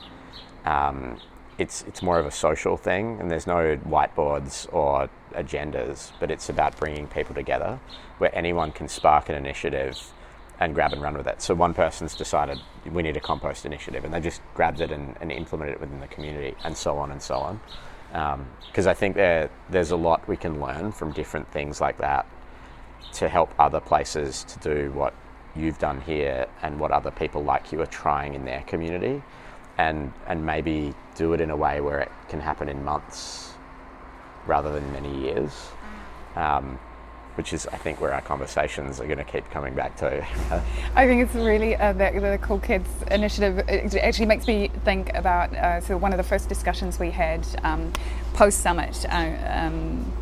um, 0.65 1.19
it's, 1.59 1.83
it's 1.83 2.01
more 2.01 2.17
of 2.17 2.25
a 2.25 2.31
social 2.31 2.75
thing, 2.75 3.19
and 3.19 3.29
there's 3.29 3.45
no 3.45 3.77
whiteboards 3.87 4.67
or 4.73 5.07
agendas, 5.33 6.11
but 6.19 6.31
it's 6.31 6.49
about 6.49 6.75
bringing 6.75 7.05
people 7.05 7.35
together 7.35 7.79
where 8.17 8.35
anyone 8.35 8.71
can 8.71 8.87
spark 8.87 9.29
an 9.29 9.35
initiative 9.35 10.11
and 10.59 10.73
grab 10.73 10.93
and 10.93 11.01
run 11.01 11.17
with 11.17 11.27
it. 11.27 11.41
So 11.41 11.53
one 11.53 11.73
person's 11.73 12.15
decided 12.15 12.59
we 12.89 13.03
need 13.03 13.17
a 13.17 13.19
compost 13.19 13.65
initiative, 13.65 14.05
and 14.05 14.13
they 14.13 14.19
just 14.19 14.41
grabbed 14.53 14.81
it 14.81 14.91
and, 14.91 15.15
and 15.21 15.31
implemented 15.31 15.75
it 15.75 15.81
within 15.81 15.99
the 15.99 16.07
community, 16.07 16.55
and 16.63 16.75
so 16.75 16.97
on 16.97 17.11
and 17.11 17.21
so 17.21 17.35
on. 17.35 17.59
Because 18.67 18.87
um, 18.87 18.91
I 18.91 18.93
think 18.93 19.15
there 19.15 19.49
there's 19.69 19.91
a 19.91 19.95
lot 19.97 20.27
we 20.27 20.37
can 20.37 20.61
learn 20.61 20.91
from 20.91 21.11
different 21.11 21.51
things 21.51 21.81
like 21.81 21.97
that 21.97 22.25
to 23.13 23.29
help 23.29 23.53
other 23.59 23.79
places 23.79 24.43
to 24.45 24.59
do 24.59 24.91
what 24.91 25.13
you've 25.55 25.79
done 25.79 26.01
here 26.01 26.47
and 26.61 26.79
what 26.79 26.91
other 26.91 27.11
people 27.11 27.43
like 27.43 27.71
you 27.71 27.81
are 27.81 27.87
trying 27.87 28.33
in 28.33 28.45
their 28.45 28.61
community, 28.61 29.21
and 29.77 30.13
and 30.27 30.45
maybe 30.45 30.93
do 31.15 31.33
it 31.33 31.41
in 31.41 31.49
a 31.49 31.55
way 31.55 31.81
where 31.81 31.99
it 31.99 32.11
can 32.29 32.39
happen 32.39 32.69
in 32.69 32.83
months 32.83 33.53
rather 34.45 34.71
than 34.71 34.91
many 34.93 35.21
years. 35.21 35.69
Um, 36.35 36.79
which 37.35 37.53
is, 37.53 37.67
I 37.67 37.77
think, 37.77 38.01
where 38.01 38.13
our 38.13 38.21
conversations 38.21 38.99
are 38.99 39.05
going 39.05 39.17
to 39.17 39.23
keep 39.23 39.49
coming 39.51 39.73
back 39.73 39.95
to. 39.97 40.25
I 40.95 41.05
think 41.07 41.23
it's 41.23 41.35
really 41.35 41.75
uh, 41.75 41.93
the, 41.93 42.11
the, 42.19 42.39
Cool 42.41 42.59
Kids 42.59 42.89
initiative. 43.11 43.59
It 43.67 43.95
actually 43.95 44.25
makes 44.25 44.47
me 44.47 44.69
think 44.83 45.13
about 45.13 45.53
uh, 45.53 45.81
so 45.81 45.97
one 45.97 46.11
of 46.13 46.17
the 46.17 46.23
first 46.23 46.49
discussions 46.49 46.99
we 46.99 47.11
had 47.11 47.45
um, 47.63 47.91
post 48.33 48.59
summit. 48.59 49.05
Uh, 49.09 49.35
um, 49.47 50.13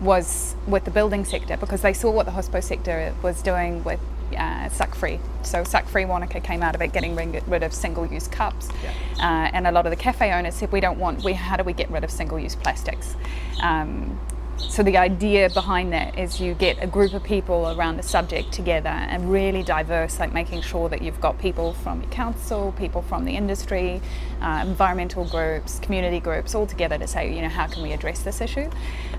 was 0.00 0.56
with 0.66 0.84
the 0.84 0.90
building 0.90 1.24
sector 1.24 1.56
because 1.56 1.82
they 1.82 1.92
saw 1.92 2.10
what 2.10 2.26
the 2.26 2.32
hospo 2.32 2.60
sector 2.60 3.14
was 3.22 3.40
doing 3.40 3.84
with 3.84 4.00
uh, 4.36 4.68
suck 4.70 4.94
free. 4.94 5.20
So 5.42 5.64
suck 5.64 5.86
free 5.86 6.04
Wanaka 6.04 6.40
came 6.40 6.62
out 6.62 6.74
of 6.74 6.82
it 6.82 6.92
getting 6.92 7.14
rid 7.14 7.62
of 7.62 7.72
single 7.72 8.06
use 8.06 8.28
cups, 8.28 8.68
yeah. 8.82 8.90
uh, 9.18 9.50
and 9.52 9.66
a 9.66 9.72
lot 9.72 9.86
of 9.86 9.90
the 9.90 9.96
cafe 9.96 10.32
owners 10.32 10.54
said 10.54 10.72
we 10.72 10.80
don't 10.80 10.98
want. 10.98 11.22
We 11.24 11.34
how 11.34 11.56
do 11.56 11.64
we 11.64 11.72
get 11.72 11.90
rid 11.90 12.04
of 12.04 12.10
single 12.10 12.38
use 12.38 12.56
plastics? 12.56 13.14
Um, 13.62 14.18
so 14.58 14.82
the 14.82 14.96
idea 14.96 15.50
behind 15.50 15.92
that 15.92 16.18
is 16.18 16.40
you 16.40 16.54
get 16.54 16.82
a 16.82 16.86
group 16.86 17.12
of 17.14 17.22
people 17.22 17.76
around 17.76 17.96
the 17.96 18.02
subject 18.02 18.52
together 18.52 18.88
and 18.88 19.30
really 19.30 19.62
diverse, 19.62 20.18
like 20.18 20.32
making 20.32 20.62
sure 20.62 20.88
that 20.88 21.02
you've 21.02 21.20
got 21.20 21.38
people 21.38 21.74
from 21.74 22.00
your 22.00 22.10
council, 22.10 22.72
people 22.78 23.02
from 23.02 23.24
the 23.24 23.36
industry, 23.36 24.00
uh, 24.40 24.64
environmental 24.66 25.24
groups, 25.26 25.78
community 25.80 26.20
groups, 26.20 26.54
all 26.54 26.66
together 26.66 26.96
to 26.98 27.06
say, 27.06 27.34
you 27.34 27.42
know, 27.42 27.48
how 27.48 27.66
can 27.66 27.82
we 27.82 27.92
address 27.92 28.22
this 28.22 28.40
issue? 28.40 28.70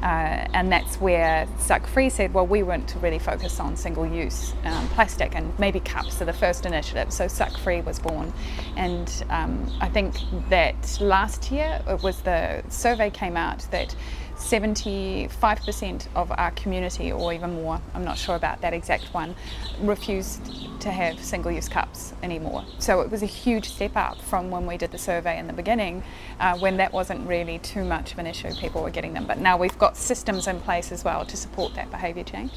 Uh, 0.01 0.47
and 0.53 0.71
that's 0.71 0.99
where 0.99 1.47
Suck 1.59 1.85
Free 1.87 2.09
said, 2.09 2.33
well, 2.33 2.47
we 2.47 2.63
want 2.63 2.87
to 2.89 2.99
really 2.99 3.19
focus 3.19 3.59
on 3.59 3.75
single-use 3.75 4.53
um, 4.63 4.87
plastic 4.89 5.35
and 5.35 5.57
maybe 5.59 5.79
cups 5.79 6.21
are 6.21 6.25
the 6.25 6.33
first 6.33 6.65
initiative. 6.65 7.11
So 7.13 7.27
Suck 7.27 7.57
Free 7.57 7.81
was 7.81 7.99
born, 7.99 8.33
and 8.75 9.23
um, 9.29 9.71
I 9.81 9.89
think 9.89 10.15
that 10.49 10.97
last 10.99 11.51
year 11.51 11.81
it 11.87 12.01
was 12.01 12.21
the 12.21 12.63
survey 12.69 13.09
came 13.09 13.37
out 13.37 13.67
that 13.71 13.95
75% 14.43 16.07
of 16.15 16.31
our 16.31 16.51
community, 16.51 17.11
or 17.11 17.33
even 17.33 17.53
more, 17.55 17.79
I'm 17.93 18.03
not 18.03 18.17
sure 18.17 18.35
about 18.35 18.61
that 18.61 18.73
exact 18.73 19.13
one, 19.13 19.35
refused 19.79 20.41
to 20.81 20.91
have 20.91 21.23
single 21.23 21.51
use 21.51 21.69
cups 21.69 22.13
anymore. 22.21 22.65
So 22.77 23.01
it 23.01 23.09
was 23.09 23.23
a 23.23 23.27
huge 23.27 23.69
step 23.69 23.95
up 23.95 24.19
from 24.19 24.51
when 24.51 24.65
we 24.65 24.77
did 24.77 24.91
the 24.91 24.97
survey 24.97 25.39
in 25.39 25.47
the 25.47 25.53
beginning, 25.53 26.03
uh, 26.39 26.57
when 26.59 26.77
that 26.77 26.91
wasn't 26.91 27.25
really 27.27 27.59
too 27.59 27.85
much 27.85 28.11
of 28.11 28.19
an 28.19 28.27
issue, 28.27 28.53
people 28.55 28.83
were 28.83 28.89
getting 28.89 29.13
them. 29.13 29.25
But 29.25 29.39
now 29.39 29.57
we've 29.57 29.77
got 29.79 29.95
systems 29.95 30.47
in 30.47 30.59
place 30.59 30.91
as 30.91 31.03
well 31.03 31.25
to 31.25 31.37
support 31.37 31.73
that 31.75 31.89
behaviour 31.89 32.23
change. 32.23 32.51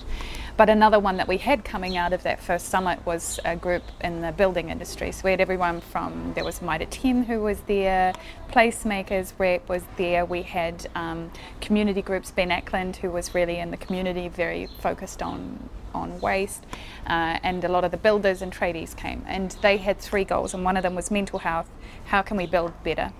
But 0.56 0.70
another 0.70 0.98
one 0.98 1.18
that 1.18 1.28
we 1.28 1.36
had 1.36 1.64
coming 1.64 1.98
out 1.98 2.14
of 2.14 2.22
that 2.22 2.40
first 2.40 2.68
summit 2.68 3.04
was 3.04 3.38
a 3.44 3.56
group 3.56 3.82
in 4.00 4.22
the 4.22 4.32
building 4.32 4.70
industry. 4.70 5.12
So 5.12 5.22
we 5.24 5.30
had 5.30 5.40
everyone 5.40 5.82
from, 5.82 6.32
there 6.34 6.44
was 6.44 6.62
Mitre 6.62 6.86
10 6.86 7.24
who 7.24 7.40
was 7.40 7.60
there, 7.66 8.14
Placemakers 8.50 9.34
Rep 9.38 9.68
was 9.68 9.82
there, 9.98 10.24
we 10.24 10.42
had 10.42 10.88
um, 10.94 11.30
community 11.60 12.00
groups, 12.00 12.30
Ben 12.30 12.50
Ackland, 12.50 12.96
who 12.96 13.10
was 13.10 13.34
really 13.34 13.58
in 13.58 13.70
the 13.70 13.76
community, 13.76 14.28
very 14.28 14.68
focused 14.80 15.22
on 15.22 15.68
on 15.96 16.20
waste, 16.20 16.64
uh, 17.06 17.38
and 17.42 17.64
a 17.64 17.68
lot 17.68 17.82
of 17.82 17.90
the 17.90 17.96
builders 17.96 18.42
and 18.42 18.52
tradies 18.52 18.94
came. 18.94 19.24
And 19.26 19.52
they 19.62 19.78
had 19.78 19.98
three 19.98 20.24
goals, 20.24 20.54
and 20.54 20.62
one 20.62 20.76
of 20.76 20.82
them 20.82 20.94
was 20.94 21.10
mental 21.10 21.38
health. 21.38 21.70
How 22.06 22.22
can 22.22 22.36
we 22.36 22.46
build 22.46 22.72
better? 22.84 23.12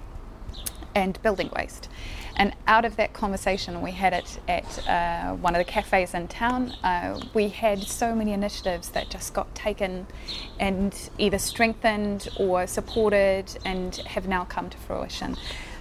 And 0.94 1.20
building 1.22 1.51
waste. 1.57 1.88
And 2.37 2.55
out 2.66 2.85
of 2.85 2.96
that 2.96 3.14
conversation, 3.14 3.81
we 3.81 3.92
had 3.92 4.12
it 4.12 4.38
at 4.46 4.88
uh, 4.88 5.35
one 5.37 5.55
of 5.55 5.59
the 5.59 5.64
cafes 5.64 6.12
in 6.12 6.29
town. 6.29 6.72
Uh, 6.83 7.20
we 7.33 7.49
had 7.49 7.83
so 7.83 8.14
many 8.14 8.33
initiatives 8.33 8.90
that 8.90 9.09
just 9.09 9.33
got 9.33 9.55
taken 9.55 10.07
and 10.61 11.11
either 11.18 11.38
strengthened 11.38 12.29
or 12.38 12.66
supported 12.66 13.57
and 13.64 13.96
have 13.96 14.29
now 14.29 14.44
come 14.44 14.68
to 14.68 14.77
fruition. 14.79 15.37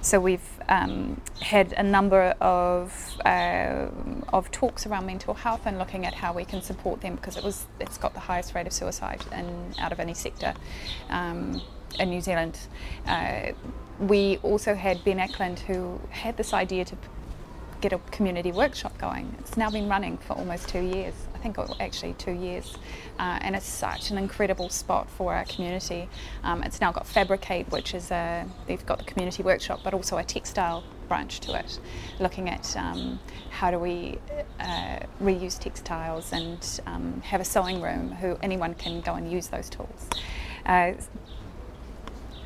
So 0.06 0.20
we've 0.20 0.48
um, 0.70 1.20
had 1.42 1.74
a 1.74 1.82
number 1.82 2.36
of 2.40 3.18
uh, 3.26 3.88
of 4.32 4.52
talks 4.52 4.86
around 4.86 5.08
mental 5.08 5.34
health 5.34 5.62
and 5.66 5.80
looking 5.80 6.06
at 6.06 6.14
how 6.14 6.32
we 6.32 6.46
can 6.46 6.62
support 6.62 7.02
them 7.02 7.16
because 7.16 7.38
it 7.38 7.44
was 7.44 7.66
it's 7.80 7.98
got 7.98 8.14
the 8.14 8.20
highest 8.20 8.54
rate 8.54 8.68
of 8.68 8.74
suicide 8.74 9.26
in 9.32 9.74
out 9.80 9.92
of 9.92 10.00
any 10.00 10.14
sector 10.14 10.54
um, 11.10 11.60
in 12.00 12.12
New 12.12 12.22
Zealand. 12.22 12.60
Uh, 13.08 13.54
we 14.00 14.38
also 14.44 14.76
had 14.76 15.04
Ben 15.04 15.20
Ackland 15.20 15.60
who 15.60 16.00
had 16.10 16.38
this 16.38 16.54
idea 16.54 16.86
to 16.86 16.98
get 17.82 17.94
a 17.94 17.98
community 18.12 18.52
workshop 18.52 18.98
going. 18.98 19.36
It's 19.40 19.58
now 19.58 19.70
been 19.70 19.88
running 19.88 20.18
for 20.18 20.34
almost 20.34 20.70
two 20.70 20.82
years. 20.82 21.14
I 21.34 21.38
think 21.38 21.58
actually 21.80 22.14
two 22.14 22.32
years, 22.32 22.76
uh, 23.20 23.38
and 23.42 23.56
it's 23.56 23.68
such 23.68 24.10
an 24.10 24.18
incredible 24.18 24.70
spot 24.70 25.08
for 25.10 25.36
our 25.36 25.46
community. 25.46 26.10
Um, 26.44 26.64
it's 26.64 26.82
now 26.82 26.92
got 26.92 27.06
Fabricate, 27.06 27.70
which 27.70 27.94
is 27.94 28.10
a 28.10 28.46
they've 28.66 28.84
got 28.86 28.98
the 28.98 29.04
community 29.04 29.44
workshop, 29.44 29.82
but 29.84 29.94
also 29.94 30.18
a 30.18 30.24
textile 30.24 30.84
branch 31.08 31.40
to 31.42 31.54
it, 31.60 31.80
looking 32.20 32.50
at 32.50 32.76
um, 32.76 33.20
how 33.52 33.70
do 33.70 33.78
we 33.78 34.18
uh, 34.60 35.00
reuse 35.22 35.60
textiles 35.60 36.34
and 36.34 36.82
um, 36.88 37.22
have 37.22 37.42
a 37.42 37.46
sewing 37.46 37.80
room 37.82 38.12
who 38.14 38.38
anyone 38.42 38.74
can 38.74 39.02
go 39.02 39.14
and 39.14 39.32
use 39.32 39.48
those 39.48 39.70
tools. 39.70 40.10
Uh, 40.66 40.94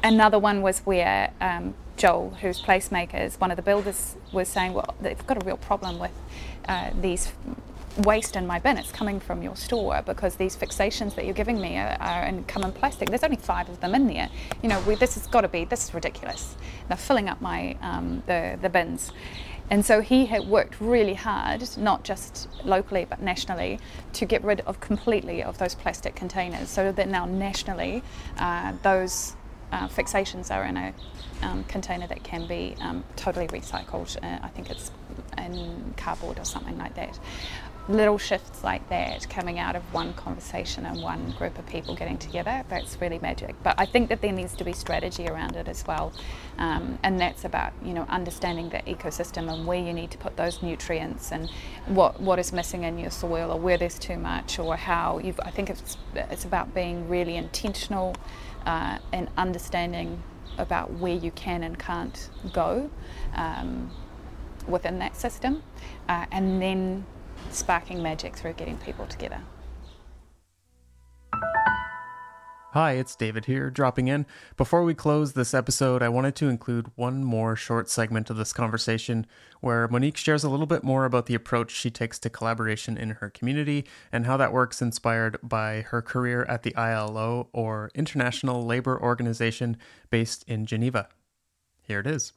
another 0.03 0.39
one 0.39 0.61
was 0.61 0.79
where 0.79 1.33
um, 1.41 1.73
Joel, 1.97 2.31
who's 2.41 2.61
placemakers, 2.61 3.39
one 3.39 3.51
of 3.51 3.57
the 3.57 3.63
builders, 3.63 4.15
was 4.31 4.47
saying, 4.47 4.73
well, 4.73 4.95
they've 5.01 5.25
got 5.27 5.41
a 5.41 5.45
real 5.45 5.57
problem 5.57 5.99
with 5.99 6.13
uh, 6.67 6.91
these 7.01 7.31
waste 7.97 8.35
in 8.35 8.47
my 8.47 8.59
bin. 8.59 8.77
It's 8.77 8.91
coming 8.91 9.19
from 9.19 9.41
your 9.43 9.55
store 9.55 10.01
because 10.05 10.35
these 10.35 10.55
fixations 10.55 11.15
that 11.15 11.25
you're 11.25 11.33
giving 11.33 11.59
me 11.59 11.77
are, 11.77 11.97
are 11.99 12.25
in 12.25 12.43
common 12.45 12.71
plastic. 12.71 13.09
There's 13.09 13.23
only 13.23 13.37
five 13.37 13.67
of 13.69 13.79
them 13.81 13.95
in 13.95 14.07
there. 14.07 14.29
You 14.61 14.69
know, 14.69 14.79
we, 14.81 14.95
this 14.95 15.15
has 15.15 15.27
got 15.27 15.41
to 15.41 15.47
be. 15.47 15.65
This 15.65 15.85
is 15.85 15.93
ridiculous. 15.93 16.55
They're 16.87 16.97
filling 16.97 17.29
up 17.29 17.41
my 17.41 17.75
um, 17.81 18.23
the 18.25 18.57
the 18.61 18.69
bins. 18.69 19.11
And 19.71 19.85
so 19.85 20.01
he 20.01 20.25
had 20.25 20.47
worked 20.47 20.81
really 20.81 21.13
hard, 21.13 21.77
not 21.77 22.03
just 22.03 22.47
locally 22.65 23.05
but 23.05 23.21
nationally, 23.21 23.79
to 24.13 24.25
get 24.25 24.43
rid 24.43 24.61
of 24.61 24.79
completely 24.79 25.43
of 25.43 25.59
those 25.59 25.75
plastic 25.75 26.15
containers. 26.15 26.69
So 26.69 26.91
that 26.91 27.07
now 27.07 27.25
nationally, 27.25 28.01
uh, 28.39 28.73
those 28.81 29.35
uh, 29.71 29.87
fixations 29.87 30.53
are 30.53 30.65
in 30.65 30.77
a 30.77 30.93
um, 31.41 31.63
container 31.65 32.07
that 32.07 32.23
can 32.23 32.47
be 32.47 32.75
um, 32.81 33.03
totally 33.15 33.47
recycled. 33.47 34.17
Uh, 34.23 34.39
I 34.43 34.49
think 34.49 34.69
it's 34.69 34.91
in 35.37 35.93
cardboard 35.97 36.39
or 36.39 36.45
something 36.45 36.77
like 36.77 36.95
that. 36.95 37.19
Little 37.87 38.19
shifts 38.19 38.63
like 38.63 38.87
that 38.89 39.27
coming 39.31 39.57
out 39.57 39.75
of 39.75 39.81
one 39.91 40.13
conversation 40.13 40.85
and 40.85 41.01
one 41.01 41.33
group 41.39 41.57
of 41.57 41.65
people 41.65 41.95
getting 41.95 42.19
together, 42.19 42.63
that's 42.69 43.01
really 43.01 43.17
magic. 43.17 43.55
But 43.63 43.75
I 43.79 43.87
think 43.87 44.09
that 44.09 44.21
there 44.21 44.31
needs 44.31 44.53
to 44.57 44.63
be 44.63 44.73
strategy 44.73 45.27
around 45.27 45.55
it 45.55 45.67
as 45.67 45.87
well. 45.87 46.13
Um, 46.59 46.99
and 47.01 47.19
that's 47.19 47.45
about, 47.45 47.73
you 47.83 47.95
know, 47.95 48.05
understanding 48.07 48.69
the 48.69 48.77
ecosystem 48.79 49.51
and 49.51 49.65
where 49.65 49.79
you 49.79 49.91
need 49.91 50.11
to 50.11 50.19
put 50.19 50.37
those 50.37 50.61
nutrients 50.61 51.31
and 51.31 51.49
what, 51.87 52.21
what 52.21 52.37
is 52.37 52.53
missing 52.53 52.83
in 52.83 52.99
your 52.99 53.09
soil 53.09 53.51
or 53.51 53.59
where 53.59 53.77
there's 53.77 53.97
too 53.97 54.17
much 54.17 54.59
or 54.59 54.75
how 54.75 55.17
you've, 55.17 55.39
I 55.43 55.49
think 55.49 55.71
it's, 55.71 55.97
it's 56.13 56.45
about 56.45 56.75
being 56.75 57.09
really 57.09 57.37
intentional 57.37 58.15
uh, 58.65 58.99
and 59.11 59.29
understanding 59.37 60.21
about 60.57 60.91
where 60.93 61.15
you 61.15 61.31
can 61.31 61.63
and 61.63 61.77
can't 61.79 62.29
go 62.51 62.89
um, 63.35 63.89
within 64.67 64.99
that 64.99 65.15
system, 65.15 65.63
uh, 66.07 66.25
and 66.31 66.61
then 66.61 67.05
sparking 67.51 68.03
magic 68.03 68.35
through 68.35 68.53
getting 68.53 68.77
people 68.77 69.05
together. 69.07 69.41
Hi, 72.73 72.91
it's 72.91 73.15
David 73.15 73.45
here, 73.45 73.71
dropping 73.71 74.09
in. 74.09 74.27
Before 74.55 74.83
we 74.83 74.93
close 74.93 75.33
this 75.33 75.55
episode, 75.55 76.03
I 76.03 76.09
wanted 76.09 76.35
to 76.35 76.49
include 76.49 76.91
one 76.95 77.23
more 77.23 77.55
short 77.55 77.89
segment 77.89 78.29
of 78.29 78.37
this 78.37 78.53
conversation 78.53 79.25
where 79.59 79.87
Monique 79.87 80.17
shares 80.17 80.43
a 80.43 80.51
little 80.51 80.67
bit 80.67 80.83
more 80.83 81.05
about 81.05 81.25
the 81.25 81.33
approach 81.33 81.71
she 81.71 81.89
takes 81.89 82.19
to 82.19 82.29
collaboration 82.29 82.95
in 82.95 83.09
her 83.09 83.31
community 83.31 83.85
and 84.11 84.27
how 84.27 84.37
that 84.37 84.53
works 84.53 84.83
inspired 84.83 85.39
by 85.41 85.81
her 85.81 86.03
career 86.03 86.45
at 86.47 86.61
the 86.61 86.75
ILO, 86.75 87.49
or 87.53 87.89
International 87.95 88.63
Labor 88.63 89.01
Organization, 89.01 89.75
based 90.11 90.45
in 90.47 90.67
Geneva. 90.67 91.09
Here 91.81 92.01
it 92.01 92.05
is. 92.05 92.33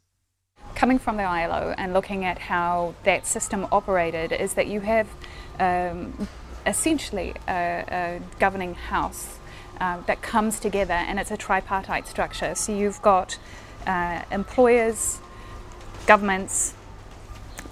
Coming 0.73 0.97
from 0.97 1.17
the 1.17 1.25
ILO 1.25 1.75
and 1.77 1.93
looking 1.93 2.25
at 2.25 2.39
how 2.39 2.95
that 3.03 3.27
system 3.27 3.67
operated, 3.71 4.31
is 4.31 4.55
that 4.55 4.65
you 4.65 4.79
have 4.79 5.07
um, 5.59 6.27
essentially 6.65 7.35
a, 7.47 7.85
a 7.87 8.21
governing 8.39 8.73
house 8.73 9.37
uh, 9.83 9.99
that 10.05 10.21
comes 10.21 10.61
together 10.61 10.93
and 10.93 11.19
it's 11.19 11.29
a 11.29 11.35
tripartite 11.35 12.07
structure. 12.07 12.55
So 12.55 12.73
you've 12.73 13.01
got 13.01 13.37
uh, 13.85 14.21
employers, 14.31 15.19
governments, 16.07 16.73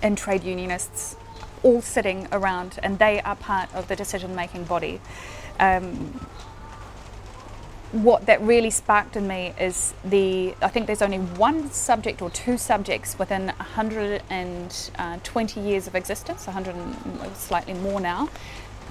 and 0.01 0.18
trade 0.18 0.43
unionists 0.43 1.16
all 1.64 1.82
sitting 1.82 2.28
around 2.34 2.80
and 2.84 2.99
they 2.99 3.22
are 3.22 3.38
part 3.38 3.74
of 3.74 3.88
the 3.88 3.95
decision 3.95 4.36
making 4.36 4.66
body. 4.66 4.99
Um, 5.57 6.20
what 7.93 8.26
that 8.26 8.41
really 8.41 8.72
sparked 8.72 9.16
in 9.16 9.26
me 9.26 9.53
is 9.57 9.93
the 10.03 10.53
I 10.62 10.68
think 10.68 10.88
there's 10.88 11.01
only 11.01 11.20
one 11.20 11.72
subject 11.72 12.22
or 12.22 12.30
two 12.30 12.57
subjects 12.57 13.18
within 13.20 13.47
120 13.47 15.62
years 15.62 15.88
of 15.88 15.95
existence, 15.95 16.45
100 16.45 16.76
and 16.76 17.38
slightly 17.38 17.76
more 17.76 18.01
now, 18.01 18.28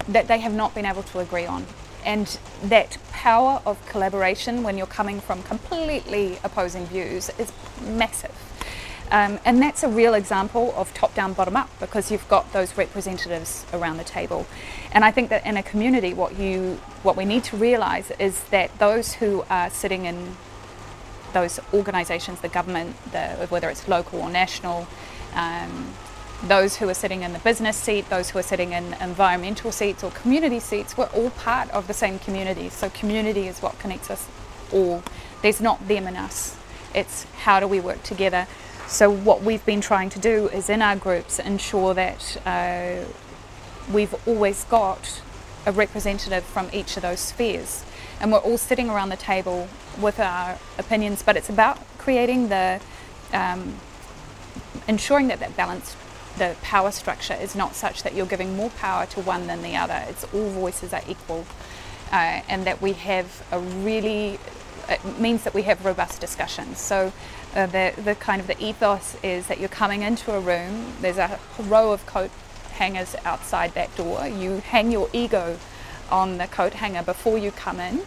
that 0.08 0.26
they 0.26 0.38
have 0.38 0.54
not 0.54 0.74
been 0.74 0.86
able 0.86 1.02
to 1.02 1.18
agree 1.18 1.44
on. 1.44 1.66
And 2.04 2.38
that 2.62 2.98
power 3.12 3.60
of 3.66 3.84
collaboration 3.86 4.62
when 4.62 4.78
you're 4.78 4.86
coming 4.86 5.20
from 5.20 5.42
completely 5.42 6.38
opposing 6.42 6.86
views 6.86 7.30
is 7.38 7.52
massive. 7.82 8.34
Um, 9.10 9.40
and 9.44 9.60
that's 9.60 9.82
a 9.82 9.88
real 9.88 10.14
example 10.14 10.72
of 10.76 10.94
top 10.94 11.14
down, 11.14 11.32
bottom 11.32 11.56
up 11.56 11.68
because 11.80 12.12
you've 12.12 12.28
got 12.28 12.52
those 12.52 12.76
representatives 12.76 13.66
around 13.72 13.96
the 13.96 14.04
table. 14.04 14.46
And 14.92 15.04
I 15.04 15.10
think 15.10 15.30
that 15.30 15.44
in 15.44 15.56
a 15.56 15.62
community, 15.62 16.14
what, 16.14 16.38
you, 16.38 16.78
what 17.02 17.16
we 17.16 17.24
need 17.24 17.42
to 17.44 17.56
realize 17.56 18.12
is 18.18 18.44
that 18.44 18.78
those 18.78 19.14
who 19.14 19.44
are 19.50 19.68
sitting 19.68 20.04
in 20.04 20.36
those 21.32 21.58
organizations, 21.74 22.40
the 22.40 22.48
government, 22.48 22.96
the, 23.10 23.46
whether 23.48 23.68
it's 23.68 23.88
local 23.88 24.20
or 24.20 24.30
national, 24.30 24.86
um, 25.34 25.92
those 26.46 26.76
who 26.76 26.88
are 26.88 26.94
sitting 26.94 27.22
in 27.22 27.32
the 27.32 27.38
business 27.40 27.76
seat, 27.76 28.08
those 28.08 28.30
who 28.30 28.38
are 28.38 28.42
sitting 28.42 28.72
in 28.72 28.94
environmental 28.94 29.72
seats 29.72 30.02
or 30.02 30.10
community 30.10 30.60
seats, 30.60 30.96
we're 30.96 31.06
all 31.06 31.30
part 31.30 31.70
of 31.70 31.86
the 31.86 31.94
same 31.94 32.18
community. 32.18 32.68
So, 32.68 32.90
community 32.90 33.46
is 33.46 33.60
what 33.60 33.78
connects 33.78 34.10
us 34.10 34.28
all. 34.72 35.02
There's 35.42 35.60
not 35.60 35.86
them 35.86 36.06
and 36.06 36.16
us, 36.16 36.56
it's 36.94 37.24
how 37.42 37.60
do 37.60 37.68
we 37.68 37.80
work 37.80 38.02
together 38.02 38.46
so, 38.90 39.08
what 39.08 39.42
we've 39.42 39.64
been 39.64 39.80
trying 39.80 40.10
to 40.10 40.18
do 40.18 40.48
is 40.48 40.68
in 40.68 40.82
our 40.82 40.96
groups 40.96 41.38
ensure 41.38 41.94
that 41.94 42.36
uh, 42.44 43.04
we've 43.90 44.12
always 44.26 44.64
got 44.64 45.22
a 45.64 45.70
representative 45.70 46.42
from 46.42 46.68
each 46.72 46.96
of 46.96 47.02
those 47.02 47.20
spheres. 47.20 47.84
And 48.20 48.32
we're 48.32 48.38
all 48.38 48.58
sitting 48.58 48.90
around 48.90 49.10
the 49.10 49.16
table 49.16 49.68
with 50.00 50.18
our 50.18 50.58
opinions, 50.76 51.22
but 51.22 51.36
it's 51.36 51.48
about 51.48 51.78
creating 51.98 52.48
the, 52.48 52.80
um, 53.32 53.76
ensuring 54.88 55.28
that 55.28 55.38
that 55.38 55.56
balance, 55.56 55.96
the 56.38 56.56
power 56.62 56.90
structure 56.90 57.34
is 57.34 57.54
not 57.54 57.74
such 57.74 58.02
that 58.02 58.14
you're 58.14 58.26
giving 58.26 58.56
more 58.56 58.70
power 58.70 59.06
to 59.06 59.20
one 59.20 59.46
than 59.46 59.62
the 59.62 59.76
other. 59.76 60.04
It's 60.08 60.24
all 60.32 60.48
voices 60.50 60.92
are 60.92 61.02
equal. 61.08 61.46
Uh, 62.12 62.42
and 62.48 62.64
that 62.66 62.82
we 62.82 62.92
have 62.94 63.46
a 63.52 63.60
really, 63.60 64.38
it 64.88 65.18
means 65.18 65.44
that 65.44 65.54
we 65.54 65.62
have 65.62 65.84
robust 65.84 66.20
discussions. 66.20 66.78
So 66.78 67.12
uh, 67.54 67.66
the, 67.66 67.92
the 68.02 68.14
kind 68.16 68.40
of 68.40 68.48
the 68.48 68.60
ethos 68.62 69.16
is 69.22 69.46
that 69.46 69.60
you're 69.60 69.68
coming 69.68 70.02
into 70.02 70.32
a 70.32 70.40
room, 70.40 70.94
there's 71.00 71.18
a 71.18 71.38
row 71.58 71.92
of 71.92 72.04
coat 72.06 72.30
hangers 72.72 73.14
outside 73.24 73.74
that 73.74 73.94
door. 73.96 74.26
You 74.26 74.58
hang 74.58 74.90
your 74.90 75.08
ego 75.12 75.58
on 76.10 76.38
the 76.38 76.46
coat 76.46 76.74
hanger 76.74 77.02
before 77.02 77.38
you 77.38 77.52
come 77.52 77.78
in, 77.78 78.02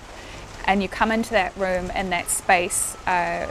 and 0.65 0.81
you 0.81 0.89
come 0.89 1.11
into 1.11 1.31
that 1.31 1.55
room 1.55 1.91
and 1.93 2.11
that 2.11 2.29
space 2.29 2.97
uh, 3.05 3.47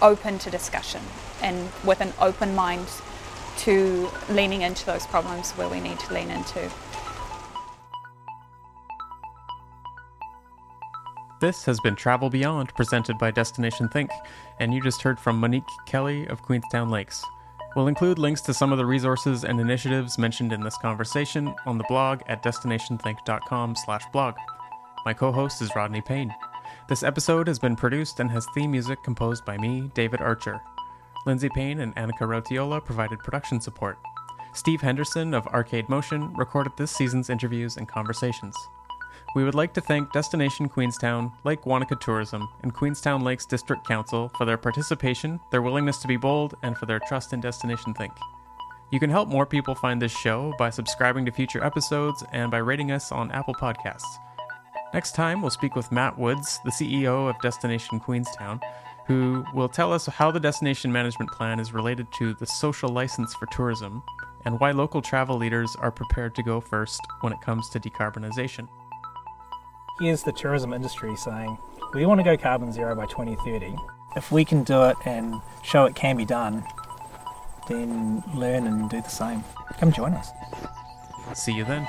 open 0.00 0.38
to 0.38 0.50
discussion 0.50 1.02
and 1.42 1.70
with 1.84 2.00
an 2.00 2.12
open 2.20 2.54
mind 2.54 2.86
to 3.58 4.08
leaning 4.28 4.62
into 4.62 4.84
those 4.86 5.06
problems 5.06 5.52
where 5.52 5.68
we 5.68 5.80
need 5.80 5.98
to 6.00 6.14
lean 6.14 6.30
into. 6.30 6.70
This 11.40 11.64
has 11.64 11.80
been 11.80 11.96
Travel 11.96 12.30
Beyond, 12.30 12.72
presented 12.76 13.18
by 13.18 13.32
Destination 13.32 13.88
Think, 13.88 14.10
and 14.60 14.72
you 14.72 14.80
just 14.80 15.02
heard 15.02 15.18
from 15.18 15.40
Monique 15.40 15.64
Kelly 15.86 16.26
of 16.28 16.40
Queenstown 16.42 16.88
Lakes. 16.88 17.24
We'll 17.74 17.88
include 17.88 18.18
links 18.18 18.42
to 18.42 18.54
some 18.54 18.70
of 18.70 18.78
the 18.78 18.86
resources 18.86 19.44
and 19.44 19.58
initiatives 19.58 20.18
mentioned 20.18 20.52
in 20.52 20.62
this 20.62 20.76
conversation 20.76 21.52
on 21.66 21.78
the 21.78 21.84
blog 21.88 22.20
at 22.28 22.44
destinationthink.com/blog. 22.44 24.34
My 25.04 25.14
co-host 25.14 25.62
is 25.62 25.74
Rodney 25.74 26.00
Payne. 26.00 26.32
This 26.88 27.02
episode 27.02 27.48
has 27.48 27.58
been 27.58 27.74
produced 27.74 28.20
and 28.20 28.30
has 28.30 28.46
theme 28.54 28.70
music 28.70 29.02
composed 29.02 29.44
by 29.44 29.56
me, 29.56 29.90
David 29.94 30.20
Archer. 30.20 30.60
Lindsay 31.24 31.48
Payne 31.48 31.80
and 31.80 31.94
Annika 31.94 32.26
Rotiola 32.26 32.80
provided 32.80 33.18
production 33.20 33.60
support. 33.60 33.98
Steve 34.54 34.80
Henderson 34.80 35.34
of 35.34 35.46
Arcade 35.46 35.88
Motion 35.88 36.34
recorded 36.34 36.72
this 36.76 36.90
season's 36.90 37.30
interviews 37.30 37.76
and 37.76 37.88
conversations. 37.88 38.56
We 39.34 39.44
would 39.44 39.54
like 39.54 39.72
to 39.74 39.80
thank 39.80 40.12
Destination 40.12 40.68
Queenstown, 40.68 41.32
Lake 41.44 41.64
Wanaka 41.64 41.96
Tourism, 41.96 42.46
and 42.62 42.74
Queenstown 42.74 43.24
Lakes 43.24 43.46
District 43.46 43.86
Council 43.86 44.30
for 44.36 44.44
their 44.44 44.58
participation, 44.58 45.40
their 45.50 45.62
willingness 45.62 45.98
to 45.98 46.08
be 46.08 46.18
bold, 46.18 46.54
and 46.62 46.76
for 46.76 46.86
their 46.86 47.00
trust 47.08 47.32
in 47.32 47.40
Destination 47.40 47.94
Think. 47.94 48.12
You 48.90 49.00
can 49.00 49.08
help 49.08 49.28
more 49.28 49.46
people 49.46 49.74
find 49.74 50.02
this 50.02 50.12
show 50.12 50.52
by 50.58 50.68
subscribing 50.68 51.24
to 51.24 51.32
future 51.32 51.64
episodes 51.64 52.22
and 52.32 52.50
by 52.50 52.58
rating 52.58 52.90
us 52.90 53.10
on 53.10 53.30
Apple 53.30 53.54
Podcasts. 53.54 54.18
Next 54.92 55.14
time, 55.14 55.40
we'll 55.40 55.50
speak 55.50 55.74
with 55.74 55.90
Matt 55.90 56.18
Woods, 56.18 56.58
the 56.64 56.70
CEO 56.70 57.30
of 57.30 57.40
Destination 57.40 58.00
Queenstown, 58.00 58.60
who 59.06 59.44
will 59.54 59.68
tell 59.68 59.92
us 59.92 60.06
how 60.06 60.30
the 60.30 60.40
destination 60.40 60.92
management 60.92 61.30
plan 61.32 61.58
is 61.60 61.72
related 61.72 62.10
to 62.12 62.34
the 62.34 62.46
social 62.46 62.88
license 62.88 63.34
for 63.34 63.46
tourism 63.46 64.02
and 64.44 64.58
why 64.60 64.70
local 64.70 65.02
travel 65.02 65.36
leaders 65.36 65.76
are 65.80 65.90
prepared 65.90 66.34
to 66.34 66.42
go 66.42 66.60
first 66.60 67.00
when 67.20 67.32
it 67.32 67.40
comes 67.40 67.68
to 67.68 67.80
decarbonization 67.80 68.68
here's 70.02 70.22
the 70.22 70.32
tourism 70.32 70.72
industry 70.72 71.14
saying, 71.16 71.56
we 71.94 72.06
want 72.06 72.18
to 72.18 72.24
go 72.24 72.36
carbon 72.36 72.72
zero 72.72 72.94
by 72.94 73.06
2030. 73.06 73.76
If 74.16 74.32
we 74.32 74.44
can 74.44 74.64
do 74.64 74.82
it 74.84 74.96
and 75.04 75.40
show 75.62 75.84
it 75.84 75.94
can 75.94 76.16
be 76.16 76.24
done, 76.24 76.64
then 77.68 78.22
learn 78.34 78.66
and 78.66 78.90
do 78.90 79.00
the 79.00 79.08
same. 79.08 79.44
Come 79.78 79.92
join 79.92 80.14
us. 80.14 80.30
See 81.34 81.52
you 81.52 81.64
then. 81.64 81.86